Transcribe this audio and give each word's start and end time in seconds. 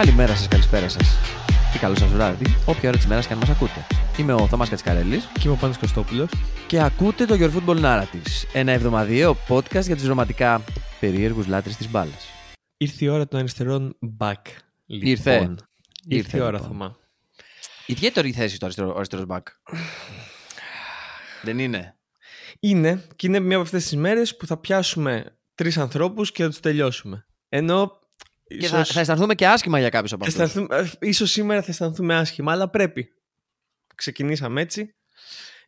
Καλημέρα 0.00 0.36
σας, 0.36 0.48
καλησπέρα 0.48 0.88
σας. 0.88 1.08
Και 1.72 1.78
καλό 1.78 1.94
σας 1.94 2.08
βράδυ, 2.08 2.44
όποια 2.66 2.88
ώρα 2.88 2.98
της 2.98 3.06
μέρας 3.06 3.26
και 3.26 3.32
αν 3.32 3.38
μας 3.38 3.48
ακούτε. 3.48 3.86
Είμαι 4.18 4.32
ο 4.32 4.46
Θωμάς 4.46 4.68
Κατσικαρέλης 4.68 5.24
Και 5.24 5.40
είμαι 5.44 5.52
ο 5.52 5.56
Πάνος 5.56 5.78
Κωστόπουλος. 5.78 6.30
και 6.66 6.80
ακούτε 6.80 7.24
το 7.24 7.34
Your 7.38 7.50
Football 7.50 7.82
Narratives, 7.82 8.48
ένα 8.52 8.72
εβδομαδιαίο 8.72 9.36
podcast 9.48 9.82
για 9.82 9.96
του 9.96 10.02
δραματικά 10.02 10.64
περίεργους 11.00 11.46
λάτρες 11.46 11.76
της 11.76 11.90
μπάλας. 11.90 12.26
Ήρθε 12.76 13.04
η 13.04 13.08
ώρα 13.08 13.28
των 13.28 13.38
αριστερών 13.38 13.98
back. 14.18 14.34
Λοιπόν. 14.86 15.10
Ήρθε. 15.10 15.32
Ήρθε, 15.32 15.56
Ήρθε, 16.06 16.36
η 16.36 16.40
ώρα, 16.40 16.50
λοιπόν. 16.50 16.68
Θωμά. 16.68 16.96
Ιδιαίτερη 17.86 18.32
θέση 18.32 18.58
το 18.58 18.64
αριστερό, 18.64 18.92
ο 18.92 18.96
αριστερός 18.96 19.24
back. 19.28 19.42
Δεν 21.42 21.58
είναι. 21.58 21.96
Είναι 22.60 23.06
και 23.16 23.26
είναι 23.26 23.40
μία 23.40 23.56
από 23.56 23.64
αυτές 23.64 23.82
τις 23.82 23.96
μέρες 23.96 24.36
που 24.36 24.46
θα 24.46 24.56
πιάσουμε 24.56 25.38
τρεις 25.54 25.78
ανθρώπους 25.78 26.32
και 26.32 26.42
θα 26.42 26.48
τους 26.48 26.60
τελειώσουμε. 26.60 27.26
Ενώ 27.48 27.99
Και 28.58 28.66
ίσως, 28.66 28.70
θα, 28.70 28.84
θα 28.84 29.00
αισθανθούμε 29.00 29.34
και 29.34 29.46
άσχημα 29.46 29.78
για 29.78 29.88
κάποιους 29.88 30.12
από 30.12 30.24
θα 30.24 30.30
αυτούς. 30.30 30.44
αισθανθούμε- 30.44 30.96
ε, 31.02 31.08
ίσως 31.08 31.30
σήμερα 31.30 31.62
θα 31.62 31.70
αισθανθούμε 31.70 32.14
άσχημα, 32.16 32.52
αλλά 32.52 32.68
πρέπει. 32.68 33.12
Ξεκινήσαμε 33.94 34.60
έτσι. 34.60 34.94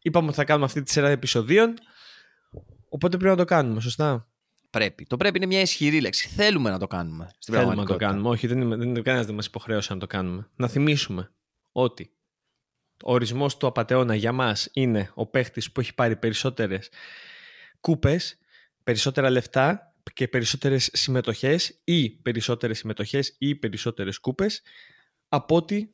Είπαμε 0.03 0.27
ότι 0.27 0.37
θα 0.37 0.45
κάνουμε 0.45 0.67
αυτή 0.67 0.83
τη 0.83 0.91
σειρά 0.91 1.09
επεισοδίων. 1.09 1.75
Οπότε 2.89 3.17
πρέπει 3.17 3.31
να 3.31 3.37
το 3.37 3.45
κάνουμε, 3.45 3.81
σωστά; 3.81 4.27
Πρέπει. 4.71 5.05
Το 5.07 5.17
πρέπει 5.17 5.37
είναι 5.37 5.47
μια 5.47 5.61
ισχυρή 5.61 6.01
λέξη. 6.01 6.29
Θέλουμε 6.29 6.71
να 6.71 6.79
το 6.79 6.87
κάνουμε. 6.87 7.31
Στην 7.39 7.55
Θέλουμε 7.55 7.75
να 7.75 7.81
το 7.81 7.87
πραγματικότητα. 7.87 8.07
κάνουμε. 8.11 8.29
Όχι, 8.29 8.47
δεν 8.47 8.61
είναι, 8.61 8.77
δεν 8.77 8.89
είναι 8.89 9.01
κανένας 9.01 9.27
δεν 9.27 9.35
μας 9.35 9.47
υποχρέωσε 9.47 9.93
να 9.95 9.99
το 10.01 10.07
κάνουμε. 10.07 10.49
Να 10.57 10.69
θυμίσουμε 10.69 11.31
ότι 11.73 12.13
ο 13.05 13.13
ορισμός 13.13 13.57
του 13.57 13.67
απαταιώνα 13.67 14.15
για 14.15 14.33
μας 14.33 14.69
είναι 14.73 15.11
ο 15.15 15.27
παίχτης 15.27 15.73
που 15.73 15.81
έχει 15.81 15.95
πάρει 15.95 16.17
περισσότερες 16.17 16.89
κούπες, 17.81 18.39
περισσότερα 18.83 19.31
λεφτά 19.31 19.92
και 20.13 20.29
περισσότερες 20.29 20.91
συμμετοχές 20.93 21.81
ή 21.85 22.11
περισσότερες 22.11 22.79
συμμετοχές 22.79 23.35
ή 23.39 23.55
περισσότερες 23.55 24.19
κούπες 24.19 24.63
από 25.29 25.57
ό,τι 25.57 25.89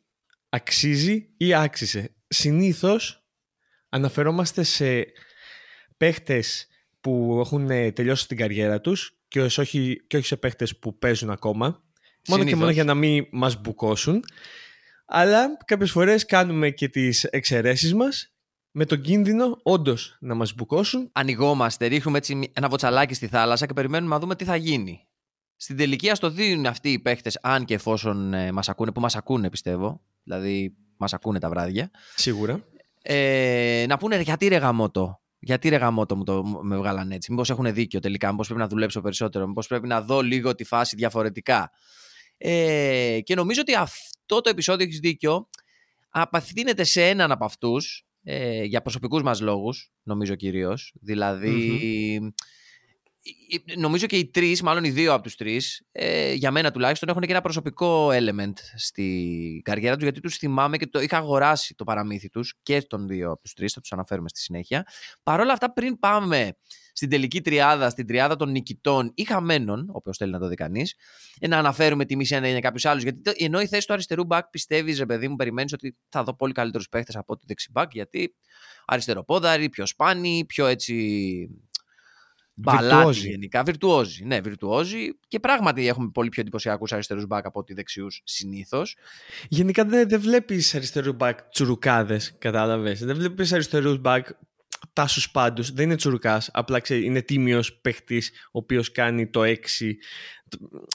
αξίζει 0.49 1.29
ή 1.37 1.55
άξιζε. 1.55 2.15
Συνήθως 2.29 3.27
αναφερόμαστε 3.89 4.63
σε 4.63 5.07
παίχτες 5.97 6.67
που 7.01 7.39
έχουν 7.45 7.71
ε, 7.71 7.93
τελειώσει 7.93 8.27
την 8.27 8.37
καριέρα 8.37 8.81
τους 8.81 9.19
και 9.29 9.41
όχι, 9.41 10.05
και 10.07 10.17
όχι 10.17 10.27
σε 10.27 10.37
παίχτες 10.37 10.79
που 10.79 10.99
παίζουν 10.99 11.31
ακόμα. 11.31 11.67
Μόνο 11.67 12.43
και 12.43 12.49
Συνήθως. 12.49 12.59
μόνο 12.59 12.71
για 12.71 12.85
να 12.85 12.95
μην 12.95 13.27
μας 13.31 13.61
μπουκώσουν. 13.61 14.25
Αλλά 15.07 15.57
κάποιες 15.65 15.91
φορές 15.91 16.25
κάνουμε 16.25 16.71
και 16.71 16.89
τις 16.89 17.25
εξαιρέσεις 17.25 17.95
μας 17.95 18.33
με 18.71 18.85
τον 18.85 19.01
κίνδυνο 19.01 19.59
όντως 19.63 20.17
να 20.21 20.35
μας 20.35 20.55
μπουκώσουν. 20.55 21.11
ανοιγόμαστε, 21.13 21.87
ρίχνουμε 21.87 22.19
έτσι 22.19 22.51
ένα 22.53 22.69
βοτσαλάκι 22.69 23.15
στη 23.15 23.27
θάλασσα 23.29 23.67
και 23.67 23.73
περιμένουμε 23.73 24.15
να 24.15 24.21
δούμε 24.21 24.37
τι 24.37 24.45
θα 24.45 24.57
γίνει. 24.57 25.07
Στην 25.57 25.77
τελική, 25.77 26.11
ας 26.11 26.19
το 26.19 26.31
δίνουν 26.31 26.67
αυτοί 26.67 26.93
οι 26.93 26.99
παίχτε, 26.99 27.31
αν 27.43 27.65
και 27.65 27.75
εφόσον 27.75 28.35
ε, 28.35 28.53
μας 28.53 28.69
ακούνε, 28.69 28.93
που 28.93 29.01
μας 29.01 29.17
ακούνε 29.17 29.51
πιστεύω, 29.51 30.01
δηλαδή 30.23 30.75
μας 30.97 31.13
ακούνε 31.13 31.39
τα 31.39 31.49
βράδια, 31.49 31.91
Σίγουρα. 32.15 32.65
ε, 33.03 33.85
να 33.89 33.97
πούνε 33.97 34.21
γιατί 34.21 34.49
ρε 34.49 34.57
γαμότο. 34.57 35.21
Γιατί 35.41 35.69
ρε 35.69 35.77
γαμότο 35.77 36.17
μου 36.17 36.25
το 36.25 36.45
μου- 36.45 36.63
με 36.63 36.77
βγάλαν 36.77 37.11
έτσι; 37.11 37.31
Μήπως 37.31 37.51
έχουν 37.51 37.75
δίκιο 37.75 38.01
τελικά, 38.01 38.31
μήπως 38.31 38.47
πρέπει 38.47 38.61
να 38.63 38.69
δουλέψω 38.69 39.01
περισσότερο, 39.01 39.47
μήπως 39.47 39.67
πρέπει 39.67 39.87
να 39.87 40.03
δω 40.03 40.21
λίγο 40.21 40.55
τη 40.55 40.65
φάση 40.65 40.97
διαφορετικά; 40.97 41.71
Ε, 42.37 43.19
και 43.23 43.35
νομίζω 43.35 43.61
ότι 43.61 43.75
αυτό 43.75 44.41
το 44.41 44.51
επεισόδιο 44.51 44.87
έχεις 44.87 44.99
δίκιο. 44.99 45.49
Απαθήνεται 46.11 46.85
σε 46.85 47.09
έναν 47.09 47.31
από 47.33 47.45
αυτούς 47.45 48.07
ε, 48.23 48.65
για 48.65 48.83
προσωπικούς 48.83 49.23
μας 49.23 49.41
λόγους, 49.41 49.93
νομίζω 50.03 50.35
κυρίως. 50.35 50.95
Δηλαδή. 51.01 52.15
ε, 52.23 52.27
ε, 53.73 53.77
Νομίζω 53.77 54.07
και 54.07 54.17
οι 54.17 54.31
τρεις, 54.31 54.63
μάλλον 54.63 54.85
οι 54.85 54.91
δύο 54.91 55.13
από 55.13 55.23
τους 55.23 55.35
τρεις, 55.37 55.87
ε, 55.93 56.33
για 56.33 56.51
μένα 56.51 56.71
τουλάχιστον, 56.71 57.09
έχουν 57.09 57.23
και 57.23 57.31
ένα 57.31 57.41
προσωπικό 57.41 58.09
element 58.09 58.53
στη 58.77 59.61
καριέρα 59.65 59.95
τους, 59.95 60.03
γιατί 60.03 60.21
τους 60.21 60.37
θυμάμαι 60.37 60.77
και 60.77 60.87
το 60.87 61.01
είχα 61.01 61.17
αγοράσει 61.17 61.75
το 61.75 61.85
παραμύθι 61.85 62.29
τους 62.29 62.55
και 62.63 62.83
των 62.83 63.07
δύο 63.07 63.31
από 63.31 63.43
τους 63.43 63.53
τρεις, 63.55 63.73
θα 63.73 63.81
τους 63.81 63.93
αναφέρουμε 63.93 64.29
στη 64.29 64.41
συνέχεια. 64.41 64.87
Παρ' 65.23 65.41
όλα 65.41 65.53
αυτά, 65.53 65.73
πριν 65.73 65.99
πάμε 65.99 66.57
στην 66.99 67.11
τελική 67.11 67.41
τριάδα, 67.41 67.91
στην 67.91 68.07
τριάδα 68.07 68.37
των 68.37 68.51
νικητών 68.51 69.11
ή 69.15 69.25
χαμένων, 69.25 69.89
όποιος 69.93 70.17
θέλει 70.17 70.33
να 70.33 70.39
το 70.39 70.49
δει 70.49 70.55
κανείς, 70.55 70.95
να 71.49 71.59
αναφέρουμε 71.59 72.05
τη 72.05 72.17
μισή 72.17 72.35
αν 72.35 72.45
είναι 72.45 72.61
κάποιους 72.61 72.85
άλλους. 72.85 73.03
Γιατί 73.03 73.21
το- 73.21 73.33
ενώ 73.37 73.61
η 73.61 73.67
θέση 73.67 73.87
του 73.87 73.93
αριστερού 73.93 74.23
back 74.29 74.41
πιστεύεις, 74.51 74.99
ρε 74.99 75.07
παιδί 75.07 75.29
μου, 75.29 75.37
περιμένεις 75.37 75.73
ότι 75.73 75.97
θα 76.09 76.23
δω 76.23 76.35
πολύ 76.37 76.53
καλύτερους 76.53 76.89
παίχτες 76.89 77.17
από 77.17 77.33
ότι 77.33 77.45
δεξιμπάκ, 77.47 77.93
γιατί 77.93 78.35
αριστεροπόδαροι, 78.87 79.69
πιο 79.69 79.87
σπάνιοι, 79.87 80.45
πιο 80.45 80.67
έτσι. 80.67 80.95
Μπαλάτι 82.61 82.95
Βιρτουόζοι. 82.95 83.29
γενικά. 83.29 83.63
Βιρτουόζοι. 83.63 84.25
Ναι, 84.25 84.41
βιρτουόζοι. 84.41 85.09
Και 85.29 85.41
πράγματι 85.41 85.87
έχουμε 85.89 86.11
πολύ 86.15 86.29
πιο 86.29 86.43
εντυπωσιακούς 86.43 86.93
αριστερούς 86.93 87.25
back 87.29 87.41
από 87.43 87.59
ότι 87.59 87.75
δεξιούς 87.75 88.21
συνήθως. 88.25 88.97
Γενικά 89.49 89.85
δεν, 89.85 90.09
δεν 90.09 90.21
βλέπεις 90.21 90.75
αριστερούς 90.75 91.17
μπακ 91.17 91.43
τσουρουκάδες, 91.43 92.35
κατάλαβες. 92.39 93.05
Δεν 93.05 93.17
βλέπεις 93.17 93.53
αριστερούς 93.53 93.99
μπακ 93.99 94.27
τάσους 94.99 95.31
πάντους. 95.31 95.73
Δεν 95.73 95.85
είναι 95.85 95.97
τσουρουκάς, 95.97 96.51
απλά 96.53 96.81
ξέρει, 96.81 97.05
είναι 97.05 97.23
τίμιος 97.23 97.73
παίχτης, 97.81 98.31
ο 98.47 98.59
οποίος 98.59 98.93
κάνει 98.93 99.27
το 99.31 99.43
6. 99.43 99.97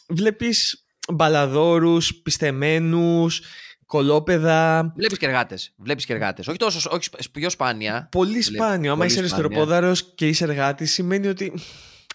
Βλέπεις 0.09 0.85
μπαλαδόρους, 1.13 2.15
πιστεμένους, 2.15 3.41
κολόπεδα. 3.85 4.93
Βλέπεις 4.95 5.17
και 5.17 5.25
εργάτες. 5.25 5.73
Βλέπεις 5.77 6.05
και 6.05 6.13
εργάτες. 6.13 6.47
Όχι 6.47 6.57
τόσο, 6.57 6.89
όχι 6.93 7.03
σπ- 7.03 7.29
πιο 7.31 7.49
σπάνια. 7.49 8.07
Πολύ 8.11 8.27
Βλέπεις 8.29 8.45
σπάνιο. 8.47 8.91
Άμα 8.91 9.01
πολύ 9.05 9.13
είσαι 9.13 9.27
σπάνια. 9.27 9.35
αριστεροπόδαρος 9.45 10.13
και 10.15 10.27
είσαι 10.27 10.43
εργάτης, 10.43 10.91
σημαίνει 10.93 11.27
ότι 11.27 11.53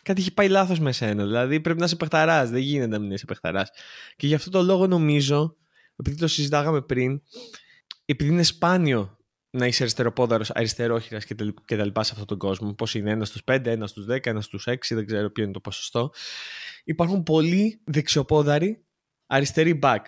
κάτι 0.03 0.21
έχει 0.21 0.35
πάει 0.35 0.49
λάθος 0.49 0.79
με 0.79 0.93
σένα. 0.93 1.25
Δηλαδή 1.25 1.61
πρέπει 1.61 1.79
να 1.79 1.85
είσαι 1.85 1.97
παιχταράς. 1.97 2.51
Δεν 2.51 2.61
γίνεται 2.61 2.87
να 2.91 2.99
μην 2.99 3.11
είσαι 3.11 3.25
παιχταράς. 3.25 3.71
Και 4.17 4.27
γι' 4.27 4.35
αυτό 4.35 4.51
το 4.51 4.63
λόγο 4.63 4.87
νομίζω, 4.87 5.57
επειδή 5.97 6.17
το 6.17 6.27
συζητάγαμε 6.29 6.81
πριν, 6.83 7.23
επειδή 8.05 8.31
είναι 8.31 8.43
σπάνιο 8.43 9.18
να 9.59 9.67
είσαι 9.67 9.83
αριστεροπόδαρος, 9.83 10.51
αριστερόχειρας 10.51 11.25
και, 11.25 11.35
τελ- 11.35 11.65
και 11.65 11.77
τα 11.77 11.85
λοιπά 11.85 12.03
σε 12.03 12.11
αυτόν 12.13 12.27
τον 12.27 12.39
κόσμο. 12.39 12.75
Πώς 12.75 12.95
είναι 12.95 13.11
ένας 13.11 13.29
στους 13.29 13.43
5, 13.45 13.71
ένας 13.71 13.91
στους 13.91 14.07
10, 14.07 14.31
ένας 14.31 14.45
στους 14.45 14.67
6, 14.67 14.95
δεν 14.95 15.07
ξέρω 15.07 15.31
ποιο 15.31 15.45
είναι 15.45 15.53
το 15.53 15.61
ποσοστό. 15.61 16.13
Υπάρχουν 16.85 17.23
πολλοί 17.23 17.81
δεξιοπόδαροι 17.85 18.85
αριστεροί 19.27 19.79
back. 19.83 19.99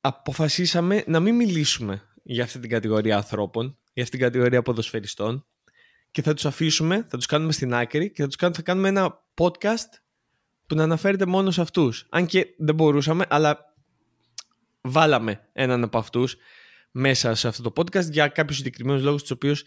Αποφασίσαμε 0.00 1.04
να 1.06 1.20
μην 1.20 1.34
μιλήσουμε 1.34 2.02
για 2.22 2.44
αυτή 2.44 2.58
την 2.58 2.70
κατηγορία 2.70 3.16
ανθρώπων, 3.16 3.78
για 3.92 4.02
αυτή 4.02 4.16
την 4.16 4.26
κατηγορία 4.26 4.62
ποδοσφαιριστών 4.62 5.46
και 6.10 6.22
θα 6.22 6.34
τους 6.34 6.46
αφήσουμε, 6.46 7.06
θα 7.10 7.16
τους 7.16 7.26
κάνουμε 7.26 7.52
στην 7.52 7.74
άκρη 7.74 8.10
και 8.10 8.22
θα, 8.22 8.26
τους 8.26 8.36
κάνουμε, 8.36 8.58
θα 8.58 8.64
κάνουμε 8.64 8.88
ένα 8.88 9.24
podcast 9.34 10.00
που 10.66 10.74
να 10.74 10.82
αναφέρεται 10.82 11.26
μόνο 11.26 11.50
σε 11.50 11.60
αυτούς. 11.60 12.06
Αν 12.10 12.26
και 12.26 12.46
δεν 12.58 12.74
μπορούσαμε, 12.74 13.24
αλλά 13.28 13.74
βάλαμε 14.80 15.48
έναν 15.52 15.84
από 15.84 15.98
αυτούς 15.98 16.36
μέσα 16.98 17.34
σε 17.34 17.48
αυτό 17.48 17.70
το 17.70 17.72
podcast 17.76 18.10
για 18.10 18.28
κάποιους 18.28 18.56
συγκεκριμένους 18.56 19.02
λόγους 19.02 19.20
τους 19.20 19.30
οποίους 19.30 19.64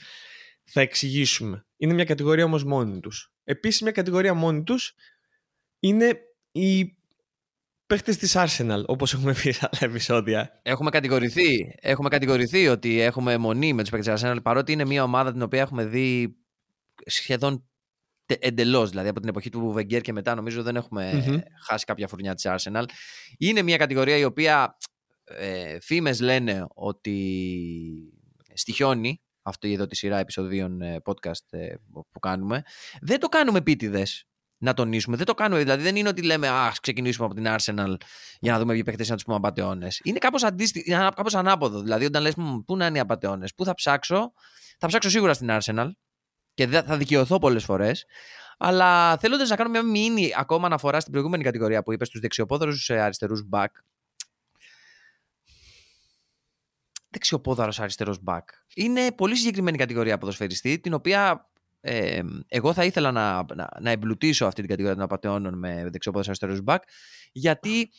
θα 0.64 0.82
εξηγήσουμε. 0.82 1.66
Είναι 1.78 1.94
μια 1.94 2.06
κατηγορία 2.06 2.44
όμως 2.44 2.64
μόνη 2.64 3.00
τους. 3.00 3.34
Επίσης 3.44 3.82
μια 3.82 3.92
κατηγορία 3.92 4.34
μόνη 4.34 4.64
τους 4.64 4.94
είναι 5.80 6.20
οι 6.52 6.98
παίχτες 7.86 8.18
της 8.18 8.36
Arsenal, 8.38 8.84
όπως 8.86 9.14
έχουμε 9.14 9.34
πει 9.34 9.52
σε 9.52 9.70
άλλα 9.72 9.92
επεισόδια. 9.92 10.60
Έχουμε 10.64 10.90
κατηγορηθεί, 10.90 11.76
έχουμε 11.82 12.10
κατηγορηθεί 12.10 12.68
ότι 12.68 13.00
έχουμε 13.00 13.38
μονή 13.38 13.74
με 13.74 13.82
τους 13.82 13.92
παίκτες 13.92 14.22
της 14.22 14.30
Arsenal, 14.30 14.38
παρότι 14.44 14.72
είναι 14.72 14.86
μια 14.86 15.04
ομάδα 15.04 15.32
την 15.32 15.42
οποία 15.42 15.62
έχουμε 15.62 15.86
δει 15.86 16.36
σχεδόν 17.06 17.66
εντελώς. 18.40 18.90
Δηλαδή 18.90 19.10
από 19.10 19.20
την 19.20 19.30
εποχή 19.30 19.50
του 19.50 19.72
Βεγγέρ 19.72 20.02
και 20.02 20.14
μετά, 20.14 20.36
νομίζω 20.36 20.64
δεν 20.64 20.76
εχουμε 20.76 21.14
Μμμ. 21.14 21.40
χάσει 21.68 21.86
κάποια 21.86 22.08
φουρνιά 22.08 22.34
της 22.34 22.46
Arsenal. 22.48 22.84
Είναι 23.38 23.62
μια 23.62 23.78
κατηγορία 23.78 24.18
η 24.18 24.24
οποία 24.24 24.78
ε, 25.38 25.80
φήμες 25.80 26.20
λένε 26.20 26.66
ότι 26.74 28.14
στοιχιώνει 28.54 29.22
αυτή 29.42 29.74
εδώ 29.74 29.88
τη 29.88 29.96
σειρά 29.96 30.18
επεισοδίων 30.18 30.82
ε, 30.82 30.98
podcast 31.06 31.46
ε, 31.50 31.74
που 32.12 32.20
κάνουμε. 32.20 32.64
Δεν 33.02 33.20
το 33.20 33.28
κάνουμε 33.28 33.58
επίτηδες 33.58 34.26
να 34.58 34.74
τονίσουμε. 34.74 35.18
Δεν 35.18 35.26
το 35.26 35.34
κάνουμε. 35.34 35.60
Δηλαδή 35.62 35.84
δεν 35.84 35.96
είναι 35.96 36.10
ότι 36.10 36.22
λέμε 36.22 36.48
Α, 36.50 36.74
ξεκινήσουμε 36.82 37.26
από 37.26 37.36
την 37.36 37.46
Arsenal 37.48 37.96
για 38.40 38.52
να 38.52 38.60
δούμε 38.60 38.74
ποιοι 38.74 38.84
παίχτες 38.84 39.10
να 39.10 39.16
τους 39.16 39.24
πούμε 39.24 39.36
απαταιώνες. 39.38 40.00
Είναι 40.04 40.18
κάπως 40.18 40.42
κάπως 41.16 41.36
ανάποδο. 41.36 41.82
Δηλαδή, 41.82 42.06
όταν 42.06 42.22
λες, 42.22 42.34
πού 42.66 42.76
να 42.78 42.86
είναι 42.86 42.98
οι 42.98 43.02
απαταιώνες, 43.02 43.54
πού 43.56 43.66
θα 43.66 43.74
ψάξω, 43.74 44.34
θα 44.78 44.88
ψάξω 44.88 45.10
σίγουρα 45.10 45.34
στην 45.34 45.48
Arsenal 45.52 45.92
και 46.54 46.68
δεν- 46.68 46.84
θα 46.84 46.98
δικαιωθώ 46.98 47.38
πολλές 47.38 47.64
φορές. 47.64 48.06
Αλλά 48.58 49.18
θέλοντας 49.18 49.50
να 49.50 49.56
κάνω 49.56 49.70
μια 49.70 49.84
μήνυ 49.84 50.32
ακόμα 50.38 50.66
αναφορά 50.66 51.00
στην 51.00 51.12
προηγούμενη 51.12 51.44
κατηγορία 51.44 51.84
που 51.84 51.94
είπες 51.94 52.08
στου 52.08 52.20
δεξιοπόδαρου 52.20 52.72
αριστερούς 52.90 53.48
back. 53.52 53.68
Δεξιοπόδαρος 57.12 57.80
αριστερός 57.80 58.18
back. 58.26 58.44
Είναι 58.76 59.12
πολύ 59.12 59.36
συγκεκριμένη 59.36 59.78
κατηγορία 59.78 60.18
ποδοσφαιριστή, 60.18 60.80
την 60.80 60.94
οποία 60.94 61.50
ε, 61.82 62.22
εγώ 62.48 62.74
θα 62.74 62.86
ήθελα 62.86 63.12
να, 63.12 63.46
να, 63.56 63.70
να 63.80 63.90
εμπλουτίσω 63.90 64.46
αυτή 64.46 64.60
την 64.60 64.70
κατηγορία 64.70 64.98
των 64.98 65.06
απαταιώνων 65.06 65.58
με 65.58 65.90
δεξιοπόδαρος 65.92 66.28
αριστερός 66.28 66.60
back, 66.66 66.80
γιατί 67.32 67.90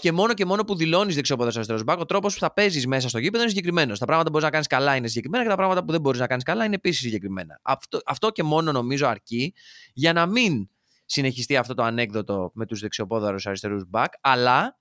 και 0.00 0.12
μόνο 0.12 0.34
και 0.34 0.44
μόνο 0.44 0.64
που 0.64 0.76
δηλώνεις 0.76 1.14
δεξιοπόδαρος 1.14 1.56
αριστερός 1.56 1.82
back, 1.86 1.96
ο 1.98 2.04
τρόπος 2.04 2.34
που 2.34 2.40
θα 2.40 2.52
παίζεις 2.52 2.86
μέσα 2.86 3.08
στο 3.08 3.18
γήπεδο 3.18 3.42
είναι 3.42 3.50
συγκεκριμένος. 3.50 3.98
Τα 3.98 4.04
πράγματα 4.04 4.24
που 4.24 4.32
μπορείς 4.32 4.46
να 4.46 4.52
κάνεις 4.52 4.66
καλά 4.66 4.96
είναι 4.96 5.08
συγκεκριμένα 5.08 5.42
και 5.42 5.50
τα 5.50 5.56
πράγματα 5.56 5.84
που 5.84 5.92
δεν 5.92 6.00
μπορείς 6.00 6.20
να 6.20 6.26
κάνεις 6.26 6.44
καλά 6.44 6.64
είναι 6.64 6.74
επίσης 6.74 7.00
συγκεκριμένα. 7.00 7.60
Αυτό, 7.62 8.00
αυτό 8.04 8.30
και 8.30 8.42
μόνο 8.42 8.72
νομίζω 8.72 9.06
αρκεί 9.06 9.54
για 9.92 10.12
να 10.12 10.26
μην 10.26 10.68
συνεχιστεί 11.04 11.56
αυτό 11.56 11.74
το 11.74 11.82
ανέκδοτο 11.82 12.50
με 12.54 12.66
τους 12.66 12.80
δεξιοπόδαρους 12.80 13.46
αριστερούς 13.46 13.84
back, 13.92 14.06
αλλά 14.20 14.78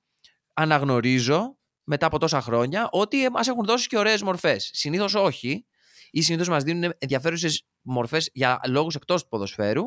αναγνωρίζω 0.53 1.57
μετά 1.91 2.05
από 2.05 2.17
τόσα 2.17 2.41
χρόνια 2.41 2.87
ότι 2.91 3.29
μας 3.31 3.47
έχουν 3.47 3.65
δώσει 3.65 3.87
και 3.87 3.97
ωραίες 3.97 4.21
μορφές. 4.21 4.69
Συνήθως 4.73 5.15
όχι, 5.15 5.65
ή 6.11 6.21
συνήθως 6.21 6.49
μας 6.49 6.63
δίνουν 6.63 6.91
ενδιαφέρουσες 6.97 7.67
μορφές 7.81 8.29
για 8.33 8.59
λόγους 8.67 8.95
εκτός 8.95 9.21
του 9.21 9.27
ποδοσφαίρου. 9.27 9.83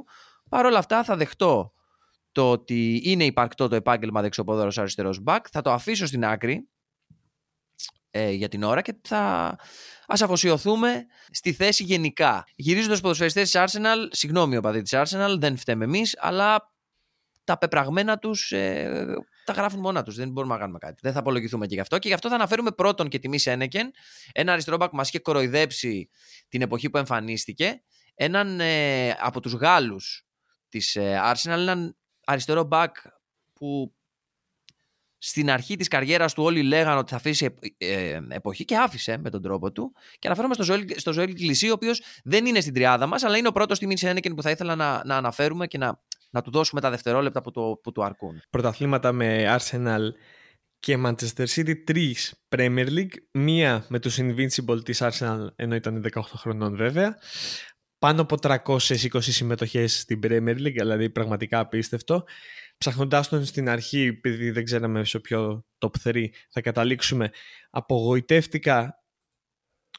Παρ' 0.48 0.66
όλα 0.66 0.78
αυτά 0.78 1.04
θα 1.04 1.16
δεχτώ 1.16 1.72
το 2.32 2.50
ότι 2.50 3.00
είναι 3.04 3.24
υπαρκτό 3.24 3.68
το 3.68 3.74
επάγγελμα 3.74 4.20
δεξιοπόδαρος 4.20 4.78
αριστερός 4.78 5.20
μπακ. 5.20 5.46
Θα 5.50 5.60
το 5.60 5.72
αφήσω 5.72 6.06
στην 6.06 6.24
άκρη 6.24 6.68
ε, 8.10 8.30
για 8.30 8.48
την 8.48 8.62
ώρα 8.62 8.82
και 8.82 8.94
θα 9.02 9.56
ας 10.06 10.22
αφοσιωθούμε 10.22 11.06
στη 11.30 11.52
θέση 11.52 11.84
γενικά. 11.84 12.44
Γυρίζοντας 12.56 13.00
ποδοσφαιριστές 13.00 13.50
της 13.50 13.60
Arsenal, 13.60 14.06
συγγνώμη 14.10 14.56
ο 14.56 14.60
παδί 14.60 14.82
της 14.82 14.92
Arsenal, 14.94 15.36
δεν 15.38 15.56
φταίμε 15.56 15.84
εμείς, 15.84 16.16
αλλά 16.18 16.72
τα 17.44 17.58
πεπραγμένα 17.58 18.18
τους 18.18 18.52
ε, 18.52 19.06
τα 19.44 19.52
γράφουν 19.52 19.80
μόνα 19.80 20.02
τους, 20.02 20.16
δεν 20.16 20.30
μπορούμε 20.30 20.54
να 20.54 20.60
κάνουμε 20.60 20.78
κάτι. 20.78 20.98
Δεν 21.02 21.12
θα 21.12 21.18
απολογηθούμε 21.18 21.66
και 21.66 21.74
γι' 21.74 21.80
αυτό 21.80 21.98
και 21.98 22.08
γι' 22.08 22.14
αυτό 22.14 22.28
θα 22.28 22.34
αναφέρουμε 22.34 22.70
πρώτον 22.70 23.08
και 23.08 23.18
τιμή 23.18 23.38
Σένεκεν, 23.38 23.90
ένα 24.32 24.52
αριστερό 24.52 24.76
μπακ 24.76 24.90
που 24.90 24.96
μας 24.96 25.08
είχε 25.08 25.18
κοροϊδέψει 25.18 26.08
την 26.48 26.62
εποχή 26.62 26.90
που 26.90 26.98
εμφανίστηκε, 26.98 27.82
έναν 28.14 28.60
ε, 28.60 29.10
από 29.10 29.40
τους 29.40 29.52
Γάλλους 29.52 30.26
της 30.68 30.96
ε, 30.96 31.20
Arsenal, 31.24 31.50
έναν 31.50 31.96
αριστερό 32.24 32.62
μπακ 32.62 32.96
που 33.52 33.94
στην 35.18 35.50
αρχή 35.50 35.76
της 35.76 35.88
καριέρας 35.88 36.34
του 36.34 36.42
όλοι 36.42 36.62
λέγανε 36.62 36.98
ότι 36.98 37.10
θα 37.10 37.16
αφήσει 37.16 37.54
ε, 37.78 38.20
εποχή 38.28 38.64
και 38.64 38.76
άφησε 38.76 39.16
με 39.16 39.30
τον 39.30 39.42
τρόπο 39.42 39.72
του. 39.72 39.92
Και 40.18 40.26
αναφέρομαι 40.26 40.54
στο 40.54 40.62
Ζωέλ, 40.62 40.84
στο 40.96 41.12
Ζωέλ 41.12 41.34
Κλεισί, 41.34 41.68
ο 41.68 41.72
οποίος 41.72 42.02
δεν 42.24 42.46
είναι 42.46 42.60
στην 42.60 42.74
τριάδα 42.74 43.06
μας, 43.06 43.22
αλλά 43.22 43.36
είναι 43.36 43.48
ο 43.48 43.52
πρώτος 43.52 43.78
τιμή 43.78 43.98
Σένεκεν 43.98 44.34
που 44.34 44.42
θα 44.42 44.50
ήθελα 44.50 44.74
να, 44.74 45.02
να 45.04 45.16
αναφέρουμε 45.16 45.66
και 45.66 45.78
να, 45.78 46.00
να 46.34 46.42
του 46.42 46.50
δώσουμε 46.50 46.80
τα 46.80 46.90
δευτερόλεπτα 46.90 47.42
που, 47.42 47.50
το, 47.50 47.80
που 47.82 47.92
του 47.92 48.04
αρκούν. 48.04 48.42
Πρωταθλήματα 48.50 49.12
με 49.12 49.58
Arsenal 49.58 50.00
και 50.78 50.98
Manchester 51.04 51.46
City, 51.46 51.84
τρεις 51.84 52.44
Premier 52.56 52.88
League, 52.88 53.14
μία 53.32 53.86
με 53.88 53.98
τους 53.98 54.18
Invincible 54.20 54.84
της 54.84 55.02
Arsenal, 55.02 55.46
ενώ 55.56 55.74
ήταν 55.74 56.04
18 56.12 56.20
χρονών 56.22 56.76
βέβαια, 56.76 57.18
πάνω 57.98 58.20
από 58.22 58.36
320 58.42 58.78
συμμετοχές 59.20 60.00
στην 60.00 60.20
Premier 60.22 60.56
League, 60.56 60.76
δηλαδή 60.76 61.10
πραγματικά 61.10 61.58
απίστευτο. 61.58 62.24
Ψαχνοντάς 62.78 63.28
τον 63.28 63.44
στην 63.44 63.68
αρχή, 63.68 64.00
επειδή 64.00 64.50
δεν 64.50 64.64
ξέραμε 64.64 65.04
σε 65.04 65.20
ποιο 65.20 65.66
top 65.78 66.08
3 66.10 66.26
θα 66.50 66.60
καταλήξουμε, 66.60 67.30
απογοητεύτηκα 67.70 69.04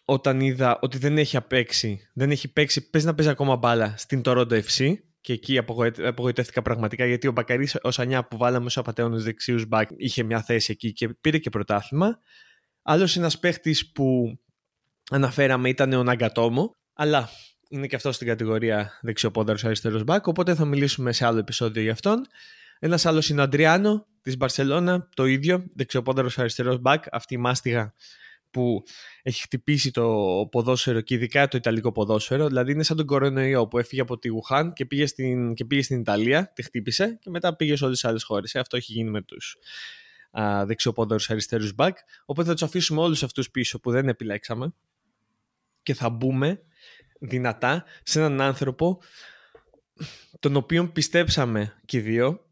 όταν 0.05 0.39
είδα 0.39 0.79
ότι 0.81 0.97
δεν 0.97 1.17
έχει 1.17 1.37
απέξει, 1.37 2.09
δεν 2.13 2.31
έχει 2.31 2.53
παίξει, 2.53 2.89
παίζει 2.89 3.07
να 3.07 3.15
παίζει 3.15 3.31
ακόμα 3.31 3.55
μπάλα 3.55 3.93
στην 3.97 4.21
Toronto 4.25 4.61
FC 4.61 4.95
και 5.25 5.33
εκεί 5.33 5.57
απογοητεύτηκα 6.03 6.61
πραγματικά 6.61 7.05
γιατί 7.05 7.27
ο 7.27 7.31
Μπακαρίς 7.31 7.77
ο 7.81 7.91
Σανιά 7.91 8.27
που 8.27 8.37
βάλαμε 8.37 8.65
ως 8.65 8.77
απαταιώνες 8.77 9.23
δεξίους 9.23 9.65
μπακ 9.65 9.89
είχε 9.97 10.23
μια 10.23 10.41
θέση 10.41 10.71
εκεί 10.71 10.93
και 10.93 11.09
πήρε 11.09 11.37
και 11.37 11.49
πρωτάθλημα. 11.49 12.19
Άλλος 12.81 13.17
ένας 13.17 13.39
παίχτης 13.39 13.91
που 13.91 14.39
αναφέραμε 15.11 15.69
ήταν 15.69 15.93
ο 15.93 16.03
Ναγκατόμο, 16.03 16.75
αλλά 16.93 17.29
είναι 17.69 17.87
και 17.87 17.95
αυτός 17.95 18.15
στην 18.15 18.27
κατηγορία 18.27 18.99
δεξιοπόδαρος 19.01 19.65
αριστερός 19.65 20.03
μπακ, 20.03 20.27
οπότε 20.27 20.55
θα 20.55 20.65
μιλήσουμε 20.65 21.11
σε 21.11 21.25
άλλο 21.25 21.39
επεισόδιο 21.39 21.81
για 21.81 21.91
αυτόν. 21.91 22.27
Ένας 22.79 23.05
άλλος 23.05 23.29
είναι 23.29 23.39
ο 23.39 23.43
Αντριάνο 23.43 24.07
της 24.21 24.37
Μπαρσελώνα, 24.37 25.09
το 25.15 25.25
ίδιο, 25.25 25.65
δεξιοπόδαρος 25.75 26.39
αριστερός 26.39 26.79
μπακ, 26.79 27.03
αυτή 27.11 27.33
η 27.33 27.37
μάστιγα 27.37 27.93
που 28.55 28.83
έχει 29.21 29.41
χτυπήσει 29.41 29.91
το 29.91 30.07
ποδόσφαιρο 30.51 31.01
και 31.01 31.13
ειδικά 31.13 31.47
το 31.47 31.57
ιταλικό 31.57 31.91
ποδόσφαιρο. 31.91 32.47
Δηλαδή 32.47 32.71
είναι 32.71 32.83
σαν 32.83 32.97
τον 32.97 33.05
κορονοϊό 33.05 33.67
που 33.67 33.77
έφυγε 33.77 34.01
από 34.01 34.17
τη 34.17 34.27
Γουχάν 34.27 34.73
και 34.73 34.85
πήγε 34.85 35.05
στην, 35.05 35.53
και 35.53 35.65
πήγε 35.65 35.81
στην 35.81 35.99
Ιταλία, 35.99 36.51
τη 36.53 36.63
χτύπησε 36.63 37.17
και 37.21 37.29
μετά 37.29 37.55
πήγε 37.55 37.75
σε 37.75 37.85
όλες 37.85 37.99
τις 37.99 38.09
άλλες 38.09 38.23
χώρες. 38.23 38.55
Ε, 38.55 38.59
αυτό 38.59 38.77
έχει 38.77 38.91
γίνει 38.91 39.09
με 39.09 39.21
τους 39.21 39.57
δεξιοπόδαρους 40.65 41.29
αριστερούς 41.29 41.73
μπακ. 41.73 41.97
Οπότε 42.25 42.47
θα 42.47 42.53
τους 42.53 42.63
αφήσουμε 42.63 43.01
όλους 43.01 43.23
αυτούς 43.23 43.51
πίσω 43.51 43.79
που 43.79 43.91
δεν 43.91 44.07
επιλέξαμε 44.07 44.73
και 45.83 45.93
θα 45.93 46.09
μπούμε 46.09 46.61
δυνατά 47.19 47.85
σε 48.03 48.19
έναν 48.19 48.41
άνθρωπο 48.41 49.01
τον 50.39 50.55
οποίον 50.55 50.91
πιστέψαμε 50.91 51.75
και 51.85 51.97
οι 51.97 51.99
δύο 51.99 52.45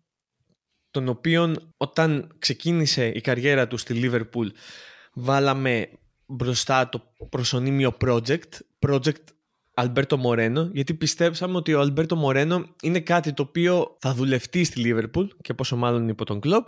τον 0.91 1.07
οποίον 1.07 1.73
όταν 1.77 2.35
ξεκίνησε 2.39 3.07
η 3.07 3.21
καριέρα 3.21 3.67
του 3.67 3.77
στη 3.77 3.93
Liverpool 4.03 4.47
βάλαμε 5.13 5.89
μπροστά 6.25 6.89
το 6.89 7.13
προσωνύμιο 7.29 7.97
project, 8.05 8.49
project 8.87 9.23
Αλμπέρτο 9.73 10.17
Μορένο, 10.17 10.69
γιατί 10.73 10.93
πιστέψαμε 10.93 11.57
ότι 11.57 11.73
ο 11.73 11.79
Αλμπέρτο 11.79 12.15
Μορένο 12.15 12.75
είναι 12.81 12.99
κάτι 12.99 13.33
το 13.33 13.41
οποίο 13.41 13.97
θα 13.99 14.13
δουλευτεί 14.13 14.63
στη 14.63 14.79
Λίβερπουλ 14.79 15.25
και 15.41 15.53
πόσο 15.53 15.75
μάλλον 15.75 16.07
υπό 16.07 16.25
τον 16.25 16.39
Κλοπ 16.39 16.67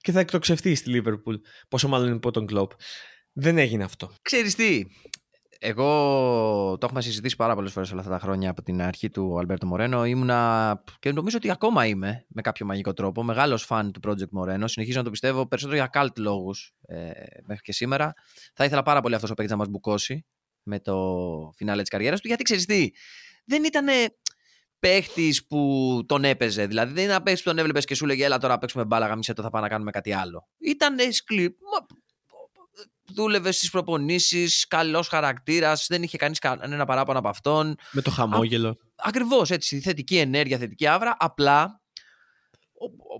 και 0.00 0.12
θα 0.12 0.20
εκτοξευτεί 0.20 0.74
στη 0.74 0.90
Λίβερπουλ 0.90 1.34
πόσο 1.68 1.88
μάλλον 1.88 2.14
υπό 2.14 2.30
τον 2.30 2.46
Κλοπ. 2.46 2.70
Δεν 3.32 3.58
έγινε 3.58 3.84
αυτό. 3.84 4.10
Ξέρεις 4.22 4.54
τι, 4.54 4.84
εγώ 5.58 5.86
το 6.78 6.86
έχουμε 6.86 7.00
συζητήσει 7.00 7.36
πάρα 7.36 7.54
πολλές 7.54 7.72
φορές 7.72 7.90
όλα 7.90 8.00
αυτά 8.00 8.12
τα 8.12 8.18
χρόνια 8.18 8.50
από 8.50 8.62
την 8.62 8.82
αρχή 8.82 9.10
του 9.10 9.38
Αλμπέρτο 9.38 9.66
Μορένο. 9.66 10.04
Ήμουνα 10.04 10.82
και 10.98 11.12
νομίζω 11.12 11.36
ότι 11.36 11.50
ακόμα 11.50 11.86
είμαι 11.86 12.24
με 12.28 12.42
κάποιο 12.42 12.66
μαγικό 12.66 12.92
τρόπο 12.92 13.22
μεγάλος 13.22 13.64
φαν 13.64 13.92
του 13.92 14.00
Project 14.08 14.30
Μορένο. 14.30 14.66
Συνεχίζω 14.66 14.98
να 14.98 15.04
το 15.04 15.10
πιστεύω 15.10 15.46
περισσότερο 15.46 15.78
για 15.78 16.02
cult 16.02 16.18
λόγους 16.18 16.74
ε, 16.86 17.10
μέχρι 17.46 17.62
και 17.62 17.72
σήμερα. 17.72 18.12
Θα 18.54 18.64
ήθελα 18.64 18.82
πάρα 18.82 19.00
πολύ 19.00 19.14
αυτός 19.14 19.30
ο 19.30 19.34
παίκτης 19.34 19.52
να 19.52 19.58
μας 19.58 19.68
μπουκώσει 19.68 20.26
με 20.62 20.80
το 20.80 20.96
φινάλε 21.56 21.80
της 21.80 21.90
καριέρας 21.90 22.20
του. 22.20 22.26
Γιατί 22.26 22.42
ξέρεις 22.42 22.64
τι, 22.64 22.90
δεν 23.44 23.64
ήταν 23.64 23.86
παίχτης 24.78 25.46
που 25.46 26.02
τον 26.06 26.24
έπαιζε. 26.24 26.66
Δηλαδή 26.66 26.92
δεν 26.92 27.04
ήταν 27.04 27.22
παίχτη 27.22 27.42
που 27.42 27.48
τον 27.48 27.58
έβλεπες 27.58 27.84
και 27.84 27.94
σου 27.94 28.06
λέγε 28.06 28.24
Έλα 28.24 28.38
τώρα 28.38 28.58
παίξουμε 28.58 28.84
μπάλα, 28.84 29.06
γαμίσε 29.06 29.32
το 29.32 29.42
θα 29.42 29.50
πάμε 29.50 29.64
να 29.64 29.70
κάνουμε 29.70 29.90
κάτι 29.90 30.12
άλλο. 30.12 30.48
Ήταν 30.58 30.96
σκληρό 31.12 31.54
δούλευε 33.12 33.50
στις 33.50 33.70
προπονήσεις, 33.70 34.66
καλός 34.66 35.08
χαρακτήρας, 35.08 35.86
δεν 35.88 36.02
είχε 36.02 36.16
κανείς 36.16 36.38
κανένα 36.38 36.84
παράπονο 36.84 37.18
από 37.18 37.28
αυτόν. 37.28 37.76
Με 37.90 38.02
το 38.02 38.10
χαμόγελο. 38.10 38.76
Ακριβώς 38.96 39.50
έτσι. 39.50 39.80
Θετική 39.80 40.16
ενέργεια, 40.16 40.58
θετική 40.58 40.86
άβρα. 40.86 41.16
Απλά, 41.18 41.82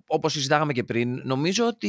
όπως 0.07 0.33
συζητάγαμε 0.33 0.73
και 0.73 0.85
πριν, 0.85 1.21
νομίζω 1.25 1.67
ότι 1.67 1.89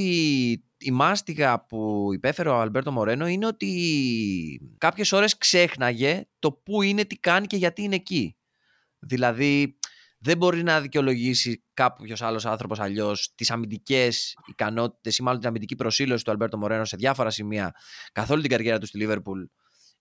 η 0.77 0.91
μάστιγα 0.91 1.65
που 1.65 2.09
υπέφερε 2.13 2.49
ο 2.49 2.59
Αλμπέρτο 2.59 2.91
Μορένο 2.91 3.27
είναι 3.27 3.45
ότι 3.45 4.75
κάποιες 4.77 5.11
ώρες 5.11 5.37
ξέχναγε 5.37 6.27
το 6.39 6.51
πού 6.51 6.81
είναι, 6.81 7.05
τι 7.05 7.15
κάνει 7.15 7.47
και 7.47 7.57
γιατί 7.57 7.81
είναι 7.81 7.95
εκεί. 7.95 8.35
Δηλαδή, 8.99 9.77
δεν 10.25 10.38
μπορεί 10.38 10.63
να 10.63 10.82
δικαιολογήσει 10.82 11.63
κάποιος 11.74 12.22
άλλος 12.22 12.46
άνθρωπος 12.46 12.79
αλλιώς 12.79 13.34
τις 13.36 13.51
αμυντικές 13.51 14.38
ικανότητες 14.46 15.17
ή 15.17 15.24
μάλλον 15.24 15.39
την 15.39 15.50
αμυντική 15.50 15.75
προσήλωση 15.75 16.24
του 16.24 16.32
Αλμπέρτο 16.32 16.58
Μορένο 16.58 16.86
σε 16.86 16.96
διάφορα 16.96 17.29
σημεία 17.29 17.72
καθ' 18.12 18.32
όλη 18.32 18.41
την 18.41 18.51
καριέρα 18.51 18.79
του 18.79 18.86
στη 18.86 18.98
Λίβερπουλ 18.98 19.44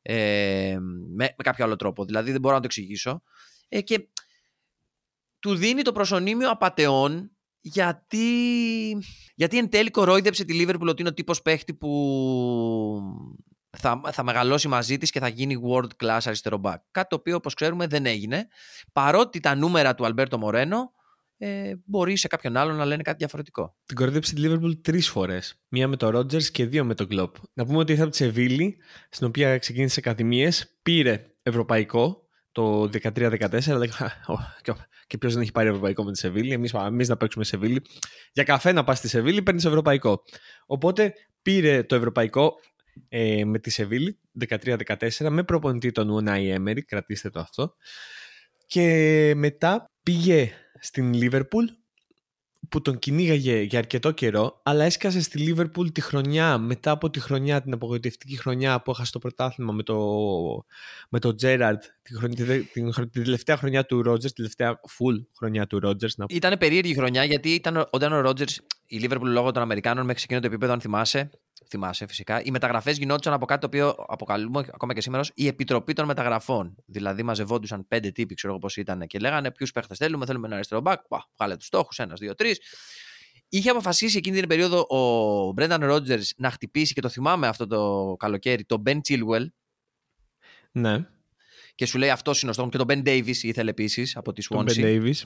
ε, 0.03 0.77
με, 1.15 1.35
με 1.37 1.43
κάποιο 1.45 1.65
άλλο 1.65 1.77
τρόπο. 1.77 2.05
Δηλαδή 2.05 2.31
δεν 2.31 2.41
μπορώ 2.41 2.55
να 2.55 2.61
το 2.61 2.67
εξηγήσω. 2.67 3.23
Ε, 3.69 3.81
και 3.81 4.09
του 5.39 5.55
δίνει 5.55 5.83
το 5.83 5.93
προσωνύμιο 5.93 6.51
απαταιών 6.51 7.37
γιατί, 7.61 8.27
γιατί 9.35 9.59
εν 9.59 9.71
τέλει 9.71 9.91
κορόιδεψε 9.91 10.45
τη 10.45 10.53
Λίβερπουλ 10.53 10.89
ότι 10.89 11.01
είναι 11.01 11.11
ο 11.11 11.15
τύπος 11.15 11.43
παίχτη 11.43 11.75
που 11.75 11.91
θα, 13.77 14.01
θα 14.13 14.23
μεγαλώσει 14.23 14.69
μαζί 14.69 14.99
της 14.99 15.11
και 15.11 15.21
θα 15.21 15.29
γίνει 15.29 15.57
world 15.69 16.05
class 16.05 16.21
αριστερό 16.25 16.61
back. 16.65 16.77
Κάτι 16.91 17.09
το 17.09 17.17
οποίο 17.17 17.37
όπως 17.37 17.55
ξέρουμε 17.55 17.87
δεν 17.87 18.07
έγινε. 18.07 18.47
Παρότι 18.93 19.41
τα 19.41 19.55
νούμερα 19.55 19.95
του 19.95 20.05
Αλμπέρτο 20.05 20.39
Μορένο 20.39 20.93
ε, 21.39 21.73
μπορεί 21.85 22.17
σε 22.17 22.29
κάποιον 22.29 22.57
άλλον 22.57 22.77
να 22.77 22.85
λένε 22.85 23.03
κάτι 23.03 23.17
διαφορετικό. 23.19 23.77
Την 23.87 23.97
κορδέψει 23.97 24.35
τη 24.35 24.43
Liverpool 24.45 24.81
τρεις 24.83 25.09
φορές. 25.09 25.61
Μία 25.69 25.89
με 25.89 25.97
το 25.97 26.11
Ρότζερ 26.11 26.41
και 26.41 26.67
δύο 26.67 26.85
με 26.85 26.95
τον 26.95 27.09
Κλοπ. 27.09 27.37
Να 27.53 27.65
πούμε 27.65 27.79
ότι 27.79 27.91
ήρθε 27.91 28.03
από 28.03 28.13
τη 28.13 28.17
Σεβίλη, 28.17 28.77
στην 29.09 29.27
οποία 29.27 29.59
ξεκίνησε 29.59 30.01
ακαδημίε, 30.05 30.51
πήρε 30.83 31.27
ευρωπαϊκό 31.43 32.29
το 32.53 32.83
13-14. 32.83 33.61
Και 35.07 35.19
ποιος 35.19 35.33
δεν 35.33 35.43
έχει 35.43 35.53
πάρει 35.53 35.69
ευρωπαϊκό 35.69 36.05
με 36.05 36.13
τη 36.13 36.19
Σεβίλη; 36.19 36.53
Εμείς 36.53 36.73
εμείς 36.73 37.09
να 37.09 37.17
παίξουμε 37.17 37.45
Σεβίλη. 37.45 37.83
Για 38.33 38.45
καφέ 38.45 38.73
να 38.73 38.85
πας 38.85 38.99
στη 38.99 39.09
Σεβίλη, 39.09 39.43
παίρνεις 39.43 39.65
ευρωπαϊκό. 39.65 40.23
Οπότε 40.67 41.15
πήρε 41.43 41.83
το 41.83 41.95
ευρωπαϊκό 41.95 42.55
ε, 43.09 43.45
με 43.45 43.59
τη 43.59 43.71
Σεβίλη 43.71 44.19
13-14 44.49 45.29
με 45.29 45.43
προπονητή 45.43 45.93
τον 45.93 46.09
Ουνάι 46.09 46.49
Έμερι, 46.49 46.83
κρατήστε 46.83 47.31
το 47.31 47.41
αυτό. 47.41 47.75
Και 48.67 49.33
μετά 49.37 49.91
πήγε 50.03 50.51
στην 50.81 51.15
Λίβερπουλ 51.15 51.65
που 52.69 52.83
τον 52.83 52.99
κυνήγαγε 52.99 53.61
για 53.61 53.79
αρκετό 53.79 54.11
καιρό, 54.11 54.61
αλλά 54.63 54.85
έσκασε 54.85 55.21
στη 55.21 55.39
Λίβερπουλ 55.39 55.89
τη 55.89 56.01
χρονιά, 56.01 56.59
μετά 56.59 56.91
από 56.91 57.11
τη 57.11 57.21
χρονιά, 57.21 57.63
την 57.63 57.73
απογοητευτική 57.73 58.37
χρονιά 58.37 58.83
που 58.83 58.91
έχασε 58.91 59.13
το 59.13 59.19
πρωτάθλημα 59.19 59.73
με 59.73 59.83
το, 59.83 59.97
με 61.09 61.19
το 61.19 61.35
Τζέραρντ, 61.35 61.83
την, 62.03 62.35
την, 62.35 62.93
την, 62.93 63.25
τελευταία 63.25 63.57
χρονιά 63.57 63.85
του 63.85 64.03
Ρότζερ, 64.03 64.31
τη 64.31 64.37
τελευταία 64.37 64.81
full 64.81 65.25
χρονιά 65.37 65.67
του 65.67 65.79
Ρότζερ. 65.79 66.11
Ήταν 66.29 66.59
περίεργη 66.59 66.95
χρονιά 66.95 67.25
γιατί 67.25 67.49
ήταν, 67.49 67.89
όταν 67.91 68.13
ο 68.13 68.21
Ρότζερ, 68.21 68.49
η 68.87 68.97
Λίβερπουλ 68.97 69.31
λόγω 69.31 69.51
των 69.51 69.63
Αμερικάνων 69.63 70.05
μέχρι 70.05 70.23
εκείνο 70.25 70.41
το 70.41 70.47
επίπεδο, 70.47 70.73
αν 70.73 70.81
θυμάσαι, 70.81 71.31
θυμάσαι 71.69 72.07
φυσικά, 72.07 72.43
οι 72.43 72.51
μεταγραφές 72.51 72.99
γινόντουσαν 72.99 73.33
από 73.33 73.47
κάτι 73.47 73.61
το 73.61 73.67
οποίο 73.67 74.05
αποκαλούμε 74.09 74.65
ακόμα 74.73 74.95
και 74.95 75.01
σήμερα 75.01 75.23
ως 75.23 75.31
η 75.35 75.47
Επιτροπή 75.47 75.93
των 75.93 76.07
Μεταγραφών. 76.07 76.75
Δηλαδή 76.87 77.23
μαζευόντουσαν 77.23 77.89
πέντε 77.89 78.11
τύποι, 78.11 78.35
ξέρω 78.35 78.53
εγώ 78.53 78.63
πώς 78.63 78.77
ήταν, 78.77 79.07
και 79.07 79.19
λέγανε 79.19 79.51
ποιους 79.51 79.73
παίχτες 79.73 79.99
θέλουμε, 79.99 80.27
θέλουμε 80.27 80.47
ένα 80.47 80.55
αριστερό 80.55 80.81
μπακ. 80.81 81.01
Πα, 81.09 81.31
βγάλε 81.37 81.57
τους 81.57 81.67
στόχους, 81.67 81.99
ένας, 81.99 82.21
δύο, 82.21 82.35
τρεις. 82.35 82.61
είχε 83.49 83.71
αποφασίσει 83.71 84.17
εκείνη 84.17 84.39
την 84.39 84.49
περίοδο 84.49 84.87
ο 84.89 85.53
Μπρένταν 85.53 85.85
Ρότζερς 85.85 86.33
να 86.37 86.51
χτυπήσει 86.51 86.95
και 86.95 87.01
το 87.01 87.09
θυμάμαι 87.09 87.47
αυτό 87.47 87.67
το 87.67 88.15
καλοκαίρι, 88.19 88.65
τον 88.65 88.83
Ben 88.87 88.99
Chilwell. 89.09 89.47
Ναι. 90.73 91.07
Και 91.75 91.87
σου 91.87 91.99
λέει 91.99 92.11
αυτός 92.11 92.43
είναι 92.43 92.51
ο 92.51 92.55
στόχος. 92.55 92.73
Και 92.73 92.79
τον 92.79 92.87
Ben 92.89 93.09
Davis 93.09 93.37
ήθελε 93.37 93.71
επίσης 93.71 94.17
από 94.17 94.33
τη 94.33 94.47
Τον 94.47 94.67
Swansea. 94.69 94.75
Ben 94.75 94.85
Davis. 94.85 95.23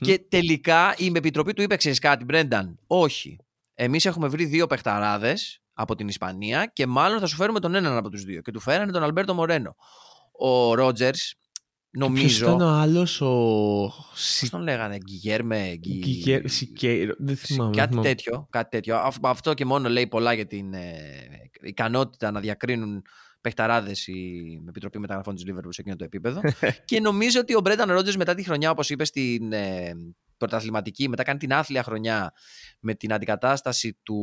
Και 0.00 0.18
τελικά 0.28 0.94
η 0.98 1.12
επιτροπή 1.14 1.52
του 1.52 1.62
είπε: 1.62 1.76
Ξέρεις 1.76 1.98
κάτι, 1.98 2.24
Μπρένταν. 2.24 2.78
Όχι. 2.86 3.38
Εμείς 3.74 4.04
έχουμε 4.04 4.28
βρει 4.28 4.44
δύο 4.44 4.66
παιχταράδες 4.66 5.58
από 5.72 5.94
την 5.94 6.08
Ισπανία 6.08 6.66
και 6.66 6.86
μάλλον 6.86 7.18
θα 7.20 7.26
σου 7.26 7.36
φέρουμε 7.36 7.60
τον 7.60 7.74
έναν 7.74 7.96
από 7.96 8.10
τους 8.10 8.22
δύο. 8.24 8.40
Και 8.40 8.50
του 8.50 8.60
φέρανε 8.60 8.92
τον 8.92 9.02
Αλμπέρτο 9.02 9.34
Μορένο. 9.34 9.74
Ο 10.38 10.74
Ρότζερς, 10.74 11.34
Ποιος 11.90 12.08
νομίζω. 12.08 12.44
ήταν 12.46 12.60
ο 12.60 12.68
άλλος, 12.70 13.20
ο... 13.20 13.28
Πώς 14.40 14.48
τον 14.50 14.62
λέγανε, 14.62 14.96
Γκυγέρμε, 14.98 15.74
Γκυ- 15.78 16.04
Γκυγέρ- 16.04 16.48
Σικέιρο. 16.48 17.14
Δεν 17.18 17.36
θυμάμαι. 17.36 17.70
δεν 17.70 17.78
Κάτι 17.78 17.90
θυμάμαι. 17.90 18.08
τέτοιο, 18.08 18.46
κάτι 18.50 18.68
τέτοιο. 18.70 18.96
Αυ- 18.96 19.26
Αυτό 19.26 19.54
και 19.54 19.64
μόνο 19.64 19.88
λέει 19.88 20.06
πολλά 20.06 20.32
για 20.32 20.46
την 20.46 20.74
ε, 20.74 20.94
ικανότητα 21.62 22.30
να 22.30 22.40
διακρίνουν 22.40 23.02
παιχταράδες 23.40 24.06
η 24.06 24.32
Επιτροπή 24.68 24.98
Μεταγραφών 24.98 25.34
της 25.34 25.44
Λίβερπουλ 25.44 25.70
σε 25.72 25.80
εκείνο 25.80 25.96
το 25.96 26.04
επίπεδο. 26.04 26.40
και 26.84 27.00
νομίζω 27.00 27.40
ότι 27.40 27.54
ο 27.54 27.60
Μπρένταν 27.60 27.90
Ρότζερς 27.90 28.16
μετά 28.16 28.34
τη 28.34 28.42
χρονιά, 28.42 28.70
όπως 28.70 28.90
είπες, 28.90 29.08
στην 29.08 29.52
ε, 29.52 29.92
πρωταθληματική, 30.46 31.08
μετά 31.08 31.22
κάνει 31.22 31.38
την 31.38 31.52
άθλια 31.52 31.82
χρονιά 31.82 32.32
με 32.80 32.94
την 32.94 33.12
αντικατάσταση 33.12 33.98
του 34.02 34.18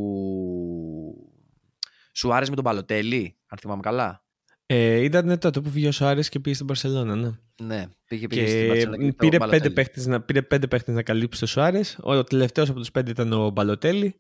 Σουάρες 2.13 2.49
με 2.49 2.55
τον 2.55 2.63
Παλωτέλη, 2.63 3.37
αν 3.47 3.57
θυμάμαι 3.57 3.81
καλά. 3.81 4.23
Ε, 4.65 4.99
ήταν 4.99 5.39
τότε 5.39 5.61
που 5.61 5.69
βγήκε 5.69 5.87
ο 5.87 5.91
Σουάρες 5.91 6.29
και 6.29 6.39
πήγε 6.39 6.55
στην 6.55 6.67
Παρσελόνα, 6.67 7.15
ναι. 7.15 7.31
Ναι, 7.61 7.87
πήγε, 8.07 8.27
πήγε 8.27 8.47
στην 8.47 8.59
Και 8.59 8.67
Μπαρτσελόνα 8.67 8.97
και 8.97 9.09
το 9.09 9.15
πήρε 9.17 9.37
Μπαλοτέλη. 9.37 9.61
πέντε, 9.61 9.73
παίχτες 9.73 10.05
να, 10.05 10.21
πήρε 10.21 10.41
πέντε 10.41 10.67
παίχτες 10.67 10.95
να 10.95 11.03
καλύψει 11.03 11.39
το 11.39 11.45
Σουάρες. 11.45 11.97
Ο 12.01 12.23
τελευταίος 12.23 12.69
από 12.69 12.79
τους 12.79 12.91
πέντε 12.91 13.11
ήταν 13.11 13.33
ο 13.33 13.49
Μπαλοτέλη. 13.49 14.15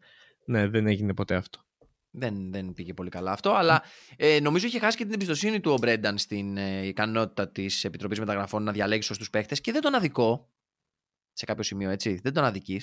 Ναι, 0.45 0.67
δεν 0.67 0.87
έγινε 0.87 1.13
ποτέ 1.13 1.35
αυτό. 1.35 1.59
Δεν, 2.11 2.51
δεν 2.51 2.73
πήγε 2.73 2.93
πολύ 2.93 3.09
καλά 3.09 3.31
αυτό, 3.31 3.51
αλλά 3.51 3.83
ε, 4.15 4.39
νομίζω 4.39 4.67
είχε 4.67 4.79
χάσει 4.79 4.97
και 4.97 5.03
την 5.03 5.13
εμπιστοσύνη 5.13 5.59
του 5.59 5.71
ο 5.71 5.77
Μπρένταν 5.77 6.17
στην 6.17 6.57
ε, 6.57 6.87
ικανότητα 6.87 7.49
της 7.49 7.83
Επιτροπής 7.83 8.19
Μεταγραφών 8.19 8.63
να 8.63 8.71
διαλέγει 8.71 9.01
σωστούς 9.01 9.29
παίχτε 9.29 9.55
και 9.55 9.71
δεν 9.71 9.81
τον 9.81 9.95
αδικό. 9.95 10.49
Σε 11.33 11.45
κάποιο 11.45 11.63
σημείο, 11.63 11.89
έτσι. 11.89 12.19
Δεν 12.23 12.33
τον 12.33 12.43
αδική. 12.43 12.81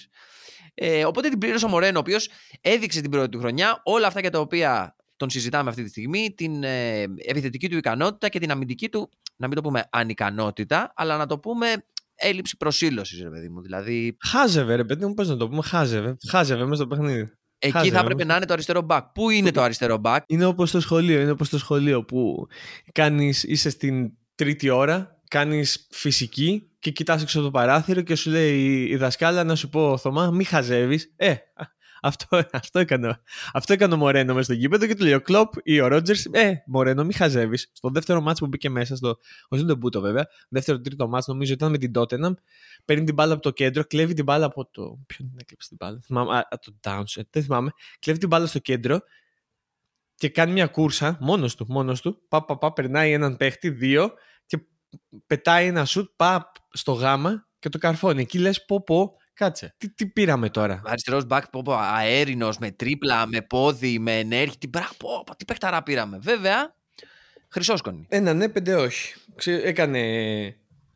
Ε, 0.74 1.04
οπότε 1.04 1.28
την 1.28 1.38
πλήρωσε 1.38 1.64
ο 1.64 1.68
Μορένο, 1.68 1.96
ο 1.96 2.00
οποίος 2.00 2.28
έδειξε 2.60 3.00
την 3.00 3.10
πρώτη 3.10 3.28
του 3.28 3.38
χρονιά 3.38 3.80
όλα 3.84 4.06
αυτά 4.06 4.20
για 4.20 4.30
τα 4.30 4.40
οποία 4.40 4.96
τον 5.16 5.30
συζητάμε 5.30 5.70
αυτή 5.70 5.82
τη 5.82 5.88
στιγμή, 5.88 6.34
την 6.36 6.62
ε, 6.62 7.02
επιθετική 7.02 7.68
του 7.68 7.76
ικανότητα 7.76 8.28
και 8.28 8.38
την 8.38 8.50
αμυντική 8.50 8.88
του, 8.88 9.10
να 9.36 9.46
μην 9.46 9.56
το 9.56 9.62
πούμε 9.62 9.84
ανικανότητα, 9.90 10.92
αλλά 10.96 11.16
να 11.16 11.26
το 11.26 11.38
πούμε 11.38 11.84
έλλειψη 12.14 12.56
προσήλωσης, 12.56 13.22
ρε 13.22 13.30
παιδί 13.30 13.48
μου. 13.48 13.60
Δηλαδή, 13.60 14.16
Χάζευε, 14.20 14.74
ρε 14.74 14.84
παιδί 14.84 15.06
μου, 15.06 15.14
πώς 15.14 15.28
να 15.28 15.36
το 15.36 15.48
πούμε. 15.48 15.62
Χάζευε. 15.62 16.16
Χάζευε 16.28 16.62
μέσα 16.62 16.74
στο 16.74 16.86
παιχνίδι. 16.86 17.32
εκεί 17.58 17.72
Χάζευε, 17.72 17.94
θα 17.94 18.00
έπρεπε 18.00 18.22
όμως. 18.22 18.26
να 18.26 18.36
είναι 18.36 18.46
το 18.46 18.52
αριστερό 18.52 18.80
μπακ. 18.80 19.04
Πού 19.04 19.30
είναι 19.30 19.50
το 19.50 19.62
αριστερό 19.62 19.96
μπακ, 19.96 20.24
Είναι 20.26 20.44
όπως 20.44 20.68
στο 20.68 20.80
σχολείο. 20.80 21.20
Είναι 21.20 21.30
όπως 21.30 21.46
στο 21.46 21.58
σχολείο 21.58 22.04
που 22.04 22.46
κάνεις, 22.92 23.42
είσαι 23.42 23.70
στην 23.70 24.12
τρίτη 24.34 24.68
ώρα, 24.70 25.17
κάνεις 25.28 25.86
φυσική 25.90 26.70
και 26.78 26.90
κοιτάς 26.90 27.22
έξω 27.22 27.42
το 27.42 27.50
παράθυρο 27.50 28.00
και 28.00 28.14
σου 28.14 28.30
λέει 28.30 28.58
η- 28.64 28.90
η 28.90 28.96
δασκάλα 28.96 29.44
να 29.44 29.54
σου 29.54 29.68
πω, 29.68 29.96
Θωμά, 29.98 30.30
μη 30.30 30.44
χαζεύεις. 30.44 31.12
Ε, 31.16 31.34
αυτό, 32.02 32.42
αυτό, 32.52 32.78
έκανε, 32.78 33.20
αυτό 33.52 33.72
έκανε 33.72 33.94
ο 33.94 33.96
Μορένο 33.96 34.32
μέσα 34.32 34.44
στο 34.44 34.52
γήπεδο 34.52 34.86
και 34.86 34.94
του 34.94 35.02
λέει 35.04 35.12
ο 35.14 35.20
Κλοπ 35.20 35.52
ή 35.62 35.80
ο 35.80 35.86
Ρότζερς, 35.86 36.24
Ε, 36.24 36.62
Μορένο, 36.66 37.04
μη 37.04 37.12
χαζεύεις. 37.12 37.70
Στο 37.72 37.90
δεύτερο 37.90 38.20
μάτσο 38.20 38.42
που 38.44 38.48
μπήκε 38.50 38.70
μέσα, 38.70 38.96
στο, 38.96 39.18
όχι 39.48 39.62
στον 39.62 39.76
Μπούτο 39.76 40.00
βέβαια, 40.00 40.26
δεύτερο 40.48 40.80
τρίτο 40.80 41.08
μάτσο 41.08 41.32
νομίζω 41.32 41.52
ήταν 41.52 41.70
με 41.70 41.78
την 41.78 41.92
Τότεναμ. 41.92 42.32
Παίρνει 42.84 43.04
την 43.04 43.14
μπάλα 43.14 43.32
από 43.32 43.42
το 43.42 43.50
κέντρο, 43.50 43.84
κλέβει 43.84 44.14
την 44.14 44.24
μπάλα 44.24 44.46
από 44.46 44.66
το. 44.70 44.98
Ποιον 45.06 45.28
την 45.28 45.38
έκλεψε 45.40 45.68
την 45.68 45.76
μπάλα, 45.80 46.00
θυμάμαι, 46.04 46.36
α, 46.36 46.48
το 46.64 46.74
Downs, 46.82 47.22
δεν 47.30 47.42
θυμάμαι. 47.42 47.70
Κλέβει 47.98 48.18
την 48.18 48.28
μπάλα 48.28 48.46
στο 48.46 48.58
κέντρο 48.58 49.00
και 50.14 50.28
κάνει 50.28 50.52
μια 50.52 50.66
κούρσα 50.66 51.16
μόνος 51.20 51.54
του, 51.54 51.66
μόνος 51.68 52.00
του. 52.00 52.22
Πα, 52.28 52.44
πα, 52.44 52.58
πα, 52.58 52.72
περνάει 52.72 53.12
έναν 53.12 53.36
παίχτη, 53.36 53.70
δύο 53.70 54.08
και 54.08 54.14
πετάει 55.26 55.66
ένα 55.66 55.84
σουτ, 55.84 56.10
πά 56.16 56.52
στο 56.72 56.92
γάμα 56.92 57.46
και 57.58 57.68
το 57.68 57.78
καρφώνει. 57.78 58.20
Εκεί 58.20 58.38
λες 58.38 58.64
πω 58.64 58.82
πω, 58.82 59.16
κάτσε. 59.34 59.74
Τι, 59.78 59.90
τι 59.90 60.06
πήραμε 60.06 60.50
τώρα; 60.50 60.82
Αριστερός 60.84 61.24
μπακ, 61.24 61.48
πω, 61.48 61.62
πω, 61.62 61.72
αέρινος, 61.74 62.58
με 62.58 62.70
τρίπλα, 62.70 63.26
με 63.26 63.40
πόδι, 63.40 63.98
με 63.98 64.18
ενέργεια. 64.18 64.56
Τι, 64.58 64.68
μπρα, 64.68 64.88
πω, 64.96 65.22
πω, 65.26 65.36
τι 65.36 65.44
παιχταρά 65.44 65.82
πήραμε. 65.82 66.18
Βέβαια, 66.18 66.74
χρυσόσκονη. 67.48 68.06
Ένα 68.08 68.34
ναι, 68.34 68.48
πέντε 68.48 68.74
όχι. 68.74 69.14
Ξε- 69.34 69.64
έκανε, 69.64 70.00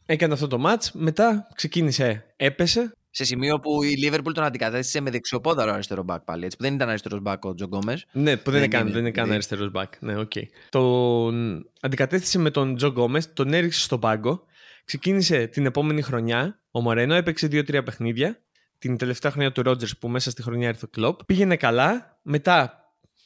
έκανε 0.06 0.32
αυτό 0.32 0.46
το 0.46 0.58
μάτς, 0.58 0.92
μετά 0.92 1.48
ξεκίνησε, 1.54 2.34
έπεσε. 2.36 2.92
Σε 3.14 3.24
σημείο 3.24 3.60
που 3.60 3.82
η 3.82 3.88
Λίβερπουλ 3.96 4.32
τον 4.32 4.44
αντικατέστησε 4.44 5.00
με 5.00 5.10
δεξιοπόδαρο 5.10 5.72
αριστερό 5.72 6.02
μπακ 6.02 6.20
πάλι. 6.22 6.44
Έτσι, 6.44 6.56
που 6.56 6.62
δεν 6.62 6.74
ήταν 6.74 6.88
αριστερός 6.88 7.20
μπακ 7.20 7.44
ο 7.44 7.54
Τζο 7.54 7.64
Γκόμες. 7.64 8.06
Ναι, 8.12 8.36
που 8.36 8.50
δεν, 8.50 8.60
Δεν 8.60 8.62
είναι 8.62 8.68
καν, 8.68 8.80
είναι, 8.80 8.90
δεν 8.90 9.00
είναι 9.00 9.10
καν 9.10 9.24
δηλαδή. 9.24 9.32
αριστερός 9.32 9.70
μπακ. 9.70 9.92
Ναι, 10.00 10.16
οκ. 10.18 10.32
Τον 10.68 11.66
αντικατέστησε 11.80 12.38
με 12.38 12.50
τον 12.50 12.76
Τζο 12.76 12.88
Γκόμες, 12.88 13.32
τον 13.32 13.52
έριξε 13.52 13.80
στον 13.80 14.00
πάγκο. 14.00 14.44
Ξεκίνησε 14.84 15.46
την 15.46 15.66
επόμενη 15.66 16.02
χρονιά. 16.02 16.60
Ο 16.70 16.80
Μορένο 16.80 17.14
έπαιξε 17.14 17.46
δύο-τρία 17.46 17.82
παιχνίδια. 17.82 18.40
Την 18.78 18.96
τελευταία 18.96 19.30
χρονιά 19.30 19.52
του 19.52 19.62
Ρότζερς 19.62 19.88
που 20.00 20.08
μέσα 20.08 20.30
στη 20.30 20.42
χρονιά 20.42 20.68
ήρθε 20.68 20.84
ο 20.84 20.88
Κλοπ. 20.88 21.24
Πήγαινε 21.24 21.56
καλά. 21.56 22.18
Μετά 22.22 22.76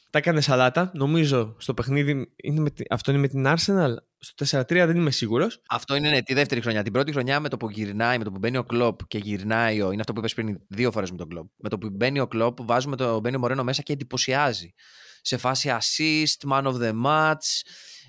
τα 0.09 0.17
έκανε 0.17 0.41
σαλάτα. 0.41 0.91
Νομίζω 0.93 1.55
στο 1.57 1.73
παιχνίδι. 1.73 2.31
Είναι 2.35 2.59
με, 2.59 2.69
τη- 2.69 2.83
αυτό 2.89 3.11
είναι 3.11 3.19
με 3.19 3.27
την 3.27 3.45
Arsenal. 3.47 3.93
Στο 4.19 4.59
4-3 4.59 4.65
δεν 4.67 4.95
είμαι 4.95 5.11
σίγουρος. 5.11 5.61
Αυτό 5.69 5.95
είναι 5.95 6.09
ναι, 6.09 6.21
τη 6.21 6.33
δεύτερη 6.33 6.61
χρονιά. 6.61 6.83
Την 6.83 6.93
πρώτη 6.93 7.11
χρονιά 7.11 7.39
με 7.39 7.49
το 7.49 7.57
που 7.57 7.69
γυρνάει, 7.69 8.17
με 8.17 8.23
το 8.23 8.31
που 8.31 8.37
μπαίνει 8.37 8.57
ο 8.57 8.63
Κλοπ 8.63 9.07
και 9.07 9.17
γυρνάει. 9.17 9.81
Ο, 9.81 9.91
είναι 9.91 9.99
αυτό 9.99 10.13
που 10.13 10.19
είπες 10.19 10.33
πριν 10.33 10.59
δύο 10.67 10.91
φορές 10.91 11.11
με 11.11 11.17
τον 11.17 11.29
Κλοπ. 11.29 11.47
Με 11.57 11.69
το 11.69 11.77
που 11.77 11.89
μπαίνει 11.91 12.19
ο 12.19 12.27
Κλοπ, 12.27 12.57
βάζουμε 12.61 12.95
το 12.95 13.19
μπαίνει 13.19 13.35
ο 13.35 13.39
Μορένο 13.39 13.63
μέσα 13.63 13.81
και 13.81 13.93
εντυπωσιάζει. 13.93 14.73
Σε 15.21 15.37
φάση 15.37 15.77
assist, 15.79 16.49
man 16.51 16.63
of 16.63 16.73
the 16.73 16.93
match. 17.05 17.61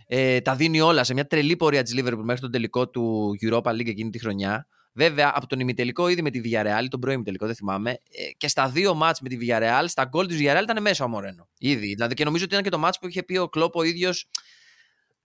Ε, 0.06 0.40
τα 0.40 0.54
δίνει 0.54 0.80
όλα 0.80 1.04
σε 1.04 1.14
μια 1.14 1.26
τρελή 1.26 1.56
πορεία 1.56 1.82
της 1.82 1.94
Liverpool 1.96 2.22
μέχρι 2.22 2.40
τον 2.40 2.50
τελικό 2.50 2.88
του 2.88 3.30
Europa 3.42 3.70
League 3.70 3.88
εκείνη 3.88 4.10
τη 4.10 4.18
χρονιά. 4.18 4.66
Βέβαια, 4.92 5.32
από 5.34 5.46
τον 5.46 5.60
ημιτελικό 5.60 6.08
ήδη 6.08 6.22
με 6.22 6.30
τη 6.30 6.40
Villarreal, 6.44 6.86
τον 6.88 7.00
πρώην 7.00 7.14
ημιτελικό, 7.14 7.46
δεν 7.46 7.54
θυμάμαι, 7.54 7.90
ε, 7.90 7.96
και 8.36 8.48
στα 8.48 8.68
δύο 8.68 8.94
μάτς 8.94 9.20
με 9.20 9.28
τη 9.28 9.38
Villarreal, 9.40 9.84
στα 9.86 10.04
γκολ 10.04 10.26
της 10.26 10.38
Villarreal 10.40 10.62
ήταν 10.62 10.82
μέσα 10.82 11.04
ο 11.04 11.08
Μορένο. 11.08 11.48
Ήδη. 11.58 11.86
Δηλαδή, 11.86 12.14
και 12.14 12.24
νομίζω 12.24 12.44
ότι 12.44 12.52
ήταν 12.52 12.64
και 12.64 12.70
το 12.70 12.78
μάτς 12.78 12.98
που 12.98 13.08
είχε 13.08 13.22
πει 13.22 13.36
ο 13.36 13.48
Κλόπ 13.48 13.76
ο 13.76 13.82
ίδιος, 13.82 14.28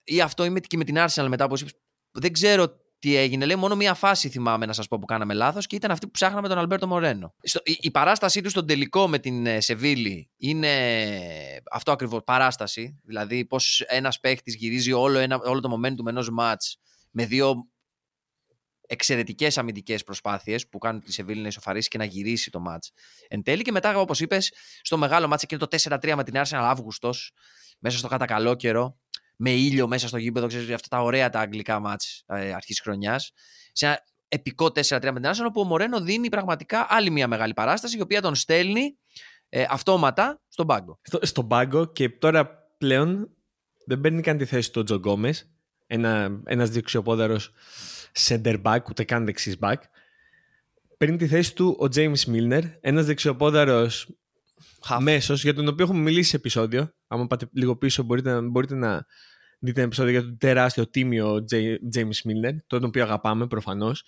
ή 0.03 0.22
αυτό 0.22 0.43
είμαι 0.43 0.60
και 0.60 0.77
με 0.77 0.83
την 0.83 0.95
Arsenal 0.98 1.27
μετά, 1.27 1.45
όπως 1.45 1.62
είπες, 1.62 1.74
δεν 2.12 2.33
ξέρω 2.33 2.81
τι 3.00 3.15
έγινε. 3.15 3.45
Λέει 3.45 3.55
μόνο 3.55 3.75
μία 3.75 3.93
φάση 3.93 4.29
θυμάμαι 4.29 4.65
να 4.65 4.74
σας 4.74 4.88
πω 4.88 5.00
που 5.00 5.05
κάναμε 5.05 5.33
λάθος 5.33 5.67
και 5.67 5.75
ήταν 5.75 5.91
αυτή 5.91 6.05
που 6.05 6.12
ψάχναμε 6.12 6.48
τον 6.48 6.57
Αλμπέρτο 6.57 6.88
Μορένο. 6.88 7.36
Στο, 7.41 7.60
η, 7.63 7.77
η 7.81 7.91
παράστασή 7.91 8.41
του 8.41 8.50
στον 8.50 8.67
τελικό 8.67 9.07
με 9.07 9.19
την 9.19 9.45
ε, 9.45 9.62
Σεβίλη 9.62 10.29
είναι 10.38 10.69
αυτό 11.72 11.91
ακριβώς. 11.91 12.24
Παράσταση. 12.24 13.00
Δηλαδή 13.03 13.45
πώς 13.45 13.81
ένας 13.81 14.19
παίχτης 14.19 14.55
γυρίζει 14.55 14.91
όλο, 14.91 15.17
ένα, 15.17 15.39
όλο 15.43 15.60
το 15.60 15.79
momentum 15.79 16.07
ενός 16.07 16.29
ματ 16.29 16.62
με 17.12 17.25
δύο 17.25 17.67
εξαιρετικές 18.88 19.57
αμυντικές 19.57 20.03
προσπάθειες 20.03 20.69
που 20.69 20.77
κάνουν 20.77 21.01
τη 21.01 21.12
Σεβίλη 21.12 21.41
να 21.41 21.48
ισοφαρίσει 21.48 21.88
και 21.88 21.98
να 21.98 22.05
γυρίσει 22.05 22.51
το 22.51 22.60
ματ. 22.60 22.83
Εν 23.27 23.43
τέλει 23.43 23.62
και 23.62 23.72
μετά, 23.72 24.00
όπως 24.00 24.19
είπες, 24.19 24.53
στο 24.81 24.98
μεγάλο 24.98 25.27
ματ 25.27 25.41
εκείνο 25.41 25.67
το 25.67 25.77
4-3 25.89 26.13
με 26.15 26.24
την 26.24 26.33
Arsenal 26.36 26.62
Αύγουστος, 26.62 27.31
μέσα 27.79 27.98
στο 27.98 28.07
κατακαλό 28.07 28.55
καιρό, 28.55 29.00
με 29.36 29.50
ήλιο 29.52 29.88
μέσα 29.88 30.08
στο 30.08 30.18
γήπεδο, 30.18 30.48
ξέρεις, 30.48 30.70
αυτά 30.70 30.88
τα 30.88 31.04
ωραία 31.04 31.30
τα 31.30 31.40
αγγλικά 31.40 31.80
μάτς 31.80 32.24
ε, 32.25 32.54
αρχής 32.54 32.80
χρονιάς. 32.82 33.32
Σε 33.72 33.86
ένα 33.86 34.00
επικό 34.28 34.66
4-3 34.66 34.72
με 34.90 35.00
την 35.00 35.25
Arsenal, 35.25 35.46
όπου 35.48 35.62
ο 35.62 35.63
Μορένο 35.63 36.02
δίνει 36.02 36.30
πραγματικά 36.30 36.86
άλλη 36.90 37.10
μια 37.10 37.28
μεγάλη 37.28 37.54
παράσταση, 37.54 37.98
η 37.98 38.02
οποία 38.02 38.22
τον 38.22 38.36
στέλνει 38.36 38.98
ε, 39.50 39.66
αυτόματα 39.70 40.42
στον 40.48 40.68
πάγκο. 40.68 41.00
Στο, 41.02 41.20
στον 41.22 41.48
πάγκο 41.48 41.86
και 41.86 42.10
τώρα 42.10 42.48
πλέον 42.78 43.30
δεν 43.86 44.02
παίρνει 44.02 44.22
καν 44.22 44.38
τη 44.38 44.46
θέση 44.46 44.72
του 44.72 44.80
ο 44.82 44.84
Τζο 44.84 44.96
Γκόμες, 44.96 45.50
ένα, 45.88 46.42
ένας 46.46 46.70
δεξιοπόδαρος 46.70 47.52
center 48.28 48.62
back, 48.62 48.80
ούτε 48.90 49.04
καν 49.04 49.25
δεξής 49.25 49.58
back. 49.62 49.75
Παίρνει 50.98 51.18
τη 51.18 51.28
θέση 51.28 51.56
του 51.56 51.78
ο 51.80 51.86
James 51.96 52.24
Milner, 52.28 52.63
ένας 52.82 53.06
δεξιοπόδαρος 53.06 54.08
Χαφ. 54.82 55.01
μέσος, 55.03 55.43
για 55.43 55.53
τον 55.53 55.67
οποίο 55.67 55.86
έχουμε 55.86 56.00
μιλήσει 56.01 56.29
σε 56.29 56.36
επεισόδιο. 56.36 56.93
Αν 57.08 57.27
πάτε 57.27 57.48
λίγο 57.53 57.75
πίσω 57.77 58.03
μπορείτε, 58.03 58.32
να- 58.32 58.41
μπορείτε 58.41 58.75
να 58.75 59.05
δείτε 59.60 59.79
ένα 59.79 59.88
επεισόδιο 59.88 60.12
για 60.12 60.22
τον 60.22 60.38
τεράστιο 60.38 60.89
τίμιο 60.89 61.43
Τζέι- 61.43 61.79
James 61.96 62.00
Milner, 62.29 62.55
τον 62.67 62.84
οποίο 62.84 63.03
αγαπάμε 63.03 63.48
προφανώς. 63.48 64.03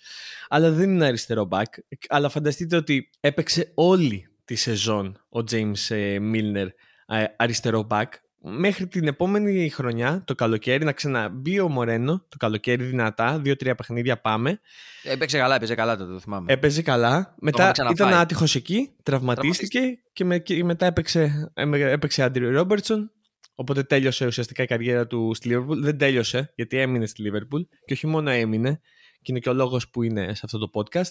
Αλλά 0.48 0.70
δεν 0.70 0.90
είναι 0.90 1.06
αριστερό 1.06 1.48
back. 1.50 1.64
Αλλά 2.08 2.28
φανταστείτε 2.28 2.76
ότι 2.76 3.10
έπαιξε 3.20 3.72
όλη 3.74 4.28
τη 4.44 4.54
σεζόν 4.54 5.24
ο 5.28 5.38
James 5.50 5.74
ε, 5.88 6.18
Milner 6.32 6.66
ε, 7.06 7.24
αριστερό 7.36 7.86
back 7.90 8.04
μέχρι 8.48 8.86
την 8.86 9.06
επόμενη 9.06 9.68
χρονιά, 9.68 10.22
το 10.24 10.34
καλοκαίρι, 10.34 10.84
να 10.84 10.92
ξαναμπεί 10.92 11.60
ο 11.60 11.68
Μορένο, 11.68 12.24
το 12.28 12.36
καλοκαίρι 12.36 12.84
δυνατά, 12.84 13.38
δύο-τρία 13.38 13.74
παιχνίδια 13.74 14.20
πάμε. 14.20 14.60
Έπαιξε 15.02 15.38
καλά, 15.38 15.54
έπαιζε 15.54 15.74
καλά 15.74 15.96
το, 15.96 16.06
το 16.06 16.18
θυμάμαι. 16.18 16.52
Έπαιζε 16.52 16.82
καλά. 16.82 17.34
Μετά 17.40 17.58
έχουμε 17.58 17.72
ξαναφάει. 17.72 18.08
ήταν 18.08 18.20
άτυχος 18.20 18.54
εκεί, 18.54 18.90
τραυματίστηκε 19.02 19.80
και, 20.12 20.24
με, 20.24 20.38
και 20.38 20.64
μετά 20.64 20.86
έπαιξε, 20.86 21.50
έμε- 21.54 21.80
έπαιξε 21.80 22.22
Άντριου 22.22 22.50
Ρόμπερτσον. 22.50 23.10
Οπότε 23.54 23.82
τέλειωσε 23.82 24.26
ουσιαστικά 24.26 24.62
η 24.62 24.66
καριέρα 24.66 25.06
του 25.06 25.30
στη 25.34 25.50
Liverpool. 25.52 25.76
Δεν 25.76 25.98
τέλειωσε, 25.98 26.52
γιατί 26.54 26.78
έμεινε 26.78 27.06
στη 27.06 27.22
Liverpool. 27.26 27.60
Και 27.84 27.92
όχι 27.92 28.06
μόνο 28.06 28.30
έμεινε, 28.30 28.80
και 29.22 29.32
είναι 29.32 29.38
και 29.38 29.48
ο 29.48 29.54
λόγος 29.54 29.88
που 29.88 30.02
είναι 30.02 30.34
σε 30.34 30.40
αυτό 30.44 30.58
το 30.58 30.70
podcast. 30.74 31.10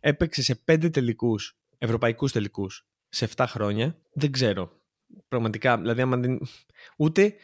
Έπαιξε 0.00 0.42
σε 0.42 0.54
πέντε 0.54 0.90
τελικούς 0.90 1.58
ευρωπαϊκούς 1.78 2.32
τελικούς 2.32 2.86
σε 3.08 3.28
7 3.36 3.44
χρόνια, 3.48 3.96
δεν 4.12 4.32
ξέρω. 4.32 4.70
Πραγματικά, 5.28 5.78
δηλαδή 5.78 6.00
άμα 6.00 6.16
δεν... 6.16 6.40
Ούτε, 6.96 7.34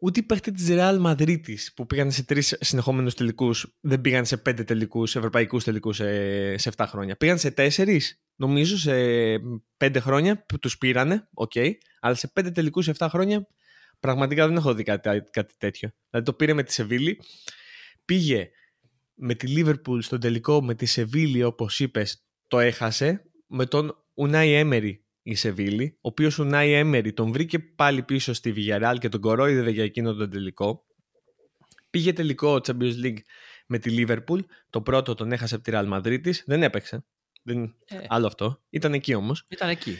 ούτε 0.00 0.20
οι 0.20 0.22
παίχτε 0.22 0.50
της 0.50 0.66
Real 0.70 1.02
Madrid 1.02 1.54
που 1.74 1.86
πήγαν 1.86 2.10
σε 2.10 2.24
τρεις 2.24 2.56
συνεχόμενους 2.60 3.14
τελικούς 3.14 3.76
δεν 3.80 4.00
πήγαν 4.00 4.24
σε 4.24 4.36
πέντε 4.36 4.64
τελικούς, 4.64 5.16
ευρωπαϊκούς 5.16 5.64
τελικούς 5.64 5.96
σε, 5.96 6.56
σε 6.56 6.72
7 6.76 6.84
χρόνια. 6.88 7.16
Πήγαν 7.16 7.38
σε 7.38 7.50
τέσσερις, 7.50 8.22
νομίζω, 8.36 8.78
σε 8.78 8.94
πέντε 9.76 10.00
χρόνια 10.00 10.44
που 10.46 10.58
τους 10.58 10.78
πήρανε, 10.78 11.28
OK, 11.34 11.52
okay, 11.54 11.72
αλλά 12.00 12.14
σε 12.14 12.28
πέντε 12.28 12.50
τελικούς 12.50 12.84
σε 12.84 12.92
7 12.98 13.06
χρόνια 13.10 13.46
πραγματικά 14.00 14.46
δεν 14.46 14.56
έχω 14.56 14.74
δει 14.74 14.82
κάτι, 14.82 15.22
κάτι 15.30 15.54
τέτοιο. 15.58 15.90
Δηλαδή 16.10 16.26
το 16.26 16.32
πήρε 16.32 16.52
με 16.52 16.62
τη 16.62 16.72
Σεβίλη, 16.72 17.20
πήγε 18.04 18.50
με 19.14 19.34
τη 19.34 19.46
Λίβερπουλ 19.46 20.00
στον 20.00 20.20
τελικό 20.20 20.62
με 20.62 20.74
τη 20.74 20.86
Σεβίλη, 20.86 21.42
όπως 21.42 21.80
είπες, 21.80 22.26
το 22.48 22.58
έχασε. 22.58 23.30
Με 23.46 23.66
τον 23.66 24.04
Ουνάι 24.14 24.52
Έμερι 24.52 25.05
η 25.26 25.34
Σεβίλη, 25.34 25.94
ο 25.96 26.08
οποίος 26.08 26.38
Ουνάι 26.38 26.72
Έμερι 26.72 27.12
τον 27.12 27.32
βρήκε 27.32 27.58
πάλι 27.58 28.02
πίσω 28.02 28.32
στη 28.32 28.54
Villarreal 28.56 28.96
και 28.98 29.08
τον 29.08 29.20
κορόιδευε 29.20 29.70
για 29.70 29.84
εκείνο 29.84 30.14
τον 30.14 30.30
τελικό. 30.30 30.84
Πήγε 31.90 32.12
τελικό 32.12 32.54
Champions 32.54 33.04
League 33.04 33.18
με 33.66 33.78
τη 33.78 33.94
Liverpool. 33.98 34.40
Το 34.70 34.80
πρώτο 34.82 35.14
τον 35.14 35.32
έχασε 35.32 35.54
από 35.54 35.64
τη 35.64 35.70
Real 35.74 35.92
Madrid 35.92 36.30
Δεν 36.44 36.62
έπαιξε. 36.62 37.04
Δεν... 37.42 37.74
Ε. 37.84 37.98
Άλλο 38.08 38.26
αυτό. 38.26 38.62
Ήταν 38.70 38.92
εκεί 38.92 39.14
όμως. 39.14 39.44
Ήταν 39.48 39.68
εκεί. 39.68 39.98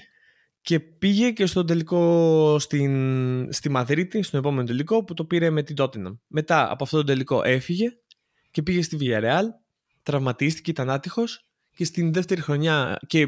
Και 0.61 0.81
πήγε 0.81 1.31
και 1.31 1.47
στον 1.47 1.67
τελικό 1.67 2.59
στην... 2.59 3.53
στη 3.53 3.69
Μαδρίτη, 3.69 4.23
στον 4.23 4.41
επόμενο 4.41 4.67
τελικό, 4.67 5.05
που 5.05 5.15
το 5.15 5.25
πήρε 5.25 5.51
με 5.51 5.63
την 5.63 5.77
Tottenham. 5.79 6.19
Μετά 6.27 6.71
από 6.71 6.85
αυτό 6.85 6.97
το 6.97 7.05
τελικό 7.05 7.43
έφυγε 7.43 7.97
και 8.51 8.63
πήγε 8.63 8.83
στη 8.83 8.99
Villarreal. 9.01 9.45
Τραυματίστηκε, 10.03 10.71
ήταν 10.71 10.91
άτυχος 10.91 11.46
και 11.77 11.85
στην 11.85 12.13
δεύτερη 12.13 12.41
χρονιά. 12.41 12.99
Και 13.07 13.27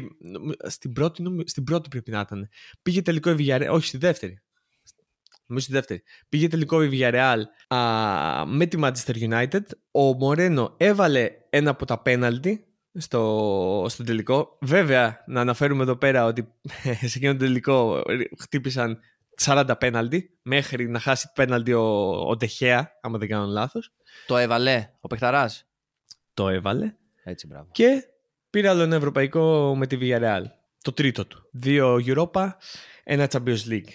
στην 0.67 0.93
πρώτη, 0.93 1.23
στην 1.45 1.63
πρώτη 1.63 1.89
πρέπει 1.89 2.11
να 2.11 2.19
ήταν. 2.19 2.49
Πήγε 2.81 3.01
τελικό 3.01 3.29
η 3.31 3.35
Villarreal. 3.39 3.67
Όχι, 3.71 3.87
στη 3.87 3.97
δεύτερη. 3.97 4.41
Νομίζω 5.45 5.65
στη 5.65 5.73
δεύτερη. 5.73 6.03
Πήγε 6.29 6.47
τελικό 6.47 6.83
η 6.83 6.89
Villarreal 6.91 7.41
α, 7.67 8.45
με 8.45 8.65
τη 8.65 8.77
Manchester 8.81 9.15
United. 9.29 9.61
Ο 9.91 10.01
Μορένο 10.01 10.73
έβαλε 10.77 11.29
ένα 11.49 11.69
από 11.69 11.85
τα 11.85 12.01
πέναλτι 12.01 12.65
στο, 12.93 13.85
στο 13.89 14.03
τελικό. 14.03 14.57
Βέβαια, 14.61 15.23
να 15.27 15.41
αναφέρουμε 15.41 15.83
εδώ 15.83 15.95
πέρα 15.95 16.25
ότι 16.25 16.53
σε 17.11 17.17
εκείνο 17.17 17.31
το 17.31 17.37
τελικό 17.39 18.01
χτύπησαν 18.39 18.99
40 19.41 19.71
πέναλτι 19.79 20.37
μέχρι 20.41 20.89
να 20.89 20.99
χάσει 20.99 21.31
πέναλτι 21.33 21.73
ο, 21.73 22.09
ο 22.27 22.37
Τεχέα, 22.37 22.91
άμα 23.01 23.17
δεν 23.17 23.27
κάνω 23.27 23.45
λάθος. 23.45 23.93
Το 24.27 24.37
έβαλε 24.37 24.89
ο 24.99 25.07
Πεχταράς. 25.07 25.65
Το 26.33 26.49
έβαλε. 26.49 26.93
Έτσι, 27.23 27.47
μπράβο. 27.47 27.69
Και 27.71 28.03
Πήρε 28.49 28.69
άλλο 28.69 28.81
ένα 28.81 28.95
ευρωπαϊκό 28.95 29.75
με 29.75 29.87
τη 29.87 29.97
Villarreal. 30.01 30.43
Το 30.81 30.91
τρίτο 30.91 31.25
του. 31.25 31.49
Δύο 31.51 31.99
Europa, 32.05 32.49
ένα 33.03 33.27
Champions 33.31 33.67
League. 33.69 33.93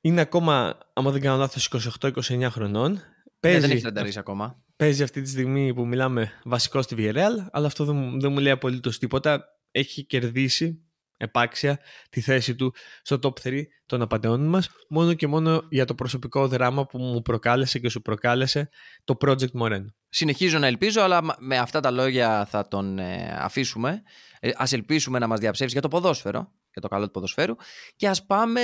Είναι 0.00 0.20
ακόμα, 0.20 0.78
άμα 0.92 1.10
δεν 1.10 1.20
κάνω 1.20 1.36
λάθος, 1.36 1.70
28-29 2.00 2.46
χρονών. 2.50 2.92
Ναι, 2.92 3.00
παίζει, 3.40 3.60
δεν 3.60 3.70
έχει 3.70 3.82
τενταρίσει 3.82 4.18
ακόμα. 4.18 4.62
Παίζει 4.76 5.02
αυτή 5.02 5.22
τη 5.22 5.28
στιγμή 5.28 5.74
που 5.74 5.86
μιλάμε 5.86 6.32
βασικό 6.44 6.82
στη 6.82 6.94
Villarreal, 6.98 7.46
αλλά 7.50 7.66
αυτό 7.66 7.84
δεν, 7.84 8.20
δεν 8.20 8.32
μου 8.32 8.38
λέει 8.38 8.52
απολύτως 8.52 8.98
τίποτα. 8.98 9.44
Έχει 9.70 10.04
κερδίσει 10.04 10.85
επάξια 11.16 11.80
τη 12.10 12.20
θέση 12.20 12.54
του 12.54 12.74
στο 13.02 13.18
top 13.22 13.32
3 13.42 13.62
των 13.86 14.02
απαντεών 14.02 14.48
μας 14.48 14.68
μόνο 14.88 15.14
και 15.14 15.26
μόνο 15.26 15.66
για 15.70 15.84
το 15.84 15.94
προσωπικό 15.94 16.48
δράμα 16.48 16.86
που 16.86 16.98
μου 16.98 17.22
προκάλεσε 17.22 17.78
και 17.78 17.88
σου 17.88 18.02
προκάλεσε 18.02 18.68
το 19.04 19.16
Project 19.20 19.52
Moreno. 19.60 19.86
Συνεχίζω 20.08 20.58
να 20.58 20.66
ελπίζω 20.66 21.00
αλλά 21.00 21.36
με 21.38 21.58
αυτά 21.58 21.80
τα 21.80 21.90
λόγια 21.90 22.46
θα 22.46 22.68
τον 22.68 22.98
ε, 22.98 23.36
αφήσουμε. 23.38 24.02
Ε, 24.40 24.50
ας 24.54 24.72
ελπίσουμε 24.72 25.18
να 25.18 25.26
μας 25.26 25.40
διαψεύσει 25.40 25.72
για 25.72 25.82
το 25.82 25.88
ποδόσφαιρο 25.88 26.52
για 26.72 26.82
το 26.82 26.88
καλό 26.88 27.04
του 27.04 27.10
ποδοσφαίρου. 27.10 27.54
Και 27.96 28.08
ας 28.08 28.26
πάμε 28.26 28.60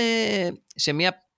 σε 0.66 0.92
μια 0.92 1.30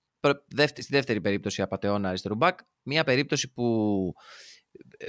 στη 0.65 0.85
δεύτερη 0.89 1.21
περίπτωση 1.21 1.61
απαταιώνα 1.61 2.07
αριστερού 2.07 2.35
μπακ. 2.35 2.59
Μια 2.83 3.03
περίπτωση 3.03 3.53
που 3.53 4.13
ε, 4.97 5.05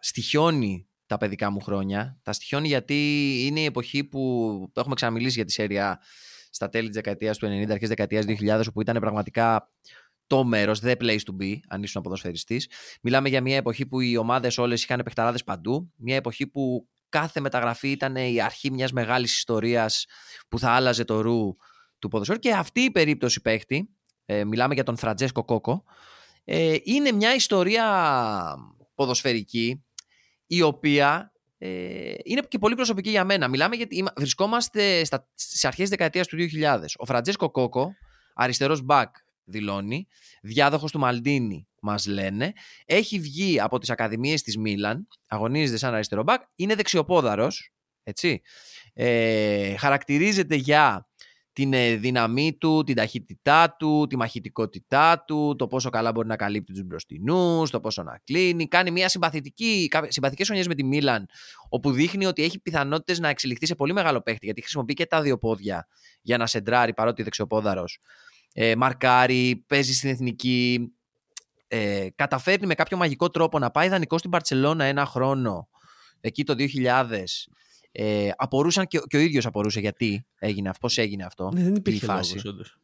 στοιχιώνει 0.00 0.88
τα 1.08 1.16
παιδικά 1.16 1.50
μου 1.50 1.60
χρόνια. 1.60 2.18
Τα 2.22 2.32
στοιχιώνει 2.32 2.68
γιατί 2.68 2.94
είναι 3.46 3.60
η 3.60 3.64
εποχή 3.64 4.04
που 4.04 4.20
το 4.72 4.80
έχουμε 4.80 4.94
ξαναμιλήσει 4.94 5.34
για 5.34 5.44
τη 5.44 5.52
σέρια 5.52 6.00
στα 6.50 6.68
τέλη 6.68 6.86
της 6.86 6.96
δεκαετίας 6.96 7.38
του 7.38 7.46
90, 7.46 7.70
αρχές 7.70 7.88
δεκαετίας 7.88 8.24
2000, 8.24 8.62
όπου 8.68 8.80
ήταν 8.80 8.96
πραγματικά 9.00 9.70
το 10.26 10.44
μέρος, 10.44 10.80
the 10.84 10.96
place 10.96 11.18
to 11.18 11.42
be, 11.42 11.58
αν 11.68 11.82
ήσουν 11.82 12.02
ποδοσφαιριστής. 12.02 12.70
Μιλάμε 13.02 13.28
για 13.28 13.40
μια 13.40 13.56
εποχή 13.56 13.86
που 13.86 14.00
οι 14.00 14.16
ομάδες 14.16 14.58
όλες 14.58 14.82
είχαν 14.82 15.00
παιχταράδες 15.04 15.44
παντού. 15.44 15.92
Μια 15.96 16.16
εποχή 16.16 16.46
που 16.46 16.88
κάθε 17.08 17.40
μεταγραφή 17.40 17.90
ήταν 17.90 18.16
η 18.16 18.40
αρχή 18.40 18.70
μιας 18.70 18.92
μεγάλης 18.92 19.36
ιστορίας 19.36 20.06
που 20.48 20.58
θα 20.58 20.70
άλλαζε 20.70 21.04
το 21.04 21.20
ρου 21.20 21.56
του 21.98 22.08
ποδοσφαίρου. 22.08 22.38
Και 22.38 22.52
αυτή 22.52 22.80
η 22.80 22.90
περίπτωση 22.90 23.40
παίχτη, 23.40 23.88
ε, 24.24 24.44
μιλάμε 24.44 24.74
για 24.74 24.84
τον 24.84 24.96
Φραντζέσκο 24.96 25.44
Κόκο, 25.44 25.84
ε, 26.44 26.76
είναι 26.82 27.12
μια 27.12 27.34
ιστορία 27.34 27.84
ποδοσφαιρική 28.94 29.82
η 30.48 30.62
οποία 30.62 31.32
ε, 31.58 32.14
είναι 32.22 32.40
και 32.48 32.58
πολύ 32.58 32.74
προσωπική 32.74 33.10
για 33.10 33.24
μένα. 33.24 33.48
Μιλάμε 33.48 33.76
γιατί 33.76 34.04
βρισκόμαστε 34.16 35.04
στα, 35.04 35.28
στις 35.34 35.64
αρχές 35.64 35.88
δεκαετίας 35.88 36.26
του 36.26 36.36
2000. 36.36 36.78
Ο 36.96 37.04
Φραντζέσκο 37.04 37.50
Κόκο, 37.50 37.94
αριστερός 38.34 38.82
μπακ 38.82 39.16
δηλώνει, 39.44 40.06
διάδοχος 40.42 40.92
του 40.92 40.98
Μαλντίνη 40.98 41.68
μας 41.80 42.06
λένε, 42.06 42.52
έχει 42.84 43.18
βγει 43.18 43.60
από 43.60 43.78
τις 43.78 43.90
ακαδημίες 43.90 44.42
της 44.42 44.56
Μίλαν, 44.56 45.08
αγωνίζεται 45.26 45.78
σαν 45.78 45.94
αριστερό 45.94 46.22
μπακ, 46.22 46.42
είναι 46.54 46.74
δεξιοπόδαρος, 46.74 47.72
έτσι. 48.02 48.40
Ε, 48.94 49.76
χαρακτηρίζεται 49.76 50.54
για 50.54 51.07
την 51.58 51.72
ε, 51.72 51.94
δύναμή 51.94 52.56
του, 52.56 52.82
την 52.86 52.94
ταχύτητά 52.94 53.76
του, 53.78 54.06
τη 54.08 54.16
μαχητικότητά 54.16 55.24
του, 55.26 55.54
το 55.58 55.66
πόσο 55.66 55.90
καλά 55.90 56.12
μπορεί 56.12 56.28
να 56.28 56.36
καλύπτει 56.36 56.72
τους 56.72 56.82
μπροστινούς, 56.82 57.70
το 57.70 57.80
πόσο 57.80 58.02
να 58.02 58.20
κλείνει. 58.24 58.68
Κάνει 58.68 58.90
μια 58.90 59.08
συμπαθητική, 59.08 59.90
συμπαθικές 60.08 60.46
χρονιές 60.46 60.68
με 60.68 60.74
τη 60.74 60.84
Μίλαν, 60.84 61.26
όπου 61.68 61.90
δείχνει 61.90 62.26
ότι 62.26 62.42
έχει 62.42 62.60
πιθανότητες 62.60 63.18
να 63.18 63.28
εξελιχθεί 63.28 63.66
σε 63.66 63.74
πολύ 63.74 63.92
μεγάλο 63.92 64.20
παίχτη, 64.20 64.44
γιατί 64.44 64.60
χρησιμοποιεί 64.60 64.94
και 64.94 65.06
τα 65.06 65.22
δύο 65.22 65.38
πόδια 65.38 65.88
για 66.22 66.36
να 66.36 66.46
σεντράρει, 66.46 66.94
παρότι 66.94 67.22
δεξιοπόδαρος. 67.22 67.98
Ε, 68.52 68.76
μαρκάρει, 68.76 69.64
παίζει 69.66 69.94
στην 69.94 70.10
εθνική, 70.10 70.92
ε, 71.68 72.06
καταφέρνει 72.14 72.66
με 72.66 72.74
κάποιο 72.74 72.96
μαγικό 72.96 73.30
τρόπο 73.30 73.58
να 73.58 73.70
πάει 73.70 73.88
δανεικό 73.88 74.18
στην 74.18 74.30
Παρσελώνα 74.30 74.84
ένα 74.84 75.06
χρόνο, 75.06 75.68
εκεί 76.20 76.44
το 76.44 76.54
2000, 76.54 77.48
ε, 78.00 78.30
απορούσαν 78.36 78.86
και, 78.86 79.00
και 79.06 79.16
ο 79.16 79.20
ίδιος 79.20 79.46
απορούσε 79.46 79.80
γιατί 79.80 80.26
έγινε 80.38 80.68
αυτός, 80.68 80.94
πώς 80.94 81.04
έγινε 81.04 81.24
αυτό. 81.24 81.50
Ναι, 81.54 81.62
δεν 81.62 81.74
υπήρχε 81.74 82.06
φάση. 82.06 82.40
Λόγος, 82.44 82.78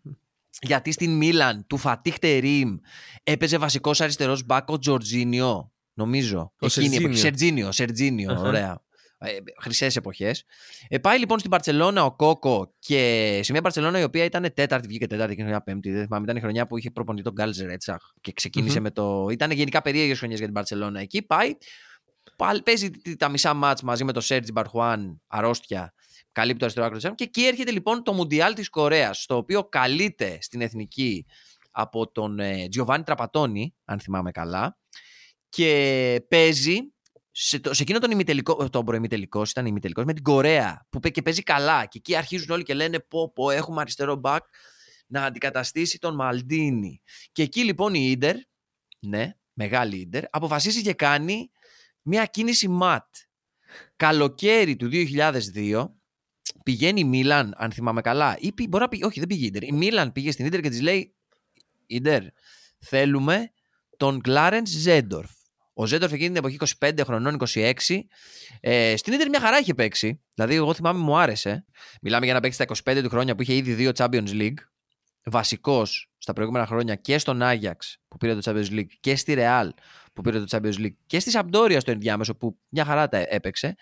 γιατί 0.61 0.93
στην 0.93 1.17
Μίλαν 1.17 1.67
του 1.67 1.77
Φατίχτε 1.77 2.37
Ριμ 2.37 2.77
έπαιζε 3.23 3.59
βασικός 3.59 4.01
αριστερός 4.01 4.45
μπάκο 4.45 4.79
Τζορτζίνιο. 4.79 5.73
Νομίζω. 5.95 6.53
Ο 6.59 6.67
Εκείνη, 6.67 7.17
Σερτζίνιο. 7.17 7.73
Σερτζίνιο, 7.73 8.41
ωραία. 8.41 8.83
Ε, 9.19 9.37
Χρυσές 9.61 9.97
εποχές. 9.97 10.45
Ε, 10.89 10.99
πάει 10.99 11.19
λοιπόν 11.19 11.39
στην 11.39 11.51
Παρσελώνα 11.51 12.05
ο 12.05 12.13
Κόκο 12.13 12.75
και 12.79 13.41
σε 13.43 13.53
μια 13.53 13.63
Παρσελώνα 13.63 13.99
η 13.99 14.03
οποία 14.03 14.25
ήταν 14.25 14.53
τέταρτη, 14.55 14.89
βγήκε 14.89 15.07
τέταρτη 15.07 15.37
και 15.37 15.45
μια 15.45 15.63
πέμπτη. 15.63 15.91
Δεν 15.91 16.05
θυμάμαι, 16.05 16.25
ήταν 16.25 16.37
η 16.37 16.41
χρονιά 16.41 16.67
που 16.67 16.79
είχε 16.79 16.91
προπονητή 16.91 17.25
τον 17.25 17.33
Γκάλ 17.33 17.53
Ζερέτσαχ 17.53 18.03
και 18.21 18.33
ξεκινησε 18.33 18.81
με 18.81 18.91
το. 18.91 19.29
Ήταν 19.31 19.51
γενικά 19.51 19.83
περίεργες 19.83 20.19
χρονιές 20.19 20.39
για 20.39 20.49
την 20.49 20.57
Παρσελώνα. 20.57 21.01
Εκεί 21.01 21.23
πάει 21.23 21.57
Πάλι 22.37 22.63
παίζει 22.63 22.91
τα 23.19 23.29
μισά 23.29 23.55
μάτς 23.55 23.83
μαζί 23.83 24.05
με 24.05 24.13
τον 24.13 24.23
Σέρτζι 24.23 24.53
Μπαρχουάν, 24.53 25.23
αρρώστια, 25.27 25.95
καλύπτει 26.33 26.59
το 26.59 26.65
αριστερό 26.65 26.87
άκρο 26.87 27.15
Και 27.15 27.25
εκεί 27.25 27.45
έρχεται 27.45 27.71
λοιπόν 27.71 28.03
το 28.03 28.13
Μουντιάλ 28.13 28.55
της 28.55 28.69
Κορέας, 28.69 29.27
το 29.27 29.37
οποίο 29.37 29.65
καλείται 29.65 30.39
στην 30.41 30.61
εθνική 30.61 31.27
από 31.71 32.11
τον 32.13 32.39
ε, 32.39 32.69
Τζιοβάνι 32.69 33.03
Τραπατόνι, 33.03 33.75
αν 33.85 34.01
θυμάμαι 34.01 34.31
καλά, 34.31 34.79
και 35.49 36.25
παίζει 36.29 36.79
σε, 37.31 37.61
το, 37.61 37.75
σε 37.75 37.83
εκείνο 37.83 37.99
τον 37.99 38.11
ημιτελικό, 38.11 38.69
τον 38.69 38.85
προημιτελικός, 38.85 39.51
ήταν 39.51 39.67
ημιτελικός, 39.67 40.05
με 40.05 40.13
την 40.13 40.23
Κορέα, 40.23 40.87
που 40.89 41.01
και 41.01 41.23
παίζει 41.23 41.43
καλά. 41.43 41.87
Και 41.87 41.99
εκεί 41.99 42.17
αρχίζουν 42.17 42.51
όλοι 42.51 42.63
και 42.63 42.75
λένε: 42.75 43.01
Πω, 43.01 43.33
πω, 43.33 43.51
έχουμε 43.51 43.81
αριστερό 43.81 44.17
μπακ 44.17 44.45
να 45.07 45.25
αντικαταστήσει 45.25 45.99
τον 45.99 46.15
Μαλντίνη. 46.15 47.03
Και 47.33 47.43
εκεί 47.43 47.65
λοιπόν 47.65 47.95
η 47.95 48.09
Ίντερ, 48.11 48.37
ναι, 49.01 49.33
μεγάλη 49.53 49.97
Ίντερ, 49.97 50.25
αποφασίζει 50.31 50.83
και 50.83 50.93
κάνει 50.93 51.51
μια 52.05 52.25
κίνηση 52.25 52.69
ματ. 52.69 53.07
Καλοκαίρι 53.97 54.77
του 54.77 54.91
2002 54.93 55.89
πηγαίνει 56.63 57.01
η 57.01 57.05
Μίλαν, 57.05 57.55
αν 57.57 57.73
θυμάμαι 57.73 58.01
καλά, 58.01 58.37
ή 58.39 58.53
μπορεί 58.69 58.83
να 58.83 58.89
πήγε, 58.89 59.05
όχι 59.05 59.19
δεν 59.19 59.29
πήγε 59.29 59.45
η 59.45 59.47
Ίντερ. 59.47 59.63
Η 59.63 59.73
Μίλαν 59.73 60.13
πήγε 60.13 60.31
στην 60.31 60.47
Ίντερ 60.47 60.61
και 60.61 60.69
της 60.69 60.81
λέει 60.81 61.15
Ίντερ, 61.87 62.23
θέλουμε 62.79 63.53
τον 63.97 64.21
Κλάρενς 64.21 64.67
Ζέντορφ. 64.67 65.31
Ο 65.75 65.87
Ζέντορφ 65.87 66.13
εκείνη 66.13 66.29
την 66.29 66.37
εποχή 66.37 66.59
25 66.79 66.99
χρονών, 67.05 67.37
26. 67.55 67.73
Ε, 68.61 68.97
στην 68.97 69.13
Ίντερ 69.13 69.29
μια 69.29 69.41
χαρά 69.41 69.59
είχε 69.59 69.75
παίξει. 69.75 70.21
Δηλαδή, 70.35 70.55
εγώ 70.55 70.75
θυμάμαι 70.75 70.99
μου 70.99 71.19
άρεσε. 71.19 71.65
Μιλάμε 72.03 72.25
για 72.25 72.35
να 72.35 72.41
παίξει 72.41 72.59
τα 72.59 72.93
25 72.93 73.03
του 73.03 73.09
χρόνια 73.09 73.35
που 73.35 73.43
είχε 73.43 73.55
ήδη 73.55 73.73
δύο 73.73 73.91
Champions 73.95 74.29
League. 74.29 74.59
Βασικός 75.25 76.11
στα 76.19 76.33
προηγούμενα 76.33 76.67
χρόνια 76.67 76.95
και 76.95 77.19
στον 77.19 77.43
Άγιαξ 77.43 77.99
που 78.09 78.17
πήρε 78.17 78.35
το 78.35 78.41
Champions 78.45 78.71
League 78.71 78.93
και 79.01 79.17
στη 79.17 79.35
Real 79.39 79.69
που 80.15 80.23
πήρε 80.23 80.41
το 80.41 80.47
Champions 80.51 80.79
League 80.79 80.97
και 81.07 81.21
στη 81.21 81.31
Sampdoria 81.35 81.77
στο 81.81 81.91
ενδιάμεσο 81.91 82.37
που 82.37 82.59
μια 82.69 82.85
χαρά 82.85 83.09
τα 83.09 83.19
έπαιξε. 83.29 83.75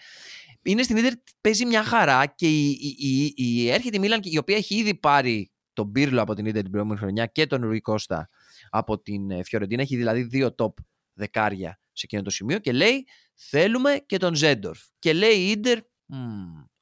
είναι 0.62 0.82
στην 0.82 0.96
Ίντερ, 0.96 1.12
παίζει 1.40 1.66
μια 1.66 1.82
χαρά 1.82 2.26
και 2.26 2.48
η, 2.48 2.70
η, 2.70 2.96
η, 2.98 3.34
η 3.36 3.70
έρχεται 3.70 3.96
η 3.96 4.00
Μίλαν 4.00 4.20
η 4.22 4.38
οποία 4.38 4.56
έχει 4.56 4.74
ήδη 4.74 4.94
πάρει 4.94 5.52
τον 5.72 5.92
Πύρλο 5.92 6.22
από 6.22 6.34
την 6.34 6.46
Ίντερ 6.46 6.62
την 6.62 6.70
προηγούμενη 6.70 7.00
χρονιά 7.00 7.26
και 7.26 7.46
τον 7.46 7.62
Ρουί 7.62 7.80
Κώστα 7.80 8.28
από 8.70 9.00
την 9.00 9.30
ε, 9.30 9.44
Φιωρεντίνα. 9.44 9.82
Έχει 9.82 9.96
δηλαδή 9.96 10.22
δύο 10.22 10.54
top 10.58 10.72
δεκάρια 11.12 11.80
σε 11.92 12.02
εκείνο 12.04 12.22
το 12.22 12.30
σημείο 12.30 12.58
και 12.58 12.72
λέει 12.72 13.06
θέλουμε 13.34 14.02
και 14.06 14.16
τον 14.16 14.34
Ζέντορφ. 14.34 14.80
Και 14.98 15.12
λέει 15.12 15.36
η 15.38 15.50
Ίντερ, 15.50 15.78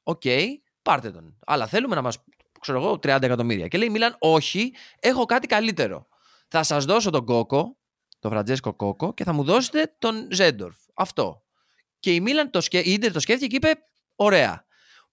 OK, 0.03 0.21
okay, 0.23 0.47
πάρτε 0.81 1.11
τον. 1.11 1.37
Αλλά 1.45 1.67
θέλουμε 1.67 1.95
να 1.95 2.01
μας, 2.01 2.17
ξέρω 2.59 2.79
εγώ, 2.79 2.93
30 2.93 3.03
εκατομμύρια. 3.21 3.67
Και 3.67 3.77
λέει 3.77 3.87
η 3.87 3.91
Μίλαν, 3.91 4.15
όχι, 4.19 4.73
έχω 4.99 5.25
κάτι 5.25 5.47
καλύτερο. 5.47 6.07
Θα 6.47 6.63
σας 6.63 6.85
δώσω 6.85 7.09
τον 7.09 7.25
Κόκο, 7.25 7.77
τον 8.21 8.31
Φραντζέσκο 8.31 8.73
Κόκο 8.73 9.13
και 9.13 9.23
θα 9.23 9.33
μου 9.33 9.43
δώσετε 9.43 9.95
τον 9.99 10.27
Ζέντορφ. 10.31 10.75
Αυτό. 10.93 11.43
Και 11.99 12.13
η 12.13 12.19
Μίλαν 12.19 12.49
το, 12.49 12.61
σκέ... 12.61 12.79
η 12.79 12.91
Ίντερ 12.91 13.11
το 13.11 13.19
σκέφτηκε 13.19 13.57
και 13.57 13.67
είπε, 13.67 13.79
ωραία. 14.15 14.65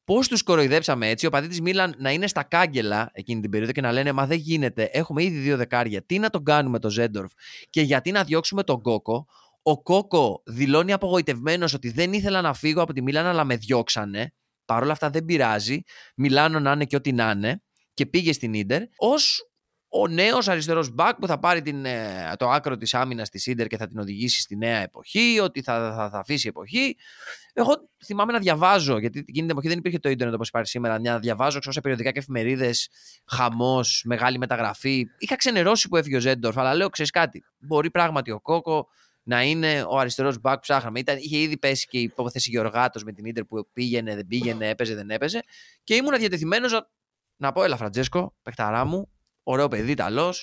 Πώς 0.05 0.29
τους 0.29 0.43
κοροϊδέψαμε 0.43 1.09
έτσι, 1.09 1.27
οπαδοί 1.27 1.49
της 1.49 1.63
Μίλαν 1.63 1.95
να 1.99 2.11
είναι 2.11 2.27
στα 2.27 2.43
κάγκελα 2.43 3.11
εκείνη 3.13 3.41
την 3.41 3.51
περίοδο 3.51 3.73
και 3.73 3.81
να 3.81 3.93
λένε 3.93 4.13
Μα 4.13 4.27
δεν 4.27 4.39
γίνεται, 4.39 4.91
έχουμε 4.93 5.23
ήδη 5.23 5.39
δύο 5.39 5.57
δεκάρια. 5.57 6.03
Τι 6.03 6.19
να 6.19 6.31
τον 6.31 6.45
κάνουμε 6.45 6.79
το 6.79 6.91
Ζέντορφ 6.91 7.33
και 7.71 7.81
γιατί 7.81 8.11
να 8.11 8.25
διώξουμε 8.25 8.63
τον 8.63 8.81
Κόκο. 8.81 9.27
Ο 9.63 9.83
Κόκο 9.83 10.43
δηλώνει 10.47 10.93
απογοητευμένος 10.93 11.75
ότι 11.75 11.91
δεν 11.91 12.13
ήθελα 12.13 12.41
να 12.41 12.55
φύγω 12.55 12.83
από 12.83 12.93
τη 12.93 13.03
Μίλαν, 13.03 13.27
αλλά 13.27 13.45
με 13.45 13.57
διώξανε. 13.57 14.33
Παρ' 14.65 14.83
όλα 14.83 14.93
αυτά 14.93 15.11
δεν 15.11 15.25
πειράζει. 15.25 15.81
Μιλάνω 16.17 16.61
να 16.61 16.73
είναι 16.73 16.85
και 16.85 16.97
ό,τι 16.97 17.13
να 17.13 17.31
είναι. 17.31 17.63
Και 17.95 18.07
πήγε 18.07 18.33
στην 18.33 18.67
ντερ 18.67 18.83
ως 18.97 19.48
ο 19.89 20.09
νέος 20.09 20.49
αριστερός 20.49 20.91
μπακ 20.91 21.17
που 21.17 21.27
θα 21.27 21.39
πάρει 21.39 21.63
την, 21.63 21.85
ε, 21.85 22.33
το 22.37 22.49
άκρο 22.49 22.77
της 22.77 22.95
άμυνας 22.95 23.29
της 23.29 23.53
ντερ 23.55 23.67
και 23.67 23.77
θα 23.77 23.87
την 23.87 23.99
οδηγήσει 23.99 24.41
στη 24.41 24.57
νέα 24.57 24.79
εποχή, 24.79 25.39
ότι 25.43 25.63
θα, 25.63 25.95
θα, 25.97 26.11
θα 26.11 26.19
αφήσει 26.19 26.49
εποχή. 26.49 26.97
Εγώ 27.53 27.75
θυμάμαι 28.05 28.33
να 28.33 28.39
διαβάζω, 28.39 28.99
γιατί 28.99 29.19
εκείνη 29.19 29.41
την 29.41 29.51
εποχή 29.51 29.69
δεν 29.69 29.79
υπήρχε 29.79 29.99
το 29.99 30.09
ίντερνετ 30.09 30.35
όπως 30.35 30.49
υπάρχει 30.49 30.69
σήμερα, 30.69 31.01
να 31.01 31.19
διαβάζω 31.19 31.59
ξέρω, 31.59 31.73
σε 31.73 31.81
περιοδικά 31.81 32.11
και 32.11 32.19
εφημερίδες, 32.19 32.89
χαμός, 33.27 34.03
μεγάλη 34.07 34.39
μεταγραφή. 34.39 35.07
Είχα 35.19 35.37
ξενερώσει 35.37 35.89
που 35.89 35.97
έφυγε 35.97 36.17
ο 36.17 36.21
Ζέντορφ, 36.21 36.59
αλλά 36.59 36.75
λέω, 36.75 36.89
ξέρεις 36.89 37.11
κάτι, 37.11 37.45
μπορεί 37.59 37.91
πράγματι 37.91 38.31
ο 38.31 38.41
Κόκο 38.41 38.89
να 39.23 39.43
είναι 39.43 39.85
ο 39.89 39.99
αριστερός 39.99 40.41
μπακ 40.41 40.55
που 40.55 40.61
ψάχναμε. 40.61 40.99
Ήταν, 40.99 41.17
είχε 41.17 41.39
ήδη 41.39 41.59
πέσει 41.59 41.87
και 41.87 41.99
η 41.99 42.03
υπόθεση 42.03 42.51
Γεωργάτος 42.51 43.05
με 43.05 43.13
την 43.13 43.33
ντερ 43.33 43.45
που 43.45 43.69
πήγαινε, 43.73 44.15
δεν 44.15 44.27
πήγαινε, 44.27 44.69
έπαιζε, 44.69 44.95
δεν 44.95 45.11
έπαιζε. 45.11 45.43
Και 45.85 45.95
ήμουν 45.95 46.19
διατεθειμένος 46.19 46.89
να 47.37 47.53
πω, 47.53 47.65
Έλα, 47.65 47.77
Φραντζέσκο, 47.77 48.35
παιχταρά 48.43 48.85
μου, 48.85 49.11
ωραίο 49.51 49.69
παιδί, 49.69 49.91
Ιταλό, 49.91 50.35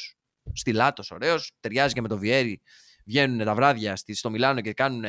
στυλάτο, 0.54 1.04
ωραίος, 1.10 1.52
ταιριάζει 1.60 1.94
και 1.94 2.02
με 2.02 2.08
το 2.08 2.18
Βιέρι. 2.18 2.62
Βγαίνουν 3.06 3.46
τα 3.46 3.56
βράδια 3.56 3.96
στο 3.96 4.30
Μιλάνο 4.30 4.62
και 4.62 4.74
κάνουν 4.74 5.04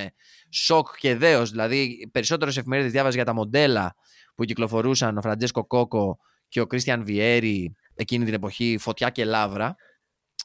σοκ 0.50 0.88
και 0.98 1.16
δέος. 1.16 1.50
Δηλαδή, 1.50 2.08
περισσότερες 2.12 2.56
εφημερίδες 2.56 2.92
διάβαζε 2.92 3.16
για 3.16 3.24
τα 3.24 3.34
μοντέλα 3.34 3.94
που 4.34 4.44
κυκλοφορούσαν 4.44 5.18
ο 5.18 5.20
Φραντζέσκο 5.20 5.66
Κόκο 5.66 6.18
και 6.48 6.60
ο 6.60 6.66
Κρίστιαν 6.66 7.04
Βιέρι 7.04 7.76
εκείνη 7.94 8.24
την 8.24 8.34
εποχή, 8.34 8.76
φωτιά 8.78 9.10
και 9.10 9.24
λάβρα, 9.24 9.74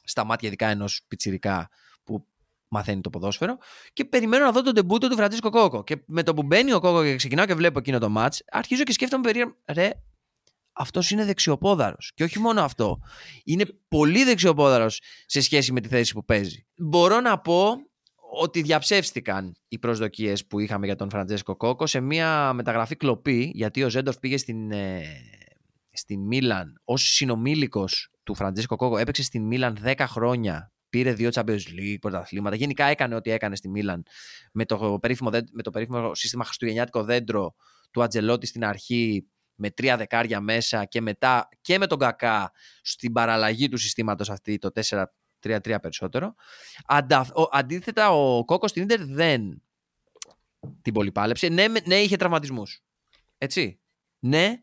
στα 0.04 0.24
μάτια 0.24 0.48
ειδικά 0.48 0.66
ενός 0.66 1.04
πιτσιρικά 1.08 1.68
που 2.04 2.26
μαθαίνει 2.68 3.00
το 3.00 3.10
ποδόσφαιρο. 3.10 3.58
Και 3.92 4.04
περιμένω 4.04 4.44
να 4.44 4.52
δω 4.52 4.62
το 4.62 4.74
ντεμπούτο 4.74 5.08
του 5.08 5.16
Φραντζέσκο 5.16 5.50
Κόκο. 5.50 5.84
Και 5.84 6.02
με 6.06 6.22
το 6.22 6.34
που 6.34 6.42
μπαίνει 6.42 6.72
ο 6.72 6.80
Κόκο 6.80 7.02
και 7.04 7.16
ξεκινάω 7.16 7.46
και 7.46 7.54
βλέπω 7.54 7.78
εκείνο 7.78 7.98
το 7.98 8.08
μάτς, 8.08 8.42
αρχίζω 8.50 8.82
και 8.82 8.92
σκέφτομαι 8.92 9.22
περίεργα. 9.22 9.54
Ρε, 9.72 9.90
αυτός 10.72 11.10
είναι 11.10 11.24
δεξιοπόδαρος. 11.24 12.12
Και 12.14 12.24
όχι 12.24 12.38
μόνο 12.38 12.62
αυτό. 12.62 12.98
Είναι 13.44 13.64
πολύ 13.88 14.24
δεξιοπόδαρος 14.24 15.00
σε 15.26 15.40
σχέση 15.40 15.72
με 15.72 15.80
τη 15.80 15.88
θέση 15.88 16.12
που 16.12 16.24
παίζει. 16.24 16.66
Μπορώ 16.76 17.20
να 17.20 17.40
πω 17.40 17.76
ότι 18.34 18.62
διαψεύστηκαν 18.62 19.54
οι 19.68 19.78
προσδοκίες 19.78 20.46
που 20.46 20.58
είχαμε 20.58 20.86
για 20.86 20.96
τον 20.96 21.10
Φραντζέσκο 21.10 21.56
Κόκο 21.56 21.86
σε 21.86 22.00
μια 22.00 22.52
μεταγραφή 22.52 22.96
κλοπή, 22.96 23.50
γιατί 23.54 23.82
ο 23.82 23.88
Ζέντορφ 23.88 24.18
πήγε 24.18 24.36
στην, 24.36 24.72
ε, 24.72 25.02
στην 25.90 26.20
Μίλαν 26.20 26.80
ως 26.84 27.02
συνομήλικος 27.02 28.10
του 28.22 28.34
Φραντζέσκο 28.34 28.76
Κόκο. 28.76 28.98
Έπαιξε 28.98 29.22
στην 29.22 29.46
Μίλαν 29.46 29.78
10 29.84 30.06
χρόνια. 30.06 30.72
Πήρε 30.88 31.12
δύο 31.12 31.30
Champions 31.32 31.50
League, 31.50 31.96
πρωταθλήματα. 32.00 32.56
Γενικά 32.56 32.84
έκανε 32.84 33.14
ό,τι 33.14 33.30
έκανε 33.30 33.56
στη 33.56 33.68
Μίλαν 33.68 34.02
με 34.52 34.64
το 34.64 34.98
περίφημο, 35.00 35.30
με 35.52 35.62
το 35.62 35.70
περίφημο 35.70 36.14
σύστημα 36.14 36.44
χριστουγεννιάτικο 36.44 37.04
δέντρο 37.04 37.54
του 37.90 38.02
Αντσελότι 38.02 38.46
στην 38.46 38.64
αρχή 38.64 39.26
με 39.62 39.70
τρία 39.70 39.96
δεκάρια 39.96 40.40
μέσα 40.40 40.84
και 40.84 41.00
μετά 41.00 41.48
και 41.60 41.78
με 41.78 41.86
τον 41.86 41.98
Κακά 41.98 42.52
στην 42.82 43.12
παραλλαγή 43.12 43.68
του 43.68 43.76
συστήματος 43.76 44.30
αυτή 44.30 44.58
το 44.58 44.70
4-3-3 45.42 45.76
περισσότερο. 45.82 46.34
Αντα, 46.86 47.20
ο, 47.34 47.42
αντίθετα 47.50 48.10
ο 48.10 48.44
Κόκο 48.44 48.68
στην 48.68 48.82
Ίντερ 48.82 49.04
δεν 49.04 49.62
την 50.82 50.92
πολυπάλεψε. 50.92 51.48
Ναι, 51.48 51.66
ναι 51.84 51.94
είχε 51.94 52.16
τραυματισμούς. 52.16 52.82
Έτσι. 53.38 53.80
Ναι, 54.18 54.62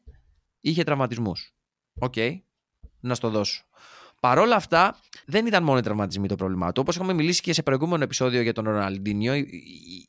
είχε 0.60 0.84
τραυματισμούς. 0.84 1.56
OK. 2.00 2.14
Okay. 2.16 2.40
Να 3.00 3.16
στο 3.16 3.30
δώσω. 3.30 3.64
Παρ' 4.20 4.38
όλα 4.38 4.56
αυτά, 4.56 5.00
δεν 5.26 5.46
ήταν 5.46 5.64
μόνο 5.64 5.78
οι 5.78 5.82
τραυματισμοί 5.82 6.28
το 6.28 6.36
πρόβλημά 6.36 6.72
του. 6.72 6.82
Όπως 6.82 6.96
έχουμε 6.96 7.14
μιλήσει 7.14 7.42
και 7.42 7.54
σε 7.54 7.64
προηγούμενο 7.64 8.04
επεισόδιο 8.04 8.42
για 8.42 8.54
τον 8.54 8.64
Ροναλντίνιο, 8.64 9.34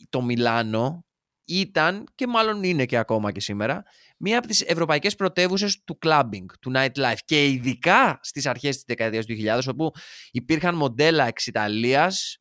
το 0.08 0.22
Μιλάνο 0.22 1.04
ήταν 1.50 2.04
και 2.14 2.26
μάλλον 2.26 2.62
είναι 2.62 2.84
και 2.84 2.96
ακόμα 2.96 3.32
και 3.32 3.40
σήμερα 3.40 3.82
μία 4.16 4.38
από 4.38 4.46
τις 4.46 4.60
ευρωπαϊκές 4.60 5.14
πρωτεύουσες 5.14 5.82
του 5.84 5.98
clubbing, 6.06 6.44
του 6.60 6.72
nightlife 6.74 7.18
και 7.24 7.46
ειδικά 7.46 8.18
στις 8.22 8.46
αρχές 8.46 8.74
της 8.74 8.84
δεκαετίας 8.86 9.26
του 9.26 9.34
2000 9.34 9.60
όπου 9.68 9.92
υπήρχαν 10.30 10.74
μοντέλα 10.74 11.26
εξ 11.26 11.46
Ιταλίας 11.46 12.38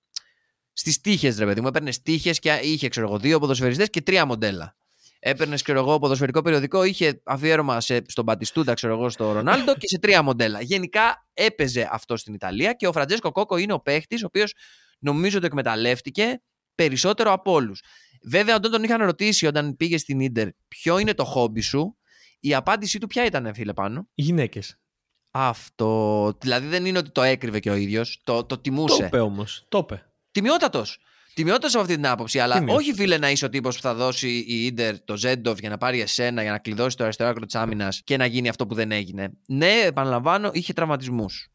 στις 0.74 1.02
τύχες 1.02 1.38
ρε 1.38 1.45
παιδί 1.45 1.62
μου, 1.62 1.67
έπαιρνες 1.67 2.02
τύχες 2.02 2.39
και 2.39 2.60
είχε 2.63 2.88
ξέρω 2.88 3.08
εγώ 3.08 3.19
δύο 3.19 3.39
ποδοσφαιριστές 3.39 3.89
και 3.89 4.02
τρία 4.02 4.26
μοντέλα. 4.26 4.78
Έπαιρνες, 5.19 5.62
ξέρω 5.62 5.80
εγώ, 5.80 6.00
ποδοσφαιρικό 6.00 6.41
περιοδικό, 6.41 6.84
είχε 6.84 7.22
αφιέρωμα 7.26 7.82
σε, 7.82 8.02
στον 8.08 8.26
Πατιστούντα, 8.26 8.74
ξέρω 8.74 8.93
εγώ, 8.93 9.10
στο 9.10 9.32
Ρονάλντο 9.32 9.76
και 9.76 9.88
σε 9.88 10.00
τρία 10.00 10.22
μοντέλα. 10.22 10.62
Γενικά 10.62 11.28
έπαιζε 11.34 11.89
αυτό 11.91 12.17
στην 12.17 12.34
Ιταλία 12.34 12.74
και 12.74 12.88
ο 12.88 12.91
Φραντζέσκο 12.91 13.32
Κόκο 13.32 13.58
είναι 13.58 13.74
ο 13.74 13.80
παίχτης, 13.80 14.24
ο 14.24 14.26
οποίος 14.26 14.54
νομίζω 15.00 15.39
το 15.39 15.45
εκμεταλλεύτηκε 15.45 16.41
περισσότερο 16.76 17.32
από 17.32 17.52
όλους. 17.52 17.82
Βέβαια, 18.21 18.55
όταν 18.55 18.71
τον 18.71 18.84
είχαν 18.84 19.01
ρωτήσει 19.01 19.45
όταν 19.45 19.77
πήγε 19.77 19.97
στην 19.97 20.32
ντερ 20.32 20.47
ποιο 20.67 20.97
είναι 20.97 21.13
το 21.13 21.23
χόμπι 21.23 21.62
σου, 21.62 21.97
η 22.39 22.55
απάντησή 22.55 22.99
του 22.99 23.08
ποια 23.08 23.25
ήταν, 23.25 23.53
φίλε 23.53 23.73
πάνω; 23.73 24.08
Οι 24.13 24.21
γυναίκες. 24.21 24.79
Αυτό. 25.32 26.34
Δηλαδή 26.41 26.67
δεν 26.67 26.86
είναι 26.86 26.97
ότι 26.97 27.10
το 27.10 27.21
έκρυβε 27.21 27.60
και 27.60 27.69
ο 27.69 27.75
ίδιος. 27.75 28.21
Το, 28.23 28.43
το 28.43 28.58
τιμούσε. 28.58 28.97
Το 28.97 29.05
είπε 29.05 29.19
όμως. 29.19 29.65
Το 29.69 29.77
είπε. 29.77 30.05
Τιμιότατος. 30.32 30.99
Τιμιότατος 31.34 31.73
από 31.73 31.82
αυτή 31.82 31.95
την 31.95 32.08
άποψη. 32.08 32.39
Αλλά 32.39 32.63
όχι, 32.67 32.93
φίλε, 32.93 33.17
να 33.17 33.29
είσαι 33.29 33.45
ο 33.45 33.49
τύπος 33.49 33.75
που 33.75 33.82
θα 33.82 33.93
δώσει 33.93 34.29
η 34.47 34.65
Ιντερ 34.65 34.99
το 34.99 35.17
Ζέντοφ 35.17 35.60
για 35.60 35.69
να 35.69 35.77
πάρει 35.77 36.01
εσένα, 36.01 36.41
για 36.41 36.51
να 36.51 36.58
κλειδώσει 36.58 36.97
το 36.97 37.03
αριστερό 37.03 37.29
άκρο 37.29 37.45
της 37.45 37.55
άμυνας 37.55 38.01
και 38.03 38.17
να 38.17 38.25
γίνει 38.25 38.49
αυτό 38.49 38.67
που 38.67 38.75
δεν 38.75 38.91
έγινε. 38.91 39.32
Ναι, 39.47 39.82
επαναλαμβάνω, 39.86 40.49
είχε 40.53 40.73
τραυματισμούς. 40.73 41.49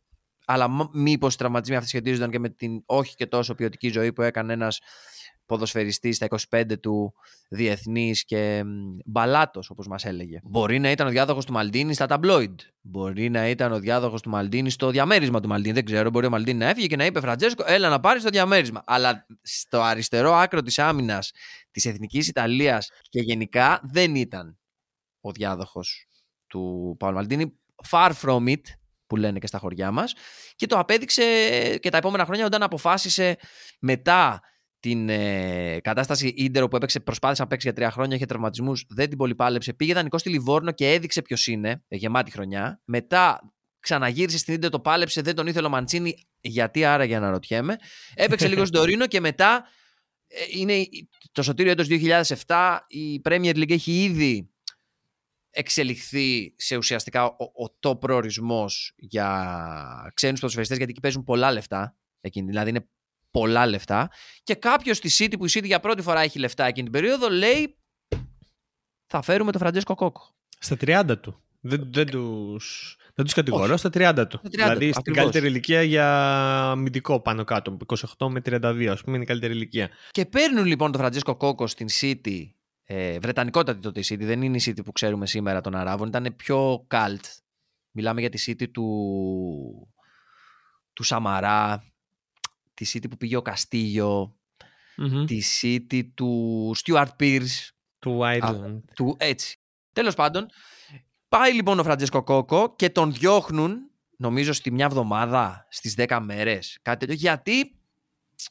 Αλλά 0.47 0.69
μήπως 0.93 1.35
οι 1.35 1.37
τραυματισμοί 1.37 1.77
αυτοί 1.77 1.89
σχετίζονταν 1.89 2.31
και 2.31 2.39
με 2.39 2.49
την 2.49 2.83
όχι 2.87 3.15
και 3.15 3.27
τόσο 3.27 3.55
ποιοτική 3.55 3.89
ζωή 3.89 4.13
που 4.13 4.23
έκανε 4.23 4.53
ένας 4.53 4.81
ποδοσφαιριστής 5.47 6.17
στα 6.17 6.27
25 6.51 6.81
του 6.81 7.15
διεθνής 7.49 8.25
και 8.25 8.63
μπαλάτος, 9.05 9.71
όπως 9.71 9.87
μας 9.87 10.05
έλεγε. 10.05 10.41
Μπορεί 10.43 10.79
να 10.79 10.91
ήταν 10.91 11.07
ο 11.07 11.11
διάδοχος 11.11 11.45
του 11.45 11.53
Μαλντίνη 11.53 11.95
στα 11.95 12.07
ταμπλόιντ. 12.07 12.61
Μπορεί 12.81 13.31
να 13.31 13.49
ήταν 13.49 13.73
ο 13.73 13.79
διάδοχος 13.79 14.23
του 14.23 14.31
Μαλντίνη 14.31 14.71
στο 14.71 14.91
διαμέρισμα 14.91 15.41
του 15.41 15.49
Μαλντίνη. 15.49 15.75
Δεν 15.75 15.85
ξέρω. 15.85 16.11
Μπορεί 16.11 16.27
ο 16.27 16.31
Μαλντίνη 16.31 16.59
να 16.59 16.69
έφυγε 16.69 16.87
και 16.87 16.97
να 16.97 17.05
είπε 17.05 17.21
Φραντζέσκο, 17.21 17.65
έλα 17.67 17.89
να 17.89 18.01
πάρεις 18.01 18.23
το 18.23 18.29
διαμέρισμα. 18.29 18.83
Αλλά 18.87 19.27
στο 19.43 19.81
αριστερό 19.81 20.33
άκρο 20.33 20.63
της 20.63 20.79
άμυνας 20.79 21.33
της 21.71 21.85
Εθνικής 21.85 22.29
Ιταλίας 22.29 22.91
και 23.09 23.21
γενικά 23.21 23.81
δεν 23.83 24.15
ήταν 24.15 24.59
ο 25.21 25.33
διάδοχος 25.33 26.07
του 26.47 26.97
Παύλου 26.99 27.17
Μαλντίνη. 27.17 27.59
Far 27.91 28.13
from 28.23 28.49
it, 28.49 28.61
που 29.07 29.17
λένε 29.17 29.39
και 29.39 29.47
στα 29.47 29.59
χωριά 29.59 29.91
μας 29.91 30.15
και 30.57 30.67
το 30.67 30.79
απέδειξε 30.79 31.23
και 31.81 31.91
τα 31.91 31.97
επόμενα 31.97 32.25
χρόνια 32.25 32.47
όταν 32.47 32.63
αποφάσισε 32.63 33.37
μετά 33.81 34.41
την 34.85 35.09
ε, 35.09 35.81
κατάσταση 35.83 36.29
Ίντερο 36.37 36.69
που 36.69 36.77
έπαιξε, 36.77 37.01
προσπάθησε 37.01 37.43
να 37.43 37.49
παίξει 37.49 37.67
για 37.67 37.77
τρία 37.77 37.91
χρόνια, 37.91 38.17
είχε 38.17 38.27
τραυματισμούς, 38.27 38.87
δεν 38.89 39.09
την 39.09 39.19
πολυπάλεψε. 39.19 39.73
Πήγε 39.73 39.95
δανεικό 39.95 40.19
στη 40.19 40.29
Λιβόρνο 40.29 40.73
και 40.73 40.93
έδειξε 40.93 41.23
ποιος 41.23 41.47
είναι, 41.47 41.83
ε, 41.89 41.97
γεμάτη 41.97 42.31
χρονιά. 42.31 42.81
Μετά 42.85 43.53
ξαναγύρισε 43.81 44.39
στην 44.39 44.55
Ίντερ, 44.55 44.71
το 44.71 44.81
πάλεψε, 44.81 45.21
δεν 45.21 45.35
τον 45.35 45.47
ήθελε 45.47 45.67
ο 45.67 45.71
Μαντσίνη. 45.71 46.27
Γιατί 46.41 46.85
άρα 46.85 47.05
για 47.05 47.21
να 47.21 47.31
ρωτιέμαι. 47.31 47.77
Έπαιξε 48.15 48.49
λίγο 48.49 48.65
στον 48.65 48.81
Τωρίνο 48.81 49.07
και 49.07 49.21
μετά 49.21 49.65
ε, 50.27 50.37
είναι 50.59 50.89
το 51.33 51.43
σωτήριο 51.43 51.73
έτος 51.73 51.87
2007. 52.47 52.79
Η 52.87 53.21
Premier 53.25 53.55
League 53.57 53.71
έχει 53.71 54.03
ήδη 54.03 54.51
εξελιχθεί 55.51 56.55
σε 56.57 56.77
ουσιαστικά 56.77 57.25
ο, 57.25 57.65
ο 57.65 57.79
top 57.81 58.01
προορισμός 58.01 58.93
για 58.97 60.11
ξένους 60.15 60.41
ποδοσφαιριστές 60.41 60.77
γιατί 60.77 60.93
εκεί 60.93 61.01
παίζουν 61.01 61.25
πολλά 61.25 61.53
λεφτά. 61.53 61.97
Εκείνη. 62.21 62.47
Δηλαδή 62.47 62.71
είναι 62.71 62.89
πολλά 63.35 63.67
λεφτά 63.67 64.11
και 64.43 64.55
κάποιος 64.55 64.97
στη 64.97 65.11
City 65.19 65.35
που 65.39 65.45
η 65.45 65.51
City 65.53 65.65
για 65.65 65.81
πρώτη 65.81 66.03
φορά 66.03 66.21
έχει 66.21 66.39
λεφτά 66.39 66.65
εκείνη 66.65 66.91
την 66.91 67.01
περίοδο 67.01 67.31
λέει 67.31 67.77
θα 69.07 69.23
φέρουμε 69.23 69.53
τον 69.53 69.61
Φραντζέσκο 69.61 69.95
Κόκο. 69.95 70.35
Στα 70.59 70.77
30 70.81 71.15
του. 71.21 71.43
Δεν, 71.61 71.89
δεν 71.93 72.07
τους, 72.07 72.97
δεν 73.15 73.25
τους 73.25 73.35
κατηγορώ, 73.35 73.77
στα 73.77 73.89
30 73.93 74.25
του. 74.29 74.41
30, 74.45 74.49
δηλαδή 74.51 74.93
στην 74.93 75.15
καλύτερη 75.15 75.47
ηλικία 75.47 75.83
για 75.83 76.09
αμυντικό 76.71 77.21
πάνω 77.21 77.45
κάτω. 77.45 77.77
28 78.19 78.29
με 78.29 78.41
32 78.45 78.87
ας 78.91 79.03
πούμε 79.03 79.15
είναι 79.15 79.25
η 79.25 79.27
καλύτερη 79.27 79.53
ηλικία. 79.53 79.91
Και 80.11 80.27
παίρνουν 80.27 80.65
λοιπόν 80.65 80.93
τον 80.93 81.01
Φραντζέσκο 81.01 81.37
Κόκο 81.37 81.67
στην 81.67 81.87
City 82.01 82.49
Ε, 82.85 83.19
βρετανικότατη 83.19 83.81
τότε 83.81 84.01
η 84.01 84.05
City, 84.09 84.23
δεν 84.23 84.43
είναι 84.43 84.57
η 84.57 84.63
City 84.67 84.85
που 84.85 84.93
ξέρουμε 84.93 85.27
σήμερα 85.27 85.61
των 85.61 85.75
Αράβων, 85.75 86.09
ήταν 86.09 86.35
πιο 86.37 86.87
cult. 86.91 87.25
Μιλάμε 87.91 88.21
για 88.21 88.31
τη 88.31 88.45
City 88.47 88.71
του, 88.71 88.89
του 90.93 91.03
Σαμαρά, 91.03 91.94
τη 92.75 92.91
City 92.93 93.11
που 93.11 93.17
πήγε 93.17 93.37
ο 93.37 93.43
Καστίγιο, 93.43 94.37
τη 95.27 95.41
City 95.61 96.03
του 96.15 96.73
Stuart 96.85 97.09
Pearce. 97.21 97.69
Του 97.99 98.21
Ireland. 98.23 98.81
του, 98.95 99.17
έτσι. 99.19 99.59
Τέλος 99.93 100.15
πάντων, 100.15 100.47
πάει 101.29 101.53
λοιπόν 101.53 101.79
ο 101.79 101.83
Φραντζέσκο 101.83 102.23
Κόκο 102.23 102.75
και 102.77 102.91
τον 102.91 103.13
διώχνουν, 103.13 103.91
νομίζω 104.17 104.53
στη 104.53 104.71
μια 104.71 104.85
εβδομάδα, 104.85 105.67
στις 105.71 105.95
10 105.97 106.19
μέρες, 106.23 106.79
κάτι 106.83 107.07
τέτοιο, 107.07 107.15
γιατί 107.15 107.79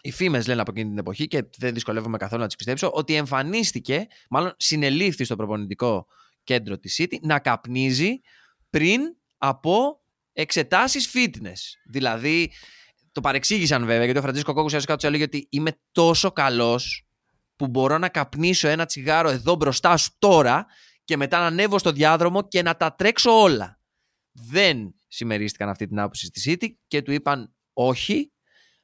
οι 0.02 0.12
φήμες 0.12 0.48
λένε 0.48 0.62
από 0.62 0.72
εκείνη 0.72 0.90
την 0.90 0.98
εποχή 0.98 1.28
και 1.28 1.44
δεν 1.58 1.74
δυσκολεύομαι 1.74 2.18
καθόλου 2.18 2.42
να 2.42 2.48
τις 2.48 2.56
πιστέψω 2.56 2.92
ότι 2.94 3.16
εμφανίστηκε, 3.16 4.08
μάλλον 4.30 4.54
συνελήφθη 4.58 5.24
στο 5.24 5.36
προπονητικό 5.36 6.08
κέντρο 6.44 6.78
της 6.78 7.00
City 7.02 7.20
να 7.22 7.40
καπνίζει 7.40 8.22
πριν 8.70 9.02
από 9.38 10.02
εξετάσεις 10.34 11.12
fitness. 11.14 11.60
Δηλαδή, 11.86 12.52
το 13.14 13.22
παρεξήγησαν 13.22 13.86
βέβαια 13.86 14.04
γιατί 14.04 14.20
ο 14.20 14.22
Φραντζίσκο 14.22 14.52
Κόκκου 14.52 14.66
ουσιαστικά 14.66 14.96
του 14.96 15.06
έλεγε 15.06 15.24
ότι 15.24 15.48
είμαι 15.50 15.80
τόσο 15.92 16.32
καλός 16.32 17.06
που 17.56 17.68
μπορώ 17.68 17.98
να 17.98 18.10
καπνίσω 18.10 18.68
ένα 18.68 18.86
τσιγάρο 18.86 19.30
εδώ 19.30 19.56
μπροστά 19.56 19.98
σου 19.98 20.12
τώρα 20.20 20.66
και 21.04 21.18
μετά 21.18 21.40
να 21.40 21.46
ανέβω 21.46 21.78
στο 21.78 21.92
διάδρομο 21.92 22.48
και 22.48 22.62
να 22.62 22.78
τα 22.78 22.96
τρέξω 22.96 23.42
όλα. 23.42 23.80
Δεν 24.32 24.96
συμμερίστηκαν 25.08 25.70
αυτή 25.70 25.88
την 25.88 26.00
άποψη 26.00 26.26
στη 26.26 26.58
City 26.62 26.68
και 26.88 27.02
του 27.02 27.12
είπαν 27.12 27.56
όχι 27.74 28.34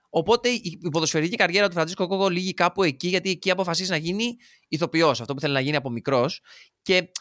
Οπότε 0.10 0.50
η 0.50 0.89
ποδοσφαιρική 0.92 1.36
καριέρα 1.36 1.68
του 1.68 1.74
Φραντζίσκο 1.74 2.08
Κόκο 2.08 2.30
λύγει 2.30 2.54
κάπου 2.54 2.84
εκεί, 2.84 3.08
γιατί 3.08 3.30
εκεί 3.30 3.52
αποφασίζει 3.52 3.89
να 3.89 3.98
γίνει 3.98 4.38
ηθοποιός, 4.68 5.22
αυτό 5.22 5.34
που 5.34 5.39
θέλει 5.39 5.54
να 5.54 5.60
γίνει 5.60 5.76
από 5.76 5.89
μικρός. 5.89 6.42
Και 6.82 7.12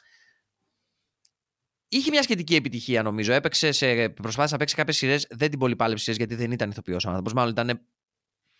είχε 1.88 2.10
μια 2.10 2.22
σχετική 2.22 2.54
επιτυχία, 2.54 3.02
νομίζω. 3.02 3.32
Έπαιξε 3.32 3.72
σε, 3.72 4.08
προσπάθησε 4.08 4.52
να 4.52 4.58
παίξει 4.58 4.74
κάποιες 4.74 4.96
σειρές, 4.96 5.26
δεν 5.30 5.50
την 5.50 5.58
πολυπάλεψε 5.58 6.12
γιατί 6.12 6.34
δεν 6.34 6.50
ήταν 6.50 6.70
ηθοποιός 6.70 7.04
ο 7.04 7.08
άνθρωπος. 7.08 7.32
Μάλλον 7.32 7.52
ήταν 7.52 7.80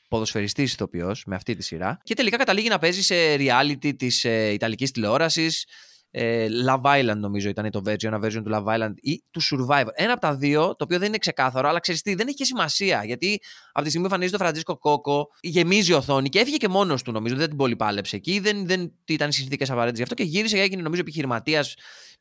ποδοσφαιριστής 0.08 0.72
ηθοποιός 0.72 1.24
με 1.26 1.34
αυτή 1.34 1.54
τη 1.54 1.62
σειρά. 1.62 2.00
Και 2.02 2.14
τελικά 2.14 2.36
καταλήγει 2.36 2.68
να 2.68 2.78
παίζει 2.78 3.02
σε 3.02 3.14
reality 3.34 3.96
της 3.96 4.24
ε, 4.24 4.52
Ιταλικής 4.52 4.90
τηλεόρασης 4.90 5.66
ε, 6.10 6.46
Love 6.66 6.82
Island 6.82 7.16
νομίζω 7.16 7.48
ήταν 7.48 7.70
το 7.70 7.82
version, 7.86 8.04
ένα 8.04 8.18
version 8.22 8.42
του 8.44 8.50
Love 8.52 8.64
Island 8.64 8.92
ή 9.00 9.24
του 9.30 9.40
Survivor. 9.42 9.88
Ένα 9.92 10.12
από 10.12 10.20
τα 10.20 10.36
δύο, 10.36 10.66
το 10.66 10.84
οποίο 10.84 10.98
δεν 10.98 11.08
είναι 11.08 11.18
ξεκάθαρο, 11.18 11.68
αλλά 11.68 11.80
ξέρεις 11.80 12.02
τι, 12.02 12.14
δεν 12.14 12.26
έχει 12.26 12.36
και 12.36 12.44
σημασία. 12.44 13.04
Γιατί 13.04 13.40
από 13.72 13.82
τη 13.82 13.88
στιγμή 13.88 14.06
που 14.06 14.12
εμφανίζει 14.12 14.32
το 14.32 14.44
Φραντζίσκο 14.44 14.78
Κόκο, 14.78 15.28
γεμίζει 15.40 15.90
η 15.90 15.94
οθόνη 15.94 16.28
και 16.28 16.38
έφυγε 16.38 16.56
και 16.56 16.68
μόνος 16.68 17.02
του 17.02 17.12
νομίζω. 17.12 17.36
Δεν 17.36 17.48
την 17.48 17.56
πολύ 17.56 17.76
πάλεψε 17.76 18.16
εκεί, 18.16 18.38
δεν, 18.38 18.66
δεν 18.66 18.92
ήταν 19.04 19.32
συνθήκε 19.32 19.64
απαραίτητες 19.64 19.96
γι' 19.96 20.02
αυτό 20.02 20.14
και 20.14 20.22
γύρισε 20.22 20.56
και 20.56 20.62
έγινε 20.62 20.82
νομίζω 20.82 21.00
επιχειρηματίας 21.00 21.74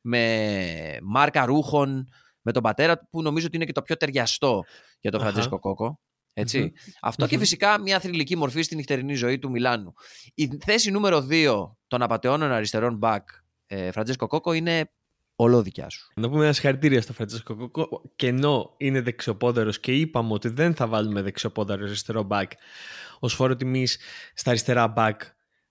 με 0.07 0.97
μάρκα 1.03 1.45
ρούχων, 1.45 2.09
με 2.41 2.51
τον 2.51 2.63
πατέρα 2.63 2.97
του, 2.97 3.07
που 3.09 3.21
νομίζω 3.21 3.45
ότι 3.45 3.55
είναι 3.55 3.65
και 3.65 3.71
το 3.71 3.81
πιο 3.81 3.97
ταιριαστό 3.97 4.63
για 4.99 5.11
τον 5.11 5.19
Φραντζίσκο 5.19 5.59
Κόκο. 5.59 5.99
ετσι 6.33 6.73
αυτο 7.01 7.27
και 7.27 7.37
φυσικά 7.37 7.79
μια 7.81 7.99
θρηλυκή 7.99 8.37
μορφή 8.37 8.61
στην 8.61 8.77
νυχτερινή 8.77 9.13
ζωή 9.13 9.39
του 9.39 9.49
Μιλάνου. 9.49 9.93
Η 10.33 10.57
θέση 10.65 10.91
νούμερο 10.91 11.27
2 11.29 11.71
των 11.87 12.01
απατεώνων 12.01 12.51
αριστερών 12.51 12.99
back 13.01 13.19
ε, 13.67 13.91
Φραντζέσκο 13.91 14.27
Κόκο 14.27 14.53
είναι 14.53 14.91
όλο 15.35 15.61
δικιά 15.61 15.89
σου. 15.89 16.11
Να 16.15 16.29
πούμε 16.29 16.43
ένα 16.43 16.53
συγχαρητήρια 16.53 17.01
στο 17.01 17.13
Φραντζέσκο 17.13 17.55
Κόκο. 17.55 18.01
Και 18.15 18.27
ενώ 18.27 18.73
είναι 18.77 19.01
δεξιοπόδαρος 19.01 19.79
και 19.79 19.91
είπαμε 19.91 20.33
ότι 20.33 20.49
δεν 20.49 20.75
θα 20.75 20.87
βάλουμε 20.87 21.21
δεξιοπόδαρο 21.21 21.83
αριστερό 21.83 22.23
μπακ 22.23 22.51
ως 23.19 23.33
φόρο 23.33 23.55
τιμής 23.55 23.99
στα 24.33 24.49
αριστερά 24.49 24.87
μπακ 24.87 25.21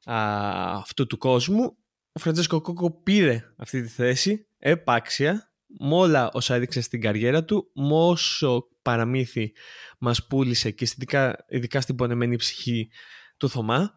αυτού 0.05 1.07
του 1.07 1.19
κόσμου, 1.19 1.77
ο 2.17 2.19
Φραντζέσκο 2.19 2.61
Κόκο 2.61 2.91
πήρε 2.91 3.45
αυτή 3.57 3.83
τη 3.83 3.89
θέση 3.89 4.49
επάξια 4.59 5.53
με 5.81 5.95
όλα 5.95 6.31
όσα 6.33 6.55
έδειξε 6.55 6.81
στην 6.81 7.01
καριέρα 7.01 7.45
του, 7.45 7.71
με 7.75 7.95
όσο 7.95 8.69
παραμύθι 8.83 9.53
μας 9.99 10.27
πούλησε 10.27 10.71
και 10.71 10.85
ειδικά, 10.85 11.45
ειδικά 11.49 11.81
στην 11.81 11.95
πονεμένη 11.95 12.37
ψυχή 12.37 12.91
του 13.37 13.49
Θωμά 13.49 13.93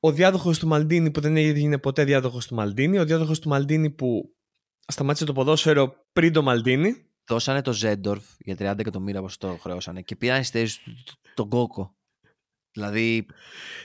ο 0.00 0.12
διάδοχος 0.12 0.58
του 0.58 0.66
Μαλντίνη 0.66 1.10
που 1.10 1.20
δεν 1.20 1.36
έγινε 1.36 1.78
ποτέ 1.78 2.04
διάδοχος 2.04 2.46
του 2.46 2.54
Μαλντίνη, 2.54 2.98
ο 2.98 3.04
διάδοχος 3.04 3.38
του 3.38 3.48
Μαλντίνη 3.48 3.90
που 3.90 4.34
σταμάτησε 4.86 5.24
το 5.24 5.32
ποδόσφαιρο 5.32 5.94
πριν 6.12 6.32
το 6.32 6.42
Μαλντίνη. 6.42 6.94
Δώσανε 7.26 7.62
το 7.62 7.72
Ζέντορφ 7.72 8.24
για 8.38 8.54
30 8.58 8.78
εκατομμύρια 8.78 9.20
όπως 9.20 9.36
το 9.36 9.58
χρεώσανε 9.60 10.02
και 10.02 10.16
πήραν 10.16 10.44
στη 10.44 10.58
θέση 10.58 10.80
τον 11.34 11.48
Κόκο. 11.48 11.94
Δηλαδή... 12.72 13.26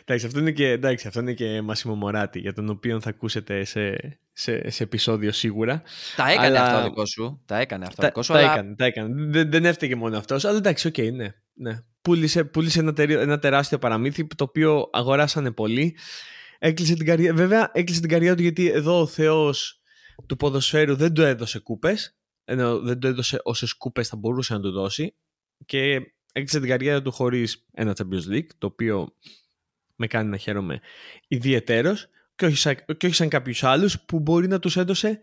Εντάξει, 0.01 0.25
αυτό 0.25 0.39
είναι 0.39 0.51
και, 0.51 0.69
εντάξει, 0.69 1.07
αυτό 1.07 1.19
είναι 1.19 1.33
και 1.33 1.61
Μασίμο 1.61 1.95
Μωράτη, 1.95 2.39
για 2.39 2.53
τον 2.53 2.69
οποίο 2.69 3.01
θα 3.01 3.09
ακούσετε 3.09 3.63
σε, 3.63 3.97
σε, 4.33 4.69
σε 4.69 4.83
επεισόδιο 4.83 5.31
σίγουρα. 5.31 5.81
Τα 6.15 6.31
έκανε 6.31 6.45
αλλά... 6.45 6.63
αυτό 6.63 6.83
δικό 6.83 7.05
σου. 7.05 7.41
Τα 7.45 7.57
έκανε 7.57 7.85
αυτό 7.85 8.05
δικό 8.05 8.21
σου. 8.21 8.33
Τα, 8.33 8.39
αλλά... 8.39 8.51
έκανε, 8.51 8.75
τα 8.75 8.85
έκανε. 8.85 9.29
Δεν, 9.29 9.51
δεν 9.51 9.65
έφταιγε 9.65 9.95
μόνο 9.95 10.17
αυτός, 10.17 10.45
αλλά 10.45 10.57
εντάξει, 10.57 10.87
OK, 10.87 10.93
okay, 10.97 11.11
ναι. 11.13 11.27
ναι 11.53 11.83
πούλησε, 12.05 12.43
πούλησε 12.43 12.79
ένα, 12.79 12.93
ένα 12.97 13.39
τεράστιο 13.39 13.77
παραμύθι 13.77 14.27
το 14.27 14.43
οποίο 14.43 14.89
αγοράσανε 14.91 15.51
πολλοί. 15.51 15.97
Έκλεισε 16.59 16.93
την 16.93 17.05
καριέρα, 17.05 17.35
βέβαια 17.35 17.69
έκλεισε 17.73 17.99
την 17.99 18.09
καριέρα 18.09 18.35
του 18.35 18.41
γιατί 18.41 18.69
εδώ 18.69 19.01
ο 19.01 19.07
θεός 19.07 19.81
του 20.25 20.35
ποδοσφαίρου 20.35 20.95
δεν 20.95 21.13
του 21.13 21.21
έδωσε 21.21 21.59
κούπες 21.59 22.17
ενώ 22.45 22.79
δεν 22.79 22.99
του 22.99 23.07
έδωσε 23.07 23.39
όσες 23.43 23.73
κούπες 23.73 24.07
θα 24.07 24.15
μπορούσε 24.15 24.53
να 24.53 24.59
του 24.59 24.71
δώσει 24.71 25.15
και 25.65 25.99
έκλεισε 26.35 26.59
την 26.59 26.69
καριέρα 26.69 27.01
του 27.01 27.11
χωρίς 27.11 27.65
ένα 27.73 27.95
Champions 27.97 28.33
League 28.33 28.47
το 28.57 28.67
οποίο 28.67 29.15
με 29.95 30.07
κάνει 30.07 30.29
να 30.29 30.37
χαίρομαι 30.37 30.79
ιδιαιτέρως 31.27 32.07
και 32.35 32.45
όχι 32.45 32.55
σαν, 32.55 32.75
και 32.97 33.05
όχι 33.05 33.15
σαν 33.15 33.29
κάποιους 33.29 33.63
άλλους 33.63 34.01
που 34.01 34.19
μπορεί 34.19 34.47
να 34.47 34.59
τους 34.59 34.77
έδωσε 34.77 35.19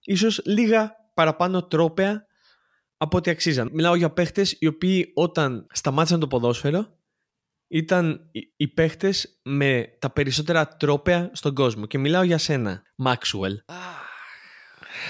ίσως 0.00 0.42
λίγα 0.44 0.92
παραπάνω 1.14 1.66
τρόπαια 1.66 2.26
από 2.96 3.16
ό,τι 3.16 3.30
αξίζαν. 3.30 3.70
Μιλάω 3.72 3.94
για 3.94 4.10
παίχτες 4.10 4.56
οι 4.58 4.66
οποίοι 4.66 5.10
όταν 5.14 5.66
σταμάτησαν 5.72 6.20
το 6.20 6.26
ποδόσφαιρο 6.26 6.98
ήταν 7.68 8.30
οι 8.56 8.68
παίχτες 8.68 9.40
με 9.42 9.96
τα 9.98 10.10
περισσότερα 10.10 10.68
τρόπαια 10.68 11.30
στον 11.32 11.54
κόσμο. 11.54 11.86
Και 11.86 11.98
μιλάω 11.98 12.22
για 12.22 12.38
σένα, 12.38 12.82
Μάξουελ. 12.94 13.60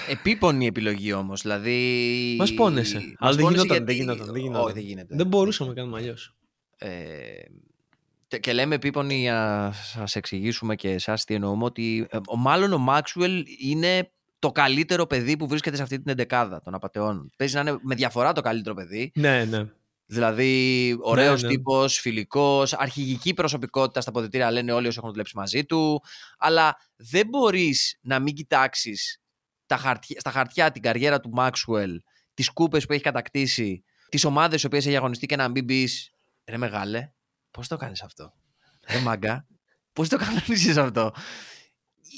Επίπονη 0.09 0.65
επιλογή 0.65 1.13
όμως. 1.13 1.41
Δηλαδή. 1.41 2.35
Μας 2.37 2.53
πόνεσαι. 2.53 3.15
Αλλά 3.17 3.35
δεν 3.35 3.49
γινόταν, 3.49 3.85
δεν 3.85 3.95
γινόταν. 3.95 4.25
Δεν, 4.25 4.41
γινόταν. 4.41 4.73
δεν, 4.73 4.83
γίνεται. 4.83 5.15
δεν 5.15 5.27
μπορούσαμε 5.27 5.69
να 5.69 5.75
κάνουμε 5.75 5.97
αλλιώς. 5.97 6.35
Ε, 6.77 6.89
και 8.39 8.53
λέμε 8.53 8.75
επίπονη 8.75 9.19
για 9.19 9.33
να 9.33 9.71
σας 9.71 10.15
εξηγήσουμε 10.15 10.75
και 10.75 10.89
εσάς 10.89 11.23
τι 11.23 11.33
εννοούμε 11.33 11.63
ότι 11.63 12.07
ε, 12.09 12.17
μάλλον 12.37 12.73
ο 12.73 12.77
Μάξουελ 12.77 13.45
είναι 13.59 14.11
το 14.39 14.51
καλύτερο 14.51 15.05
παιδί 15.05 15.37
που 15.37 15.47
βρίσκεται 15.47 15.75
σε 15.75 15.81
αυτή 15.81 16.01
την 16.01 16.11
εντεκάδα 16.11 16.61
των 16.61 16.73
απαταιών. 16.73 17.31
Παίζει 17.37 17.55
να 17.55 17.61
είναι 17.61 17.77
με 17.81 17.95
διαφορά 17.95 18.33
το 18.33 18.41
καλύτερο 18.41 18.75
παιδί. 18.75 19.11
Ναι, 19.15 19.45
ναι. 19.45 19.65
Δηλαδή, 20.09 20.95
ωραίος 21.01 21.41
ναι, 21.41 21.47
ναι. 21.47 21.53
τύπος, 21.53 21.99
φιλικός, 21.99 22.73
αρχηγική 22.73 23.33
προσωπικότητα 23.33 24.01
στα 24.01 24.11
ποδητήρια 24.11 24.51
λένε 24.51 24.71
όλοι 24.71 24.87
όσοι 24.87 24.97
έχουν 24.97 25.11
δουλέψει 25.11 25.37
μαζί 25.37 25.65
του. 25.65 26.01
Αλλά 26.37 26.77
δεν 26.95 27.27
μπορείς 27.27 27.97
να 28.01 28.19
μην 28.19 28.33
κοιτάξεις 28.33 29.21
στα 30.17 30.31
χαρτιά 30.31 30.71
την 30.71 30.81
καριέρα 30.81 31.19
του 31.19 31.29
Μάξουελ, 31.29 32.01
τις 32.33 32.49
κούπες 32.49 32.85
που 32.85 32.93
έχει 32.93 33.03
κατακτήσει, 33.03 33.83
τις 34.09 34.23
ομάδες 34.23 34.63
οι 34.63 34.65
οποίες 34.65 34.85
έχει 34.85 34.95
αγωνιστεί 34.95 35.25
και 35.25 35.35
να 35.35 35.47
μην 35.49 35.65
πεις 35.65 36.11
Ρε 36.45 36.57
μεγάλε, 36.57 37.11
πώς 37.51 37.67
το 37.67 37.77
κάνεις 37.77 38.03
αυτό; 38.03 38.33
Ρε 38.89 38.99
μάγκα, 38.99 39.47
πώς 39.93 40.09
το 40.09 40.17
κανονίζεις 40.17 40.77
αυτό; 40.77 41.11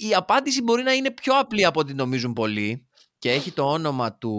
Η 0.10 0.16
απάντηση 0.16 0.62
μπορεί 0.62 0.84
να 0.84 0.94
είναι 0.94 1.12
πιο 1.12 1.40
απλή 1.40 1.66
από 1.66 1.80
ό,τι 1.80 1.94
νομίζουν 1.94 2.34
πολλοί 2.34 2.88
και 3.20 3.32
έχει 3.32 3.52
το 3.52 3.72
όνομα 3.72 4.14
του 4.14 4.34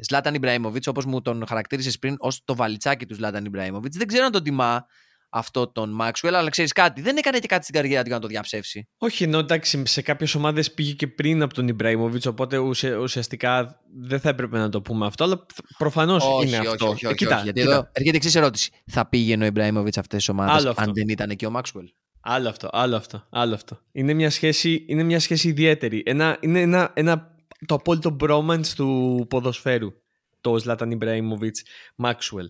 Σλάταν 0.00 0.34
Ιμπραήμοβιτ, 0.34 0.88
όπως 0.88 1.04
μου 1.04 1.22
τον 1.22 1.46
χαρακτήρισες 1.46 1.98
πριν, 1.98 2.16
ως 2.18 2.44
το 2.44 2.54
βαλιτσάκι 2.56 3.06
του 3.06 3.14
Σλάταν 3.14 3.44
Ιμπραήμοβιτ. 3.44 3.96
Δεν 3.96 4.06
ξέρω 4.06 4.24
αν 4.24 4.32
τον 4.32 4.42
τιμά 4.42 4.86
αυτό 5.36 5.66
τον 5.68 5.90
Μάξουελ, 5.90 6.34
αλλά 6.34 6.50
ξέρεις 6.50 6.72
κάτι, 6.72 7.00
δεν 7.00 7.16
έκανε 7.16 7.38
και 7.38 7.46
κάτι 7.46 7.62
στην 7.62 7.74
καριέρα 7.74 8.00
του 8.00 8.06
για 8.06 8.16
να 8.16 8.22
το 8.22 8.28
διαψεύσει. 8.28 8.88
Όχι, 8.98 9.24
ενώ 9.24 9.38
εντάξει, 9.38 9.82
σε 9.86 10.02
κάποιες 10.02 10.34
ομάδες 10.34 10.72
πήγε 10.72 10.92
και 10.92 11.06
πριν 11.06 11.42
από 11.42 11.54
τον 11.54 11.68
Ιμπραήμοβιτς, 11.68 12.26
οπότε 12.26 12.58
ουσιαστικά 13.00 13.80
δεν 14.00 14.20
θα 14.20 14.28
έπρεπε 14.28 14.58
να 14.58 14.68
το 14.68 14.82
πούμε 14.82 15.06
αυτό, 15.06 15.24
αλλά 15.24 15.46
προφανώς 15.78 16.24
είναι 16.24 16.58
όχι, 16.58 16.66
αυτό. 16.66 16.88
Όχι, 16.88 17.06
όχι, 17.06 17.26
όχι, 17.26 17.42
γιατί 17.42 17.60
εδώ 17.60 17.88
έρχεται 17.92 18.16
εξής 18.16 18.34
ερώτηση. 18.34 18.70
Θα 18.86 19.08
πήγαινε 19.08 19.44
ο 19.44 19.46
Ιμπραήμοβιτς 19.46 19.98
αυτές 19.98 20.18
τις 20.18 20.28
ομάδες 20.28 20.64
αν 20.76 20.92
δεν 20.94 21.08
ήταν 21.08 21.30
εκεί 21.30 21.46
ο 21.46 21.50
Μάξουελ. 21.50 21.86
Άλλο 22.20 22.48
αυτό, 22.48 22.68
άλλο 22.72 22.96
αυτό, 22.96 23.26
άλλο 23.30 23.54
αυτό. 23.54 23.80
Είναι 23.92 24.12
μια 24.12 24.30
σχέση, 24.30 24.84
είναι 24.88 25.02
μια 25.02 25.20
σχέση 25.20 25.48
ιδιαίτερη. 25.48 26.02
Ένα, 26.06 26.38
είναι 26.40 26.60
ένα, 26.60 26.90
ένα, 26.94 27.36
το 27.66 27.74
απόλυτο 27.74 28.16
bromance 28.20 28.66
του 28.76 29.26
ποδοσφαίρου. 29.30 29.92
Το 30.40 30.56
Zlatan 30.64 30.98
Ibrahimovic 30.98 31.56
Maxwell. 32.04 32.48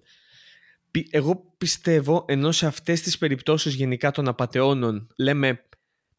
Εγώ 1.10 1.54
πιστεύω, 1.58 2.24
ενώ 2.28 2.52
σε 2.52 2.66
αυτές 2.66 3.00
τις 3.00 3.18
περιπτώσεις 3.18 3.74
γενικά 3.74 4.10
των 4.10 4.28
απαταιώνων 4.28 5.06
λέμε 5.18 5.64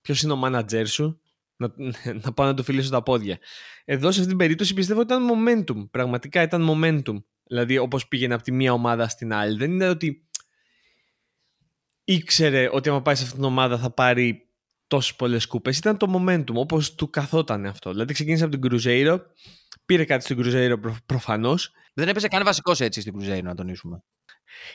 ποιος 0.02 0.22
είναι 0.22 0.34
ο 0.34 0.36
μάνατζέρ 0.36 0.88
σου, 0.88 1.22
να, 1.56 1.74
να 2.24 2.34
πάω 2.34 2.48
να 2.48 2.54
του 2.54 2.64
φιλήσω 2.64 2.90
τα 2.90 3.04
πόδια. 3.04 3.40
Εδώ 3.86 4.12
σε 4.12 4.18
αυτή 4.18 4.28
την 4.30 4.38
περίπτωση 4.38 4.74
πιστεύω 4.74 5.00
ότι 5.00 5.14
ήταν 5.14 5.30
momentum. 5.30 5.90
Πραγματικά 5.92 6.42
ήταν 6.42 6.70
momentum. 6.70 7.24
Δηλαδή 7.44 7.78
όπως 7.78 8.08
πήγαινε 8.08 8.34
από 8.34 8.44
τη 8.44 8.52
μία 8.52 8.74
ομάδα 8.74 9.08
στην 9.08 9.34
άλλη. 9.34 9.58
Δεν 9.58 9.72
είναι 9.72 9.90
ότι 9.90 10.28
ήξερε 12.04 12.70
ότι 12.72 12.90
άμα 12.90 13.02
πάει 13.02 13.16
σε 13.16 13.24
αυτήν 13.24 13.38
την 13.40 13.48
ομάδα 13.48 13.78
θα 13.78 13.92
πάρει 13.92 14.50
τόσες 14.88 15.16
πολλές 15.16 15.46
κούπες. 15.46 15.78
Ήταν 15.78 15.98
το 15.98 16.14
momentum, 16.18 16.54
όπως 16.54 16.96
του 16.96 17.10
καθόταν 17.10 17.66
αυτό. 17.66 17.92
Δηλαδή 17.92 18.14
ξεκίνησε 18.14 18.44
από 18.44 18.58
την 18.60 18.72
Cruzeiro, 18.72 19.20
πήρε 19.86 20.06
κάτι 20.06 20.24
στην 20.24 20.38
Cruzeiro 20.40 20.76
προ, 20.82 20.98
προφανώς. 21.06 21.72
Δεν 21.94 22.08
έπαιζε 22.08 22.28
καν 22.28 22.44
βασικός 22.44 22.80
έτσι 22.80 23.02
στην 23.02 23.14
Cruzeiro, 23.20 23.44
να 23.44 23.56
τονίσουμε. 23.56 24.04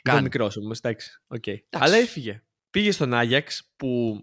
Ήταν 0.05 0.23
μικρός 0.23 0.57
όμως, 0.57 0.79
εντάξει. 0.79 1.11
Okay. 1.29 1.57
Αλλά 1.71 1.97
έφυγε. 1.97 2.43
Πήγε 2.71 2.91
στον 2.91 3.15
Άγιαξ 3.15 3.71
που 3.77 4.21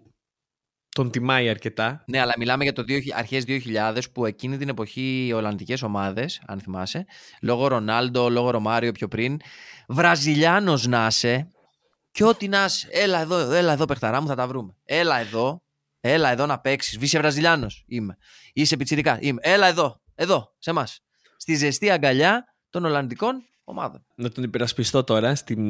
τον 0.88 1.10
τιμάει 1.10 1.48
αρκετά. 1.48 2.04
Ναι, 2.06 2.20
αλλά 2.20 2.34
μιλάμε 2.38 2.62
για 2.62 2.72
το 2.72 2.84
αρχές 3.14 3.44
2000 3.46 4.00
που 4.12 4.26
εκείνη 4.26 4.56
την 4.56 4.68
εποχή 4.68 5.26
οι 5.26 5.32
Ολλανδικές 5.32 5.82
ομάδες, 5.82 6.42
αν 6.46 6.60
θυμάσαι, 6.60 7.04
λόγω 7.42 7.66
Ρονάλντο, 7.66 8.28
λόγω 8.28 8.50
Ρωμάριο 8.50 8.92
πιο 8.92 9.08
πριν, 9.08 9.36
Βραζιλιάνος 9.88 10.86
να 10.86 11.06
είσαι 11.06 11.48
και 12.10 12.24
ό,τι 12.24 12.48
να 12.48 12.64
είσαι, 12.64 12.88
έλα 12.90 13.20
εδώ, 13.20 13.36
έλα 13.36 13.72
εδώ 13.72 13.84
παιχταρά 13.84 14.20
μου 14.20 14.26
θα 14.26 14.34
τα 14.34 14.46
βρούμε. 14.46 14.76
Έλα 14.84 15.18
εδώ, 15.18 15.62
έλα 16.00 16.30
εδώ 16.30 16.46
να 16.46 16.60
παίξεις. 16.60 16.98
Είσαι 17.00 17.18
Βραζιλιάνος, 17.18 17.84
είμαι. 17.86 18.16
Είσαι 18.52 18.76
πιτσιρικά, 18.76 19.18
είμαι. 19.20 19.40
Έλα 19.42 19.66
εδώ, 19.66 20.02
εδώ, 20.14 20.54
σε 20.58 20.70
εμάς. 20.70 21.00
Στη 21.36 21.54
ζεστή 21.54 21.90
αγκαλιά 21.90 22.44
των 22.70 22.84
Ολλανδικών 22.84 23.42
ομάδων. 23.68 24.04
Να 24.14 24.30
τον 24.30 24.44
υπερασπιστώ 24.44 25.04
τώρα, 25.04 25.34
στην, 25.34 25.64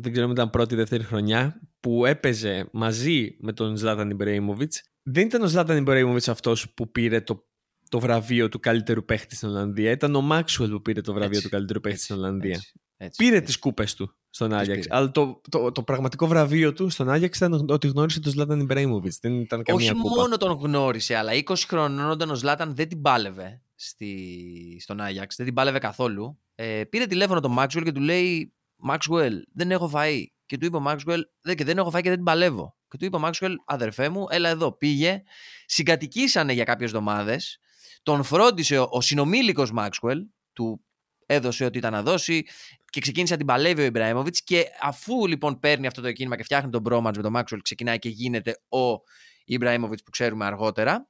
δεν 0.00 0.12
ξέρω 0.12 0.24
αν 0.26 0.30
ήταν 0.30 0.50
πρώτη 0.50 0.74
ή 0.74 0.76
δεύτερη 0.76 1.02
χρονιά, 1.02 1.60
που 1.80 2.06
έπαιζε 2.06 2.68
μαζί 2.72 3.36
με 3.40 3.52
τον 3.52 3.76
Ζλάταν 3.76 4.10
Ιμπρέιμοβιτ. 4.10 4.72
Δεν 5.02 5.26
ήταν 5.26 5.42
ο 5.42 5.46
Ζλάταν 5.46 5.76
Ιμπρέιμοβιτ 5.76 6.28
αυτός 6.28 6.70
που 6.74 6.90
πήρε 6.90 7.20
το, 7.20 7.46
το 7.88 8.00
βραβείο 8.00 8.48
του 8.48 8.60
καλύτερου 8.60 9.04
παίχτη 9.04 9.36
στην 9.36 9.48
Ολλανδία. 9.48 9.90
Ήταν 9.90 10.14
ο 10.14 10.20
Μάξουελ 10.20 10.70
που 10.70 10.82
πήρε 10.82 11.00
το 11.00 11.12
βραβείο 11.12 11.30
Έτσι. 11.30 11.42
του 11.42 11.48
καλύτερου 11.48 11.80
παίχτη 11.80 11.96
Έτσι. 11.96 12.12
στην 12.12 12.24
Ολλανδία. 12.24 12.50
Έτσι. 12.50 12.72
Έτσι. 12.96 13.24
Πήρε 13.24 13.40
τις 13.40 13.58
κούπες 13.58 13.94
του 13.94 14.16
στον 14.30 14.52
Άγιαξ. 14.52 14.80
πήρε. 14.80 14.96
Αλλά 14.96 15.10
το, 15.10 15.40
το, 15.48 15.72
το, 15.72 15.82
πραγματικό 15.82 16.26
βραβείο 16.26 16.72
του 16.72 16.88
στον 16.88 17.10
Άγιαξ 17.10 17.36
ήταν 17.36 17.66
ότι 17.70 17.88
γνώρισε 17.88 18.20
τον 18.20 18.32
Ζλάταν 18.32 18.60
Ιμπρέιμοβιτ. 18.60 19.12
Δεν 19.20 19.40
ήταν 19.40 19.62
καμία 19.62 19.90
Όχι 19.90 20.00
κούπα. 20.00 20.20
μόνο 20.20 20.36
τον 20.36 20.52
γνώρισε, 20.52 21.14
αλλά 21.16 21.32
20 21.44 21.54
χρονών 21.66 22.10
όταν 22.10 22.30
ο 22.30 22.34
Ζλάταν 22.34 22.74
δεν 22.74 22.88
την 22.88 23.00
πάλευε 23.00 23.62
στη, 23.82 24.76
στον 24.80 25.00
Άγιαξ, 25.00 25.36
δεν 25.36 25.46
την 25.46 25.54
πάλευε 25.54 25.78
καθόλου. 25.78 26.40
Ε, 26.54 26.84
πήρε 26.84 27.06
τηλέφωνο 27.06 27.40
τον 27.40 27.52
Μάξουελ 27.52 27.84
και 27.84 27.92
του 27.92 28.00
λέει 28.00 28.54
Μάξουελ, 28.76 29.44
δεν 29.52 29.70
έχω 29.70 29.90
φαΐ. 29.94 30.24
Και 30.46 30.58
του 30.58 30.66
είπε 30.66 30.76
ο 30.76 30.80
Μάξουελ, 30.80 31.26
δεν, 31.40 31.56
και 31.56 31.64
δεν 31.64 31.78
έχω 31.78 31.90
φάει 31.90 32.02
και 32.02 32.08
δεν 32.08 32.16
την 32.16 32.26
παλεύω. 32.26 32.76
Και 32.88 32.96
του 32.96 33.04
είπε 33.04 33.16
ο 33.16 33.18
Μάξουελ, 33.18 33.56
αδερφέ 33.64 34.08
μου, 34.08 34.26
έλα 34.30 34.48
εδώ. 34.48 34.72
Πήγε, 34.72 35.22
συγκατοικήσανε 35.66 36.52
για 36.52 36.64
κάποιες 36.64 36.90
εβδομάδες. 36.90 37.58
Τον 38.02 38.22
φρόντισε 38.22 38.78
ο, 38.78 38.88
ο 38.90 39.00
συνομήλικος 39.00 39.72
Μάξουελ, 39.72 40.26
του 40.52 40.84
έδωσε 41.26 41.64
ό,τι 41.64 41.78
ήταν 41.78 41.92
να 41.92 42.02
δώσει 42.02 42.46
και 42.90 43.00
ξεκίνησε 43.00 43.32
να 43.32 43.38
την 43.38 43.46
παλεύει 43.46 43.82
ο 43.82 43.84
Ιμπραήμοβιτς. 43.84 44.42
Και 44.42 44.64
αφού 44.80 45.26
λοιπόν 45.26 45.58
παίρνει 45.58 45.86
αυτό 45.86 46.00
το 46.00 46.12
κίνημα 46.12 46.36
και 46.36 46.42
φτιάχνει 46.42 46.70
τον 46.70 46.82
bromance 46.88 47.16
με 47.16 47.22
τον 47.22 47.32
Μάξουελ, 47.32 47.62
ξεκινάει 47.62 47.98
και 47.98 48.08
γίνεται 48.08 48.60
ο 48.68 49.00
Ιμπραΐμοβιτς 49.44 50.02
που 50.02 50.10
ξέρουμε 50.10 50.44
αργότερα. 50.44 51.08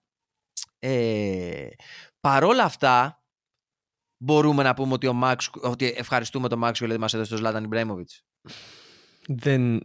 Ε, 0.81 1.67
παρόλα 2.21 2.65
αυτά, 2.65 3.23
μπορούμε 4.17 4.63
να 4.63 4.75
πούμε 4.75 4.93
ότι, 4.93 5.07
ο 5.07 5.13
Μάξ, 5.13 5.51
ότι 5.61 5.95
ευχαριστούμε 5.97 6.49
τον 6.49 6.59
Μάξουελ 6.59 6.89
γιατί 6.89 7.03
μας 7.03 7.15
έδωσε 7.15 7.31
τον 7.31 7.39
Ζλάταν 7.39 7.65
Ιμπραΐμοβιτς. 7.65 8.11
Δεν. 9.27 9.83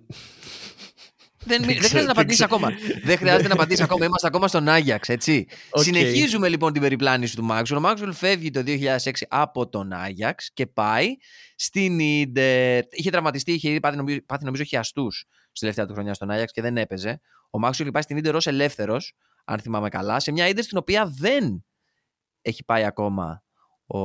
Δεν, 1.48 1.64
δεν, 1.64 1.78
ξέρω, 1.78 1.88
χρειάζεται 1.88 2.00
να 2.00 2.02
δεν 2.02 2.10
απαντήσεις 2.10 2.46
ξέρω. 2.46 2.56
ακόμα. 2.56 2.78
δεν 3.04 3.18
χρειάζεται 3.18 3.48
να 3.48 3.54
απαντήσεις 3.54 3.84
ακόμα. 3.84 4.06
Είμαστε 4.06 4.28
ακόμα 4.28 4.48
στον 4.48 4.68
Άγιαξ, 4.68 5.10
έτσι. 5.10 5.48
Οκ. 5.70 5.84
Συνεχίζουμε 5.84 6.50
λοιπόν 6.50 6.74
την 6.74 6.82
περιπλάνηση 6.82 7.36
του 7.36 7.44
Μάξουελ. 7.44 7.80
Ο 7.80 7.84
Μάξουελ 7.84 8.14
φεύγει 8.14 8.52
το 8.52 8.64
2006 8.66 9.12
από 9.28 9.70
τον 9.70 9.92
Άγιαξ 9.92 10.52
και 10.54 10.66
πάει 10.66 11.16
στην 11.56 12.00
Ίντερ. 12.00 12.84
Είχε 12.90 13.10
τραυματιστεί, 13.10 13.52
είχε 13.52 13.70
ήδη 13.70 13.80
πάθει 13.80 13.98
νομίζω, 13.98 14.18
πάθει, 14.26 14.46
νομίζω 14.46 14.64
χιαστούς 14.64 15.26
στη 15.30 15.60
τελευταία 15.60 15.86
του 15.86 15.94
χρονιά 15.94 16.14
στον 16.14 16.30
Άγιαξ 16.30 16.52
και 16.52 16.62
δεν 16.62 16.78
έπαιζε. 16.78 17.22
Ο 17.50 17.60
Μάξουελ 17.60 17.92
πάει 17.92 18.02
στην 18.02 18.18
Ιντερ 18.18 18.36
ως 18.36 18.48
ελεύθερος, 18.48 19.14
αν 19.46 19.60
θυμάμαι 19.60 19.90
καλά, 19.90 20.20
σε 20.20 20.32
μια 20.32 20.48
Ιντερ 20.48 20.64
στην 20.64 20.78
οποία 20.78 21.06
δεν 21.06 21.66
έχει 22.42 22.64
πάει 22.64 22.84
ακόμα 22.84 23.44
ο 23.86 24.00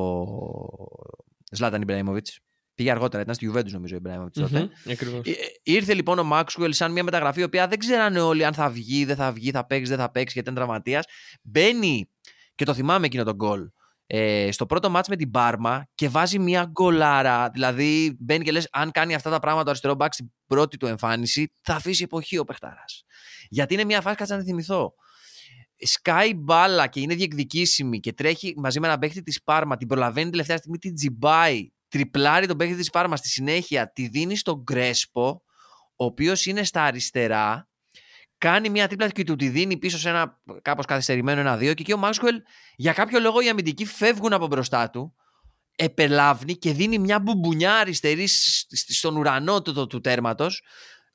Ζλάταν 1.53 1.83
Ιμπραήμοβιτς. 1.83 2.41
Πήγε 2.75 2.91
αργότερα, 2.91 3.23
ήταν 3.23 3.35
στη 3.35 3.51
Juventus 3.53 3.71
νομίζω 3.71 3.95
ο 3.95 3.99
Ιμπραήμοβιτς 3.99 4.39
τότε. 4.39 4.61
Μμμ, 4.61 4.71
ακριβώς. 4.91 5.27
Ε, 5.27 5.33
ήρθε 5.63 5.95
λοιπόν 5.95 6.19
ο 6.19 6.23
Μάξουελ 6.23 6.73
σαν 6.73 6.93
μια 6.93 7.05
μεταγραφή, 7.05 7.41
η 7.41 7.43
οποία 7.43 7.69
δεν 7.69 7.79
ξέρανε 7.79 8.21
όλοι 8.21 8.45
αν 8.45 8.55
θα 8.55 8.71
βγει, 8.71 9.05
δεν 9.05 9.17
θα 9.17 9.33
βγει, 9.33 9.51
θα 9.51 9.67
παίξει, 9.67 9.91
δεν 9.91 9.99
θα 9.99 10.11
παίξει, 10.11 10.33
γιατί 10.33 10.51
ήταν 10.51 10.55
τραυματίας. 10.55 11.05
Μπαίνει 11.43 12.11
και 12.55 12.65
το 12.65 12.75
θυμάμαι 12.75 13.07
εκείνο 13.07 13.25
τον 13.25 13.35
γκολ. 13.35 13.71
Ε, 14.07 14.53
στο 14.53 14.67
πρώτο 14.67 14.91
μάτς 14.91 15.09
με 15.09 15.17
την 15.17 15.31
Πάρμα 15.31 15.87
και 15.95 16.09
βάζει 16.09 16.39
μια 16.39 16.65
γκολάρα. 16.65 17.51
Δηλαδή 17.51 18.17
μπαίνει 18.21 18.45
και 18.45 18.53
λες 18.53 18.69
αν 18.71 18.91
κάνει 18.91 19.15
αυτά 19.15 19.31
τα 19.31 19.39
πράγματα 19.39 19.65
το 19.65 19.71
αριστερό 19.71 19.95
μπακ 19.95 20.13
στην 20.13 20.33
πρώτη 20.47 20.77
του 20.77 20.87
εμφάνιση 20.87 21.53
θα 21.61 21.75
αφήσει 21.75 22.03
εποχή 22.03 22.39
ο 22.39 22.45
παιχτάρας. 22.45 23.05
Γιατί 23.49 23.75
είναι 23.75 23.85
μια 23.85 24.01
φάση, 24.01 24.17
κάτσε 24.17 24.35
να 24.35 24.41
τη 24.41 24.47
θυμηθώ. 24.47 24.95
Σκάει 25.81 26.35
μπάλα 26.35 26.87
και 26.87 27.01
είναι 27.01 27.15
διεκδικήσιμη 27.15 28.01
και 28.01 28.13
τρέχει 28.13 28.55
μαζί 28.57 28.81
με 28.81 28.87
έναν 28.87 28.99
παίχτη 28.99 29.23
της 29.23 29.43
Πάρμα, 29.43 29.77
την 29.77 29.89
προλαβαίνει 29.89 30.31
τελευταία 30.31 30.57
στιγμή, 30.57 30.79
την 30.79 30.95
τζιμπάει, 30.95 31.69
τριπλάρει 31.89 32.47
τον 32.47 32.57
παίχτη 32.57 32.75
της 32.77 32.91
Πάρμα 32.91 33.17
στη 33.17 33.29
συνέχεια, 33.29 33.93
τη 33.93 34.09
δίνει 34.09 34.37
στον 34.37 34.63
Γκρέσπο, 34.63 35.43
ο 35.97 36.05
οποίος 36.05 36.47
είναι 36.47 36.65
στα 36.65 36.83
αριστερά, 36.83 37.69
κάνει 38.39 38.69
μια 38.69 38.87
τρίπλα 38.89 39.09
και 39.09 39.25
του 39.25 39.37
τη 39.37 39.49
δίνει 39.49 39.77
πίσω 39.77 39.99
σε 39.99 40.09
ένα 40.09 40.41
κάπως 40.63 40.85
καθυστερημένο 40.85 41.41
ένα-δύο 41.41 41.75
και 41.75 41.83
εκεί 41.83 41.93
ο 41.93 41.97
Μάξουελ 41.97 42.43
για 42.77 42.93
κάποιο 42.93 43.21
λόγο 43.21 43.41
οι 43.41 43.49
αμυντικοί 43.49 43.85
φεύγουν 43.85 44.33
από 44.33 44.47
μπροστά 44.47 44.91
του 44.91 45.15
επελάβνει 45.77 46.57
και 46.57 46.73
δίνει 46.73 46.99
μια 46.99 47.21
μπουμπουνιά 47.21 47.75
αριστερή 47.75 48.27
σ- 48.27 48.67
σ- 48.77 48.93
στον 48.93 49.17
ουρανό 49.17 49.63
του, 49.63 49.73
του, 49.73 49.87
του 49.87 50.01
τέρματος 50.01 50.63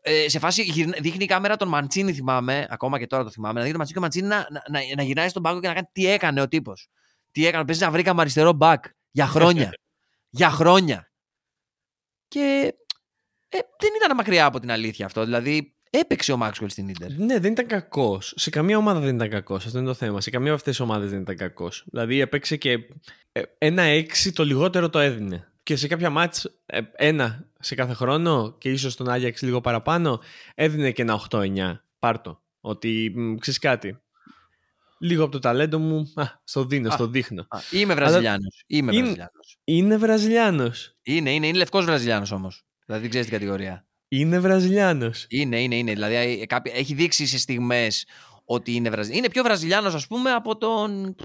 ε, 0.07 0.29
σε 0.29 0.39
φάση 0.39 0.63
γυρνά- 0.63 1.01
δείχνει 1.01 1.23
η 1.23 1.27
κάμερα 1.27 1.55
τον 1.55 1.67
Μαντσίνη 1.67 2.13
θυμάμαι, 2.13 2.67
ακόμα 2.69 2.99
και 2.99 3.07
τώρα 3.07 3.23
το 3.23 3.29
θυμάμαι, 3.29 3.59
να 3.59 3.65
δείχνει 3.65 3.85
τον 3.85 3.99
Μαντσίνη 4.01 4.27
και 4.27 4.27
ο 4.27 4.37
Μαντσίνη 4.37 4.57
να, 4.61 4.61
να, 4.71 4.79
να, 4.79 4.95
να 4.95 5.03
γυρνάει 5.03 5.29
στον 5.29 5.41
πάγκο 5.41 5.59
και 5.59 5.67
να 5.67 5.73
κάνει 5.73 5.87
τι 5.91 6.07
έκανε 6.07 6.41
ο 6.41 6.47
τύπος. 6.47 6.87
Τι 7.31 7.45
έκανε, 7.45 7.65
παίζει 7.65 7.81
να 7.81 7.91
βρήκαμε 7.91 8.21
αριστερό 8.21 8.53
μπακ 8.53 8.85
για 9.11 9.27
χρόνια. 9.27 9.73
για 10.39 10.49
χρόνια. 10.49 11.11
Και 12.27 12.73
ε, 13.49 13.57
δεν 13.79 13.91
ήταν 13.97 14.15
μακριά 14.15 14.45
από 14.45 14.59
την 14.59 14.71
αλήθεια 14.71 15.05
αυτό. 15.05 15.23
Δηλαδή 15.23 15.75
έπαιξε 15.89 16.31
ο 16.31 16.37
Μάξουελ 16.37 16.69
στην 16.69 16.87
Ίντερ. 16.87 17.11
Ναι, 17.11 17.39
δεν 17.39 17.51
ήταν 17.51 17.67
κακός. 17.67 18.33
Σε 18.35 18.49
καμία 18.49 18.77
ομάδα 18.77 18.99
δεν 18.99 19.15
ήταν 19.15 19.29
κακός. 19.29 19.65
Αυτό 19.65 19.77
είναι 19.77 19.87
το 19.87 19.93
θέμα. 19.93 20.21
Σε 20.21 20.29
καμία 20.29 20.47
από 20.51 20.59
αυτές 20.59 20.75
τις 20.75 20.85
ομάδες 20.85 21.09
δεν 21.09 21.21
ήταν 21.21 21.35
κακός. 21.35 21.85
Δηλαδή 21.91 22.19
έπαιξε 22.19 22.55
και 22.55 22.79
ε, 23.31 23.41
ένα 23.57 23.81
έξι 23.81 24.31
το 24.31 24.45
λιγότερο 24.45 24.89
το 24.89 24.99
έδινε. 24.99 25.51
Και 25.63 25.75
σε 25.75 25.87
κάποια 25.87 26.09
μάτς, 26.09 26.45
ε, 26.65 26.81
ένα 26.95 27.49
σε 27.65 27.75
κάθε 27.75 27.93
χρόνο 27.93 28.55
και 28.57 28.69
ίσως 28.71 28.95
τον 28.95 29.09
Άγιαξ 29.09 29.41
λίγο 29.41 29.61
παραπάνω, 29.61 30.21
έδινε 30.55 30.91
και 30.91 31.01
ένα 31.01 31.13
8-9. 31.29 31.79
Πάρτο. 31.99 32.41
Ότι 32.61 33.11
μ, 33.15 33.35
ξέρεις 33.35 33.59
κάτι. 33.59 33.99
Λίγο 34.99 35.23
από 35.23 35.31
το 35.31 35.39
ταλέντο 35.39 35.79
μου, 35.79 36.11
α, 36.15 36.23
στο 36.43 36.65
δίνω, 36.65 36.87
Α. 36.89 36.91
στο 36.91 37.07
δείχνω. 37.07 37.45
Α, 37.49 37.59
είμαι 37.71 37.93
Βραζιλιάνος. 37.93 38.63
Είμαι 38.67 38.91
Είναι- 38.91 39.01
Βραζιλιάνος. 39.01 39.57
Είναι 39.63 39.97
Βραζιλιάνος. 39.97 40.95
Είναι, 41.01 41.33
είναι, 41.33 41.47
είναι 41.47 41.57
λευκός 41.57 41.85
Βραζιλιάνος 41.85 42.31
όμως. 42.31 42.63
Δηλαδή 42.85 43.01
δεν 43.01 43.09
ξέρεις 43.09 43.27
την 43.29 43.37
κατηγορία. 43.37 43.85
Είναι 44.07 44.39
Βραζιλιάνος. 44.39 45.25
Είναι, 45.29 45.61
είναι, 45.61 45.75
είναι. 45.75 45.91
Δηλαδή 45.93 46.15
ε, 46.15 46.45
κάποιοι- 46.45 46.73
έχει 46.75 46.93
δείξει 46.93 47.25
σε 47.25 47.37
στιγμές 47.39 48.05
ότι 48.45 48.71
είναι 48.75 48.89
Βραζιλιάνο. 48.89 49.23
Είναι 49.23 49.33
πιο 49.33 49.43
Βραζιλιάνος, 49.43 49.93
ας 49.93 50.07
πούμε, 50.07 50.31
από 50.31 50.57
τον. 50.57 51.15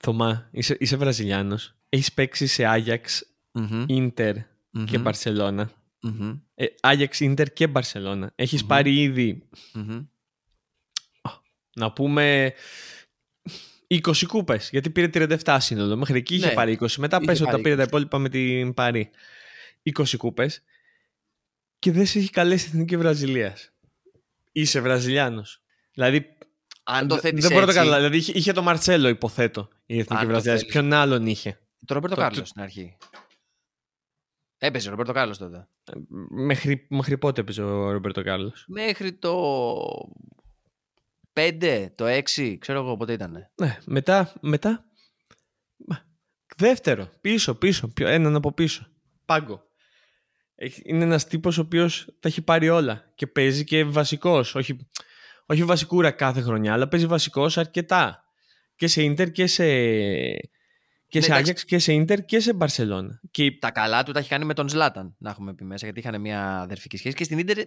Θωμά, 0.00 0.48
είσαι, 0.52 0.76
είσαι 0.80 0.96
Βραζιλιάνος. 0.96 1.74
Έχεις 1.88 2.12
παίξει 2.12 2.46
σε 2.46 2.64
Άγιαξ, 2.64 3.26
Μμμ, 3.52 3.84
Ίντερ 3.88 4.34
μμμ, 4.74 4.84
και 4.84 4.98
Μπαρσελώνα. 4.98 5.70
μμμ, 6.00 6.38
Ε, 6.54 6.66
Άγιαξ, 6.80 7.20
Ίντερ 7.20 7.52
και 7.52 7.66
Μπαρσελώνα. 7.66 8.32
Έχεις 8.34 8.60
Μμμ. 8.62 8.68
πάρει 8.68 9.00
ήδη, 9.02 9.48
μμμ. 9.72 10.04
να 11.76 11.92
πούμε, 11.92 12.52
20 13.86 14.26
κούπες. 14.26 14.68
Γιατί 14.70 14.90
πήρε 14.90 15.08
37 15.44 15.56
σύνολο. 15.60 15.96
Μέχρι 15.96 16.18
εκεί 16.18 16.34
είχε 16.34 16.46
Ναι, 16.46 16.52
πάρει 16.54 16.72
20. 16.80 16.98
Μετά 16.98 17.16
είχε 17.16 17.26
πες 17.26 17.34
ότι 17.40 17.44
τα 17.44 17.50
πάρει 17.50 17.62
πήρε 17.62 17.74
τα 17.76 17.82
20. 17.82 17.86
υπόλοιπα 17.86 18.18
με 18.18 18.28
την 18.28 18.74
Παρή. 18.74 19.10
20 19.82 20.16
κούπες. 20.16 20.62
Και 21.78 21.92
δεν 21.92 22.06
σε 22.06 22.18
έχει 22.18 22.30
καλέσει 22.30 22.64
η 22.66 22.68
Εθνική 22.68 22.96
Βραζιλίας. 22.96 23.72
Είσαι 24.52 24.80
Βραζιλιάνος. 24.80 25.62
Δηλαδή, 25.92 26.36
Αν 26.82 27.08
το 27.08 27.14
δε- 27.14 27.20
θέτεις 27.20 27.42
δεν 27.42 27.52
μπορώ 27.52 27.66
να 27.66 27.72
το 27.72 27.78
έτσι. 27.78 27.88
καταλάβω. 27.88 27.96
Δηλαδή, 28.10 28.16
είχε, 28.30 28.38
είχε 28.38 28.52
το 28.52 28.62
Μαρτσέλο, 28.62 29.08
υποθέτω, 29.08 29.68
η 29.86 29.98
Εθνική 29.98 30.14
Αν 30.14 30.20
το 30.20 30.26
Βραζιλίας. 30.26 30.58
θέλεις. 30.60 30.72
Ποιον 30.72 30.92
άλλον 30.92 31.26
είχε; 31.26 31.58
Το 31.86 31.94
Ρομπέρτο 31.94 32.14
Το- 32.16 32.20
Κάρλος 32.22 32.38
το- 32.40 32.46
στην 32.46 32.62
αρχή. 32.62 32.96
Έπαιζε 34.58 34.86
ο 34.88 34.90
Ρομπέρτο 34.90 35.12
Κάρλος 35.12 35.38
τότε. 35.38 35.68
Μέχρι, 36.30 36.86
μέχρι 36.90 37.18
πότε 37.18 37.40
έπαιζε 37.40 37.62
ο 37.62 37.90
Ρομπέρτο 37.90 38.22
Κάρλος; 38.22 38.64
Μέχρι 38.68 39.12
το 39.12 39.34
5, 41.32 41.88
το 41.94 42.04
6, 42.06 42.56
ξέρω 42.58 42.78
εγώ 42.78 42.96
πότε 42.96 43.12
ήταν. 43.12 43.36
Ναι, 43.54 43.78
μετά, 43.84 44.32
μετά. 44.40 44.84
Μα, 45.76 46.02
Δεύτερο, 46.56 47.10
πίσω, 47.20 47.54
πίσω, 47.54 47.88
πιο, 47.88 48.08
έναν 48.08 48.34
από 48.36 48.52
πίσω. 48.52 48.86
Πάγκο. 49.24 49.62
Έχει- 50.54 50.82
Είναι 50.84 51.04
ένας 51.04 51.26
τύπος 51.26 51.58
ο 51.58 51.60
οποίος 51.60 52.04
τα 52.20 52.28
έχει 52.28 52.42
πάρει 52.42 52.68
όλα 52.68 53.12
και 53.14 53.26
παίζει 53.26 53.64
και 53.64 53.84
βασικός. 53.84 54.54
Όχι, 54.54 54.88
όχι 55.46 55.64
βασικούρα 55.64 56.10
κάθε 56.10 56.40
χρονιά, 56.40 56.72
αλλά 56.72 56.88
παίζει 56.88 57.06
βασικός 57.06 57.58
αρκετά. 57.58 58.24
Και 58.76 58.86
σε 58.86 59.02
Ίντερ 59.02 59.30
και 59.30 59.46
σε, 59.46 59.64
και 61.14 61.20
Ναι, 61.20 61.26
σε 61.26 61.32
εντάξει. 61.32 61.50
Άγιαξ 61.50 61.64
και 61.64 61.78
σε 61.78 61.92
Ίντερ 61.92 62.24
και 62.24 62.40
σε 62.40 62.52
Μπαρσελόνα. 62.52 63.20
Και 63.30 63.56
Τα 63.58 63.70
καλά 63.70 64.02
του 64.02 64.12
τα 64.12 64.18
έχει 64.18 64.28
κάνει 64.28 64.44
με 64.44 64.54
τον 64.54 64.68
Ζλάταν, 64.68 65.14
να 65.18 65.30
έχουμε 65.30 65.54
πει 65.54 65.64
μέσα, 65.64 65.84
γιατί 65.84 66.00
είχαν 66.00 66.20
μια 66.20 66.60
αδερφική 66.60 66.96
σχέση. 66.96 67.14
Και 67.14 67.24
στην 67.24 67.38
Ίντερ 67.38 67.58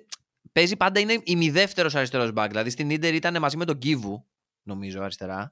παίζει 0.52 0.76
πάντα 0.76 1.00
είναι 1.00 1.20
ημιδεύτερο 1.24 1.90
αριστερός 1.94 2.32
μπακ. 2.32 2.50
Δηλαδή 2.50 2.70
στην 2.70 3.00
ντερ 3.00 3.14
ήταν 3.14 3.40
μαζί 3.40 3.58
με 3.58 3.66
τον 3.66 3.78
Κίβου, 3.78 4.26
νομίζω 4.64 5.02
αριστερά. 5.02 5.52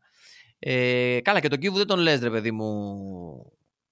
Ε, 0.59 1.19
καλά, 1.21 1.39
και 1.39 1.47
τον 1.47 1.59
Κίβου 1.59 1.77
δεν 1.77 1.87
τον 1.87 1.99
λες, 1.99 2.19
ρε 2.19 2.29
παιδί 2.29 2.51
μου, 2.51 2.95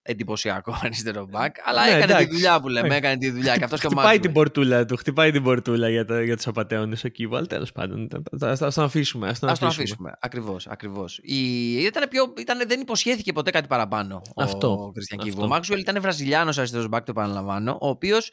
εντυπωσιακό 0.03 0.77
αριστερό 0.83 1.27
μπακ. 1.29 1.55
Αλλά 1.63 1.83
ναι, 1.83 1.89
έκανε 1.89 2.03
εντάξει. 2.03 2.27
τη 2.27 2.33
δουλειά 2.33 2.61
που 2.61 2.67
λέμε. 2.67 2.95
Έκανε 2.95 3.17
τη 3.17 3.29
δουλειά. 3.29 3.57
και 3.57 3.63
αυτός 3.63 3.79
και 3.79 3.87
χτυπάει 3.87 4.19
την 4.19 4.31
πορτούλα 4.31 4.85
του. 4.85 4.95
Χτυπάει 4.95 5.31
την 5.31 5.43
πορτούλα 5.43 5.89
για, 5.89 6.05
το, 6.05 6.21
για 6.21 6.35
τους 6.35 6.47
απαταιώνες 6.47 7.03
ο 7.03 7.07
Κίβου. 7.07 7.35
Αλλά 7.35 7.45
τέλος 7.45 7.71
πάντων. 7.71 8.07
Ας 8.41 8.71
τον 8.73 8.83
αφήσουμε. 8.83 9.27
Ας 9.27 9.33
τον 9.39 9.49
αφήσουμε. 9.49 9.67
αφήσουμε. 9.67 10.13
Ακριβώς. 10.19 10.67
Ακριβώς. 10.67 11.19
Η... 11.23 11.71
Ήταν 11.73 12.09
πιο... 12.09 12.33
ήταν... 12.37 12.67
Δεν 12.67 12.79
υποσχέθηκε 12.79 13.33
ποτέ 13.33 13.51
κάτι 13.51 13.67
παραπάνω 13.67 14.21
αυτό, 14.35 14.71
ο 14.71 14.91
Κριστιάν 14.91 15.19
Κίβου. 15.19 15.41
Ο 15.43 15.47
Μάξουελ 15.47 15.79
ήταν 15.79 16.01
Βραζιλιάνος 16.01 16.57
αριστερός 16.57 16.87
μπακ, 16.87 17.05
το 17.05 17.11
επαναλαμβάνω. 17.11 17.77
Ο 17.81 17.87
οποίος 17.87 18.31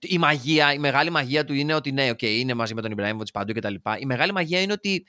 η 0.00 0.18
μαγεία, 0.18 0.72
η 0.72 0.78
μεγάλη 0.78 1.10
μαγεία 1.10 1.44
του 1.44 1.54
είναι 1.54 1.74
ότι 1.74 1.92
ναι, 1.92 2.10
okay, 2.10 2.22
είναι 2.22 2.54
μαζί 2.54 2.74
με 2.74 2.80
τον 2.82 2.90
Ιμπραΐμοβιτς 2.90 3.30
παντού 3.30 3.52
κτλ. 3.52 3.74
Η 3.98 4.06
μεγάλη 4.06 4.32
μαγεία 4.32 4.60
είναι 4.60 4.72
ότι 4.72 5.04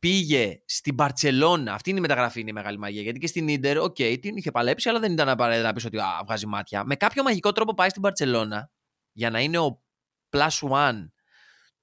πήγε 0.00 0.62
στην 0.64 0.94
Μπαρτσελόνα. 0.94 1.74
Αυτή 1.74 1.90
είναι 1.90 1.98
η 1.98 2.02
μεταγραφή, 2.02 2.40
είναι 2.40 2.50
η 2.50 2.52
μεγάλη 2.52 2.78
μαγεία. 2.78 3.02
Γιατί 3.02 3.18
και 3.18 3.26
στην 3.26 3.60
Ίντερ, 3.60 3.78
OK, 3.78 3.94
okay, 3.98 4.18
την 4.20 4.36
είχε 4.36 4.50
παλέψει, 4.50 4.88
αλλά 4.88 4.98
δεν 4.98 5.12
ήταν 5.12 5.28
απαραίτητα 5.28 5.66
να 5.66 5.72
πεις 5.72 5.84
ότι 5.84 5.98
α, 5.98 6.22
βγάζει 6.24 6.46
μάτια. 6.46 6.84
Με 6.84 6.96
κάποιο 6.96 7.22
μαγικό 7.22 7.52
τρόπο 7.52 7.74
πάει 7.74 7.88
στην 7.88 8.02
Μπαρτσελόνα 8.02 8.70
για 9.12 9.30
να 9.30 9.40
είναι 9.40 9.58
ο 9.58 9.82
plus 10.30 10.68
one 10.70 11.08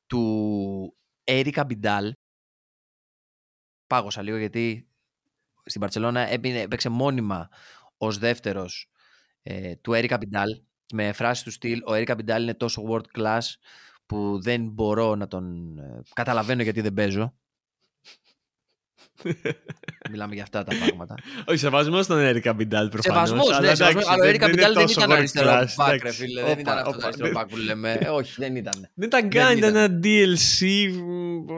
του 0.06 0.98
Έρικα 1.24 1.64
Μπιντάλ. 1.64 2.14
Πάγωσα 3.88 4.22
λίγο 4.22 4.38
γιατί 4.38 4.90
στην 5.66 5.82
Παρσελώνα 5.82 6.20
έπαιξε 6.30 6.90
μόνιμα 6.90 7.50
ως 7.98 8.18
δεύτερος 8.18 8.92
ε, 9.44 9.76
του 9.76 9.94
Έρικα 9.94 10.18
Μπιντάλ 10.18 10.62
με 10.94 11.12
φράση 11.14 11.44
του 11.44 11.52
στυλ 11.52 11.82
ο 11.86 11.94
Έρικα 11.94 12.16
Μπιντάλ 12.16 12.42
είναι 12.44 12.54
τόσο 12.54 12.84
world 12.90 13.20
class 13.20 13.42
που 14.06 14.42
δεν 14.42 14.70
μπορώ 14.70 15.16
να 15.16 15.28
τον 15.28 15.78
ε, 15.78 16.02
καταλαβαίνω 16.14 16.62
γιατί 16.62 16.82
δεν 16.82 16.94
παίζω. 16.94 17.38
Μιλάμε 20.12 20.34
για 20.34 20.44
αυτά 20.44 20.64
τα 20.64 20.76
πράγματα. 20.78 21.16
Όχι, 21.46 21.58
σεβασμός 21.58 22.06
στον 22.06 22.20
Έρικα 22.20 22.54
Μπιντάλ 22.54 22.90
προφανώς. 22.90 23.30
Σεβασμός, 23.30 23.60
ναι, 23.60 23.76
σεβασμός. 23.76 24.08
Αλλά 24.08 24.24
ο 24.24 24.28
Έρικα 24.28 24.48
Μπιντάλ 24.48 24.74
δεν 24.74 24.88
ήταν 24.90 25.12
αριστερό 25.12 25.68
μπακ, 25.78 26.04
ρε 26.04 26.12
φίλε. 26.12 26.44
Δεν 26.44 26.60
ήταν 26.60 26.78
αυτός 26.78 26.98
το 26.98 27.06
αριστερό 27.08 27.32
μπακ 27.32 27.48
που 27.48 27.58
λέμε. 27.58 27.98
Ε, 28.02 28.08
όχι, 28.08 28.34
δεν 28.38 28.56
ήταν. 28.56 28.90
Δεν 28.94 29.08
ήταν 29.08 29.30
καν, 29.30 29.58
ήταν 29.58 29.76
ένα 29.76 30.00
DLC. 30.04 30.66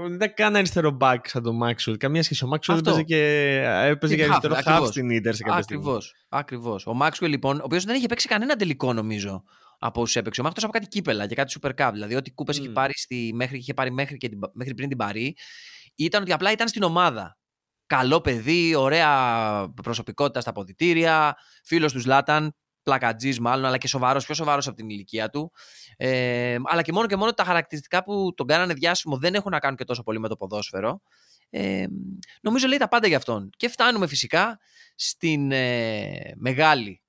Δεν 0.05 0.14
ήταν 0.14 0.34
καν 0.34 0.55
αριστερό 0.55 0.91
μπακ 0.91 1.28
σαν 1.28 1.43
το 1.43 1.53
Μάξουλ. 1.53 1.95
Καμία 1.95 2.24
σχέση. 2.24 2.43
Ο 2.43 2.47
Μάξουλ 2.47 2.78
έπαιζε 2.78 3.03
και, 3.03 3.62
έπαιζε 3.84 4.16
και 4.16 4.24
αριστερό 4.24 4.55
χαφ 4.64 4.88
στην 4.88 5.10
Ιντερ 5.10 5.36
σε 5.36 5.43
κάποια 5.43 5.62
στιγμή. 5.62 5.97
Ακριβώς. 6.30 6.86
Ο 6.86 6.93
Μάξουλ 6.93 7.28
λοιπόν, 7.28 7.57
ο 7.57 7.64
οποίος 7.64 7.84
δεν 7.84 7.95
είχε 7.95 8.07
παίξει 8.07 8.28
κανένα 8.28 8.55
τελικό 8.55 8.93
νομίζω 8.93 9.43
από 9.80 10.01
όσους 10.01 10.16
έπαιξε. 10.16 10.41
Ο 10.41 10.43
Μάχτο 10.43 10.62
από 10.64 10.72
κάτι 10.72 10.88
κύπελα 10.88 11.28
και 11.28 11.36
κάτι 11.36 11.60
Super 11.62 11.72
Cup. 11.76 11.89
Δηλαδή, 11.93 12.16
ό,τι 12.16 12.32
κούπε 12.32 12.51
είχε 12.55 12.70
πάρει, 12.70 12.93
στη, 12.95 13.32
μέχρι, 13.34 13.57
είχε 13.57 13.74
πάρει 13.74 13.91
μέχρι, 13.91 14.18
και, 14.18 14.30
μέχρι 14.53 14.74
πριν 14.74 14.89
την 14.89 14.97
Παρή, 14.97 15.36
ήταν 15.95 16.22
ότι 16.22 16.34
απλά 16.34 16.51
ήταν 16.51 16.68
στην 16.68 16.84
ομάδα 16.84 17.38
καλό 17.89 18.21
παιδί, 18.21 18.75
ωραία 18.75 19.73
προσωπικότητα 19.83 20.41
στα 20.41 20.51
ποδητήρια, 20.51 21.35
φίλος 21.63 21.93
του 21.93 22.01
Λάταν, 22.05 22.55
πλακατζής 22.83 23.39
μάλλον, 23.39 23.65
αλλά 23.65 23.77
και 23.77 23.87
σοβαρός, 23.87 24.25
πιο 24.25 24.35
σοβαρός 24.35 24.67
από 24.67 24.75
την 24.75 24.89
ηλικία 24.89 25.29
του. 25.29 25.51
Ε, 25.97 26.57
αλλά 26.63 26.81
και 26.81 26.91
μόνο 26.91 27.07
και 27.07 27.15
μόνο 27.15 27.33
τα 27.33 27.43
χαρακτηριστικά 27.43 28.03
που 28.03 28.33
τον 28.35 28.47
κάνανε 28.47 28.73
διάσημο 28.73 29.17
δεν 29.17 29.33
έχουν 29.33 29.51
να 29.51 29.59
κάνουν 29.59 29.77
και 29.77 29.83
τόσο 29.83 30.03
πολύ 30.03 30.19
με 30.19 30.27
το 30.27 30.35
ποδόσφαιρο. 30.35 31.01
Ε, 31.49 31.85
νομίζω 32.41 32.67
λέει 32.67 32.77
τα 32.77 32.87
πάντα 32.87 33.07
για 33.07 33.17
αυτόν. 33.17 33.49
Και 33.57 33.69
φτάνουμε 33.69 34.07
φυσικά 34.07 34.59
στην 34.95 35.51
ε, 35.51 36.31
μεγάλη 36.35 37.01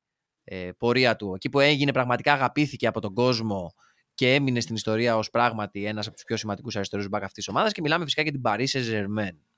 ε, 0.45 0.71
πορεία 0.79 1.17
του. 1.17 1.33
Εκεί 1.35 1.49
που 1.49 1.61
έγινε 1.61 1.93
πραγματικά 1.93 2.33
αγαπήθηκε 2.33 2.87
από 2.87 3.01
τον 3.01 3.15
κόσμο 3.15 3.75
και 4.15 4.35
έμεινε 4.35 4.61
στην 4.61 4.75
ιστορία 4.75 5.17
ως 5.17 5.31
πράγματι 5.31 5.85
ένας 5.85 6.07
από 6.07 6.15
τους 6.15 6.25
πιο 6.25 6.37
σημαντικούς 6.37 6.77
αριστερούς 6.77 7.09
μπακ 7.09 7.23
αυτής 7.23 7.45
της 7.45 7.49
ομάδας 7.49 7.73
και 7.73 7.81
μιλάμε 7.81 8.05
φυσικά 8.05 8.23
για 8.23 8.33
την 8.33 8.41
Paris 8.45 8.67
Saint-Germain. 8.67 9.50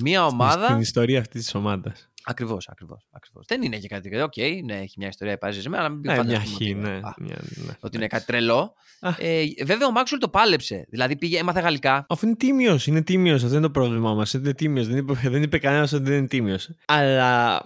Μια 0.00 0.26
ομάδα. 0.26 0.64
Στην 0.64 0.80
ιστορία 0.80 1.20
αυτής 1.20 1.42
της 1.42 1.54
ομάδας. 1.54 2.08
Ακριβώς, 2.24 2.68
ακριβώς. 2.68 3.06
Ακριβώς. 3.10 3.44
Δεν 3.48 3.62
είναι 3.62 3.76
και 3.76 3.88
κάτι. 3.88 4.20
Οκ, 4.20 4.32
okay, 4.36 4.60
ναι, 4.64 4.76
έχει 4.76 4.94
μια 4.98 5.08
ιστορία 5.08 5.32
επάζει 5.32 5.68
αλλά 5.72 5.88
μην 5.88 6.00
πει 6.00 6.10
ε, 6.10 6.24
μια 6.24 6.40
χ, 6.40 6.60
ναι, 6.60 6.74
ναι, 6.74 7.00
ναι, 7.16 7.72
Ότι 7.80 7.96
είναι 7.96 8.06
κάτι 8.06 8.24
τρελό. 8.24 8.74
Ε, 9.18 9.44
βέβαια, 9.64 9.86
ο 9.86 9.90
Μάξουλ 9.90 10.18
το 10.18 10.28
πάλεψε. 10.28 10.86
Δηλαδή 10.90 11.16
πήγε, 11.16 11.38
έμαθε 11.38 11.60
γαλλικά. 11.60 12.06
Αφού 12.08 12.26
είναι 12.26 12.36
τίμιος, 12.36 12.86
είναι 12.86 13.02
τίμιος. 13.02 13.42
Αυτό 13.42 13.56
είναι 13.56 13.66
το 13.66 13.70
πρόβλημά 13.70 14.14
μας. 14.14 14.32
Είναι 14.32 14.54
τίμιος. 14.54 14.86
Δεν 14.86 14.96
είπε, 14.96 15.12
δεν 15.22 15.42
είπε 15.42 15.58
κανένας 15.58 15.92
ότι 15.92 16.04
δεν 16.04 16.18
είναι 16.18 16.26
τίμιος. 16.26 16.70
Αλλά 16.84 17.60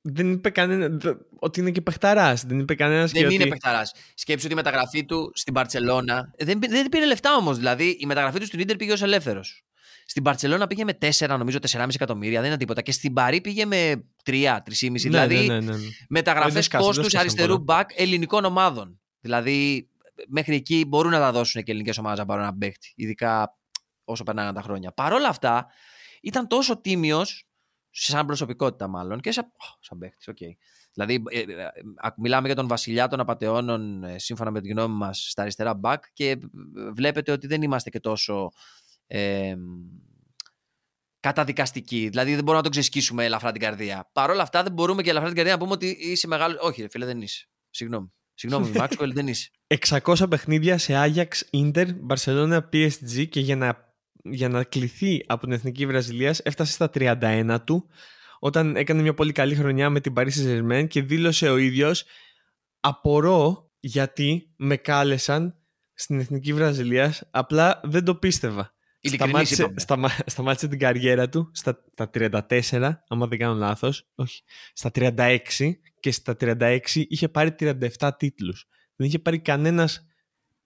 δεν 0.00 0.32
είπε 0.32 0.50
κανένα 0.50 0.98
ότι 1.38 1.60
είναι 1.60 1.70
και 1.70 1.80
παιχταράς. 1.80 2.44
Δεν 2.44 2.58
είπε 2.58 2.74
κανένας 2.74 3.12
Δεν 3.12 3.30
είναι 3.30 3.42
ότι... 3.42 3.48
παιχταράς. 3.48 3.94
Σκέψου 4.14 4.44
ότι 4.44 4.54
η 4.54 4.56
μεταγραφή 4.56 5.04
του 5.04 5.32
στην 5.34 5.54
Παρσελώνα. 5.54 6.34
Δεν, 6.38 6.60
δεν 6.68 6.88
πήρε 6.88 7.06
λεφτά 7.06 7.36
όμως. 7.36 7.56
Δηλαδή 7.56 7.96
η 8.00 8.06
μεταγραφή 8.06 8.38
του 8.38 8.46
στην 8.46 8.66
ντερ 8.66 8.76
πήγε 8.76 8.92
ως 8.92 9.02
ελεύθερος. 9.02 9.64
Στην 10.06 10.22
Παρσελόνα 10.22 10.66
πήγε 10.66 10.84
με 10.84 10.98
4, 11.00 11.36
νομίζω 11.38 11.58
4,5 11.70 11.86
εκατομμύρια, 11.94 12.40
δεν 12.40 12.48
είναι 12.48 12.58
τίποτα. 12.58 12.82
Και 12.82 12.92
στην 12.92 13.12
Παρή 13.12 13.40
πήγε 13.40 13.64
με 13.64 14.04
3, 14.24 14.32
3,5. 14.32 14.90
Ναι, 14.90 14.98
δηλαδή 14.98 15.46
ναι, 15.46 15.60
ναι, 15.60 15.76
ναι. 15.76 15.86
μεταγραφές 16.08 16.68
κόστους 16.68 17.14
αριστερού 17.14 17.58
μπακ 17.58 17.90
ελληνικών 17.94 18.44
ομάδων. 18.44 19.00
Δηλαδή 19.20 19.88
μέχρι 20.28 20.54
εκεί 20.54 20.84
μπορούν 20.88 21.10
να 21.10 21.18
τα 21.18 21.32
δώσουν 21.32 21.62
και 21.62 21.70
ελληνικές 21.70 21.98
ομάδες 21.98 22.18
να 22.18 22.24
πάρουν 22.26 22.42
ένα 22.42 22.56
παίχτη. 22.56 22.92
Ειδικά 22.96 23.58
όσο 24.04 24.22
περνάνε 24.22 24.52
τα 24.52 24.62
χρόνια. 24.62 24.92
Παρ' 24.92 25.12
όλα 25.12 25.28
αυτά 25.28 25.66
ήταν 26.22 26.46
τόσο 26.46 26.80
τίμιος, 26.80 27.48
σαν 27.90 28.26
προσωπικότητα 28.26 28.88
μάλλον, 28.88 29.20
και 29.20 29.32
σαν, 29.32 29.44
oh, 29.44 29.78
σαν 29.80 29.98
παίχτη. 29.98 30.24
Okay. 30.26 30.56
Δηλαδή, 30.92 31.22
ε, 31.28 31.38
ε, 31.40 31.68
μιλάμε 32.16 32.46
για 32.46 32.56
τον 32.56 32.68
βασιλιά 32.68 33.08
των 33.08 33.20
απαταιώνων, 33.20 34.04
ε, 34.04 34.18
σύμφωνα 34.18 34.50
με 34.50 34.60
τη 34.60 34.68
γνώμη 34.68 34.94
μας, 34.94 35.26
στα 35.30 35.42
αριστερά 35.42 35.74
μπακ 35.74 36.04
και 36.12 36.38
βλέπετε 36.94 37.32
ότι 37.32 37.46
δεν 37.46 37.62
είμαστε 37.62 37.90
και 37.90 38.00
τόσο 38.00 38.52
ε, 39.16 39.56
καταδικαστική. 41.20 42.08
Δηλαδή 42.08 42.30
δεν 42.30 42.38
μπορούμε 42.44 42.56
να 42.56 42.62
το 42.62 42.68
ξεσκίσουμε 42.68 43.24
ελαφρά 43.24 43.52
την 43.52 43.60
καρδία. 43.60 44.10
Παρ' 44.12 44.30
όλα 44.30 44.42
αυτά 44.42 44.62
δεν 44.62 44.72
μπορούμε 44.72 45.02
και 45.02 45.10
ελαφρά 45.10 45.28
την 45.28 45.36
καρδία 45.36 45.54
να 45.54 45.58
πούμε 45.58 45.72
ότι 45.72 45.96
είσαι 46.00 46.26
μεγάλο. 46.26 46.58
Όχι, 46.60 46.82
ρε 46.82 46.88
φίλε, 46.88 47.04
δεν 47.04 47.20
είσαι. 47.22 47.48
Συγγνώμη. 47.70 48.12
Συγγνώμη, 48.34 48.70
Μάξουελ, 48.78 49.12
δεν 49.12 49.28
είσαι. 49.28 49.50
600 49.88 50.30
παιχνίδια 50.30 50.78
σε 50.78 50.94
Άγιαξ, 50.94 51.46
Ίντερ, 51.50 51.88
Barcelona, 52.08 52.60
PSG 52.72 53.28
και 53.28 53.40
για 53.40 53.56
να, 53.56 53.94
για 54.24 54.48
να 54.48 54.64
κληθεί 54.64 55.24
από 55.26 55.44
την 55.44 55.52
Εθνική 55.52 55.86
Βραζιλίας 55.86 56.40
έφτασε 56.40 56.72
στα 56.72 56.90
31 56.94 57.56
του 57.64 57.88
όταν 58.38 58.76
έκανε 58.76 59.02
μια 59.02 59.14
πολύ 59.14 59.32
καλή 59.32 59.54
χρονιά 59.54 59.90
με 59.90 60.00
την 60.00 60.12
Paris 60.16 60.30
Saint-Germain 60.30 60.86
και 60.88 61.02
δήλωσε 61.02 61.50
ο 61.50 61.56
ίδιος 61.56 62.04
απορώ 62.80 63.70
γιατί 63.80 64.54
με 64.56 64.76
κάλεσαν 64.76 65.58
στην 65.94 66.20
Εθνική 66.20 66.52
Βραζιλίας, 66.52 67.22
απλά 67.30 67.80
δεν 67.84 68.04
το 68.04 68.14
πίστευα. 68.14 68.73
Σταμάτησε, 69.04 69.74
σταμα, 69.76 70.10
σταμάτησε 70.26 70.68
την 70.68 70.78
καριέρα 70.78 71.28
του 71.28 71.50
στα 71.52 71.84
34, 72.12 72.92
άμα 73.08 73.26
δεν 73.26 73.38
κάνω 73.38 73.54
λάθος, 73.54 74.08
όχι, 74.14 74.42
στα 74.72 74.90
36 74.94 75.38
και 76.00 76.10
στα 76.10 76.36
36 76.40 76.78
είχε 77.08 77.28
πάρει 77.28 77.54
37 77.98 78.10
τίτλους. 78.16 78.68
Δεν 78.96 79.06
είχε 79.06 79.18
πάρει 79.18 79.38
κανένας 79.38 80.06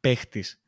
παίχτης 0.00 0.60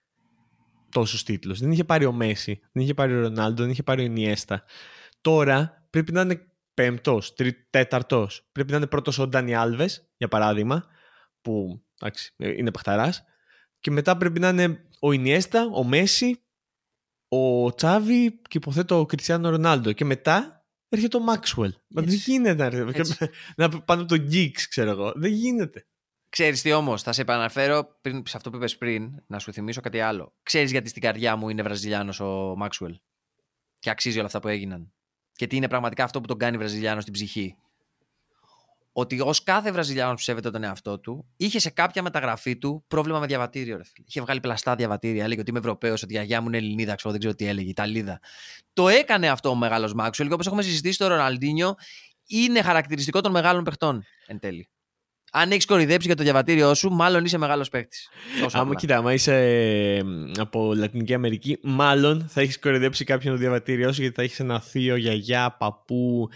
τόσους 0.91 1.23
τίτλους. 1.23 1.61
Δεν 1.61 1.71
είχε 1.73 1.85
πάρει 1.85 2.05
ο 2.05 2.13
Μέση, 2.13 2.61
δεν 2.73 2.83
είχε 2.83 2.95
πάρει 2.95 3.17
ο 3.17 3.21
Ρονάλντο, 3.21 3.63
δεν 3.63 3.71
είχε 3.71 3.83
πάρει 3.83 4.03
ο 4.03 4.05
Ινιέστα. 4.05 4.65
Τώρα 5.21 5.87
πρέπει 5.91 6.13
να 6.13 6.21
είναι 6.21 6.47
πέμπτος, 6.75 7.35
τέταρτος. 7.71 8.49
Πρέπει 8.53 8.71
να 8.71 8.77
είναι 8.77 8.87
πρώτος 8.87 9.19
ο 9.19 9.27
Ντάνι 9.27 9.55
Άλβες, 9.55 10.09
για 10.17 10.29
παράδειγμα, 10.29 10.87
που 11.43 11.83
εντάξει, 12.01 12.35
είναι 12.39 12.71
παχταράς. 12.71 13.25
Και 13.81 13.91
μετά 13.91 14.17
πρέπει 14.17 14.41
να 14.41 14.49
είναι 14.49 14.85
ο 15.01 15.13
Ινιέστα, 15.13 15.69
ο 15.73 15.85
Μέση, 15.85 16.43
ο 17.33 17.75
Τσάβη 17.75 18.41
και 18.49 18.57
υποθέτω 18.59 18.99
ο 18.99 19.07
Κριστιανό 19.07 19.51
Ρονάλντο. 19.51 19.93
Και 19.93 20.05
μετά 20.05 20.65
έρχεται 20.89 21.17
ο 21.17 21.21
Μάξουελ. 21.21 21.75
Μα 21.89 22.03
δεν 22.03 22.15
γίνεται 22.15 22.89
να 23.57 23.69
πάνε 23.85 24.03
από 24.03 24.05
τον 24.05 24.29
Geeks, 24.33 24.61
ξέρω 24.69 24.91
εγώ. 24.91 25.13
Δεν 25.17 25.33
γίνεται. 25.33 25.87
Ξέρεις 26.29 26.63
τι 26.63 26.73
όμως, 26.73 27.03
θα 27.03 27.13
σε 27.13 27.21
επαναφέρω 27.21 27.99
πριν, 28.01 28.23
σε 28.27 28.37
αυτό 28.37 28.51
που 28.51 28.57
είπες 28.57 28.77
πριν, 28.77 29.23
να 29.27 29.39
σου 29.39 29.53
θυμίσω 29.53 29.81
κάτι 29.81 30.01
άλλο. 30.01 30.35
Ξέρεις 30.43 30.71
γιατί 30.71 30.89
στην 30.89 31.03
καρδιά 31.03 31.37
μου 31.37 31.49
είναι 31.49 31.63
Βραζιλιάνος 31.63 32.21
ο 32.21 32.55
Μάξουελ. 32.57 33.01
Και 33.79 33.91
αξίζει 33.91 34.17
όλα 34.17 34.27
αυτά 34.27 34.41
που 34.41 34.49
έγιναν. 34.49 34.93
Και 35.33 35.47
τι 35.47 35.57
είναι 35.57 35.69
πραγματικά 35.69 36.05
αυτό 36.05 36.21
που 36.21 36.27
τον 36.27 36.39
κάνει 36.39 36.57
Βραζιλιάνο 36.57 37.01
στην 37.01 37.13
ψυχή; 37.13 37.57
Ότι 38.93 39.21
ως 39.21 39.43
κάθε 39.43 39.73
Βραζιλιάνο 39.73 40.15
που 40.15 40.21
σέβεται 40.21 40.51
τον 40.51 40.65
εαυτό 40.65 40.99
του, 40.99 41.27
είχε 41.37 41.59
σε 41.59 41.71
κάποια 41.71 42.03
μεταγραφή 42.03 42.57
του 42.57 42.85
πρόβλημα 42.89 43.19
με 43.19 43.27
διαβατήριο. 43.27 43.77
Ρε 43.77 43.85
φίλε. 43.85 44.07
Είχε 44.09 44.21
βγάλει 44.21 44.41
πλαστά 44.41 44.75
διαβατήρια. 44.75 45.25
Έλεγε 45.25 45.41
ότι 45.41 45.51
είμαι 45.51 45.59
Ευρωπαίος, 45.59 46.03
ότι 46.03 46.13
η 46.13 46.17
γιαγιά 46.17 46.41
μου 46.41 46.47
είναι 46.49 46.57
Ελληνίδα, 46.57 46.95
ξέρω, 46.95 47.11
δεν 47.11 47.21
ξέρω 47.21 47.35
τι 47.35 47.47
έλεγε, 47.47 47.69
Ιταλίδα. 47.69 48.21
Το 48.73 48.89
έκανε 48.89 49.29
αυτό 49.29 49.49
ο 49.49 49.55
μεγάλος 49.55 49.95
Μάξουελ 49.95 50.29
και 50.29 50.35
όπως 50.35 50.47
έχουμε 50.47 50.63
συζητήσει 50.63 50.99
το 50.99 51.07
Ροναλντίνιο, 51.07 51.75
είναι 52.27 52.63
χαρακτηριστικό 52.63 53.21
των 53.21 53.33
μεγάλων 53.33 53.65
παιχτών 53.65 54.05
εν 54.27 54.39
τέλει. 54.39 54.69
Αν 55.33 55.51
έχεις 55.51 55.65
κορυδέψει 55.65 56.07
για 56.07 56.17
το 56.17 56.23
διαβατήριό 56.23 56.75
σου, 56.75 56.91
μάλλον 56.91 57.25
είσαι 57.25 57.39
μεγάλος 57.39 57.69
παίκτης. 57.69 58.09
Άμα 58.53 58.75
κοίτα, 58.75 58.97
άμα 58.97 59.13
είσαι 59.13 60.05
από 60.39 60.75
Λατινική 60.75 61.15
Αμερική, 61.15 61.59
μάλλον 61.63 62.27
θα 62.29 62.41
έχεις 62.41 62.59
κορυδέψει 62.59 63.05
κάποιον 63.05 63.35
το 63.35 63.41
διαβατήριό 63.41 63.93
σου 63.93 64.01
γιατί 64.01 64.17
θα 64.17 64.23
έχεις 64.23 64.41
ένα 64.41 64.61
θείο, 64.61 64.97
γιαγιά, 64.97 65.57
παππού, 65.59 66.29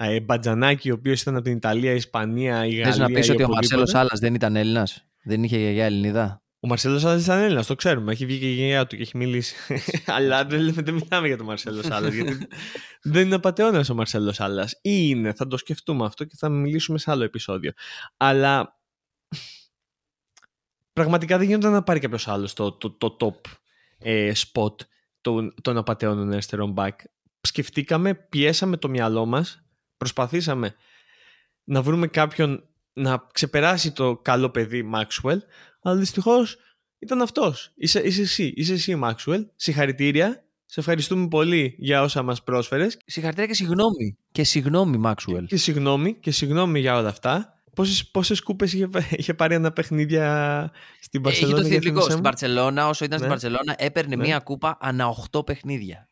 ε, 0.00 0.20
Μπατζανάκη, 0.20 0.90
ο 0.90 0.94
οποίος 0.94 1.20
ήταν 1.20 1.34
από 1.34 1.44
την 1.44 1.56
Ιταλία, 1.56 1.92
Ισπανία, 1.92 2.66
η 2.66 2.74
Γαλλία. 2.74 2.84
Θες 2.84 2.98
να 2.98 3.06
πεις 3.06 3.30
ότι 3.30 3.42
ο 3.42 3.48
Μαρσέλος 3.48 3.90
Σάλλα 3.90 4.10
δεν 4.12 4.34
ήταν 4.34 4.56
Έλληνας; 4.56 5.06
Δεν 5.22 5.42
είχε 5.42 5.58
γιαγιά 5.58 5.84
Ελληνίδα; 5.84 6.42
Ο 6.60 6.66
Μαρσέλος 6.68 7.00
Σάλλα 7.00 7.20
ήταν 7.20 7.38
Έλληνας, 7.38 7.66
το 7.66 7.74
ξέρουμε. 7.74 8.12
Έχει 8.12 8.26
βγει 8.26 8.38
και 8.38 8.50
η 8.50 8.52
γενιά 8.54 8.86
του 8.86 8.96
και 8.96 9.02
έχει 9.02 9.16
μιλήσει. 9.16 9.54
Αλλά 10.16 10.44
δεν, 10.44 10.72
δεν 10.72 10.94
μιλάμε 10.94 11.26
για 11.26 11.36
τον 11.36 11.46
Μαρσέλος 11.46 11.84
Σάλλα. 11.84 12.08
γιατί 12.08 12.46
δεν 13.02 13.26
είναι 13.26 13.34
απαταιώνας 13.34 13.88
ο 13.88 13.94
Μαρσέλος 13.94 14.34
Σάλλα. 14.34 14.68
Ή 14.82 15.06
είναι, 15.08 15.32
θα 15.32 15.46
το 15.46 15.56
σκεφτούμε 15.56 16.04
αυτό 16.04 16.24
και 16.24 16.34
θα 16.38 16.48
μιλήσουμε 16.48 16.98
σε 16.98 17.10
άλλο 17.10 17.24
επεισόδιο. 17.24 17.72
Αλλά 18.16 18.80
πραγματικά 20.92 21.38
δεν 21.38 21.46
γίνεται 21.46 21.68
να 21.68 21.82
πάρει 21.82 22.00
κάποιος 22.00 22.28
άλλος 22.28 22.52
το, 22.52 22.72
το, 22.72 22.90
το 22.90 23.16
top 23.20 23.50
ε, 23.98 24.32
spot 24.36 24.74
των, 25.20 25.54
των 25.62 25.76
απαταιώνων 25.76 26.32
αριστερών 26.32 26.74
back. 26.76 26.94
Σκεφτήκαμε, 27.40 28.14
πιέσαμε 28.14 28.76
το 28.76 28.88
μυαλό 28.88 29.26
μας, 29.26 29.67
προσπαθήσαμε 29.98 30.74
να 31.64 31.82
βρούμε 31.82 32.06
κάποιον 32.06 32.64
να 32.92 33.26
ξεπεράσει 33.32 33.92
το 33.92 34.16
καλό 34.16 34.50
παιδί 34.50 34.90
Maxwell, 34.94 35.38
αλλά 35.82 35.96
δυστυχώς 35.96 36.56
ήταν 36.98 37.22
αυτός. 37.22 37.72
Είσαι, 37.74 38.00
είσαι 38.00 38.22
εσύ, 38.22 38.52
είσαι 38.56 38.72
εσύ 38.72 39.00
Maxwell. 39.04 39.46
Συγχαρητήρια. 39.56 40.42
Σε 40.70 40.80
ευχαριστούμε 40.80 41.28
πολύ 41.28 41.74
για 41.78 42.02
όσα 42.02 42.22
μας 42.22 42.42
πρόσφερες. 42.42 42.98
Συγχαρητήρια 43.06 43.48
και 43.48 43.54
συγγνώμη. 43.54 44.18
Και 44.32 44.44
συγγνώμη, 44.44 45.00
Maxwell. 45.04 45.44
Και 45.46 45.56
συγγνώμη, 45.56 46.14
και 46.14 46.30
συγγνώμη 46.30 46.80
για 46.80 46.96
όλα 46.96 47.08
αυτά. 47.08 47.52
Πόσες, 47.74 48.06
πόσες 48.06 48.42
κούπες 48.42 48.72
είχε, 48.72 48.88
είχε 49.10 49.34
πάρει 49.34 49.54
ένα 49.54 49.72
παιχνίδια 49.72 50.70
στην 51.00 51.20
Παρσελόνα. 51.22 51.58
Έχει 51.58 51.68
το 51.68 51.74
θετικό. 51.74 52.00
Στην 52.00 52.20
Παρσελόνα, 52.20 52.88
όσο 52.88 53.04
ήταν 53.04 53.20
ναι. 53.20 53.26
στην 53.26 53.28
Παρσελόνα, 53.28 53.74
έπαιρνε 53.78 54.16
ναι. 54.16 54.24
μία 54.24 54.38
κούπα 54.38 54.78
ανά 54.80 55.06
8 55.32 55.46
παιχνίδια. 55.46 56.08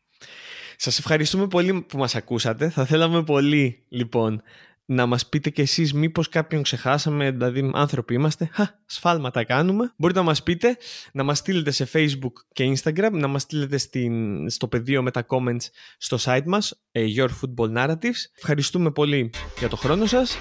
Σας 0.79 0.99
ευχαριστούμε 0.99 1.47
πολύ 1.47 1.81
που 1.81 1.97
μας 1.97 2.15
ακούσατε. 2.15 2.69
Θα 2.69 2.85
θέλαμε 2.85 3.23
πολύ, 3.23 3.83
λοιπόν, 3.89 4.41
να 4.85 5.05
μας 5.05 5.29
πείτε 5.29 5.49
κι 5.49 5.61
εσείς 5.61 5.93
μήπως 5.93 6.29
κάποιον 6.29 6.63
ξεχάσαμε, 6.63 7.31
δηλαδή 7.31 7.71
άνθρωποι 7.73 8.13
είμαστε, 8.13 8.49
χα, 8.51 8.67
σφάλματα 8.85 9.43
κάνουμε. 9.43 9.93
Μπορείτε 9.97 10.19
να 10.19 10.25
μας 10.25 10.43
πείτε, 10.43 10.77
να 11.11 11.23
μας 11.23 11.37
στείλετε 11.37 11.71
σε 11.71 11.89
Facebook 11.93 12.33
και 12.51 12.73
Instagram, 12.75 13.11
να 13.11 13.27
μας 13.27 13.41
στείλετε 13.41 13.77
στην, 13.77 14.49
στο 14.49 14.67
πεδίο 14.67 15.01
με 15.01 15.11
τα 15.11 15.25
comments 15.27 15.65
στο 15.97 16.17
site 16.21 16.45
μας, 16.45 16.81
ε, 16.91 17.05
Your 17.15 17.29
Football 17.29 17.77
Narratives. 17.77 18.21
Ευχαριστούμε 18.37 18.91
πολύ 18.91 19.29
για 19.59 19.69
το 19.69 19.75
χρόνο 19.75 20.05
σας. 20.05 20.37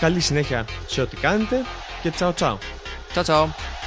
Καλή 0.00 0.20
συνέχεια 0.20 0.64
σε 0.86 1.00
ό,τι 1.00 1.16
κάνετε 1.16 1.56
και 2.02 2.10
τσαο 2.10 2.32
τσαο. 2.32 2.58
Τσαο 3.10 3.22
τσαο. 3.22 3.79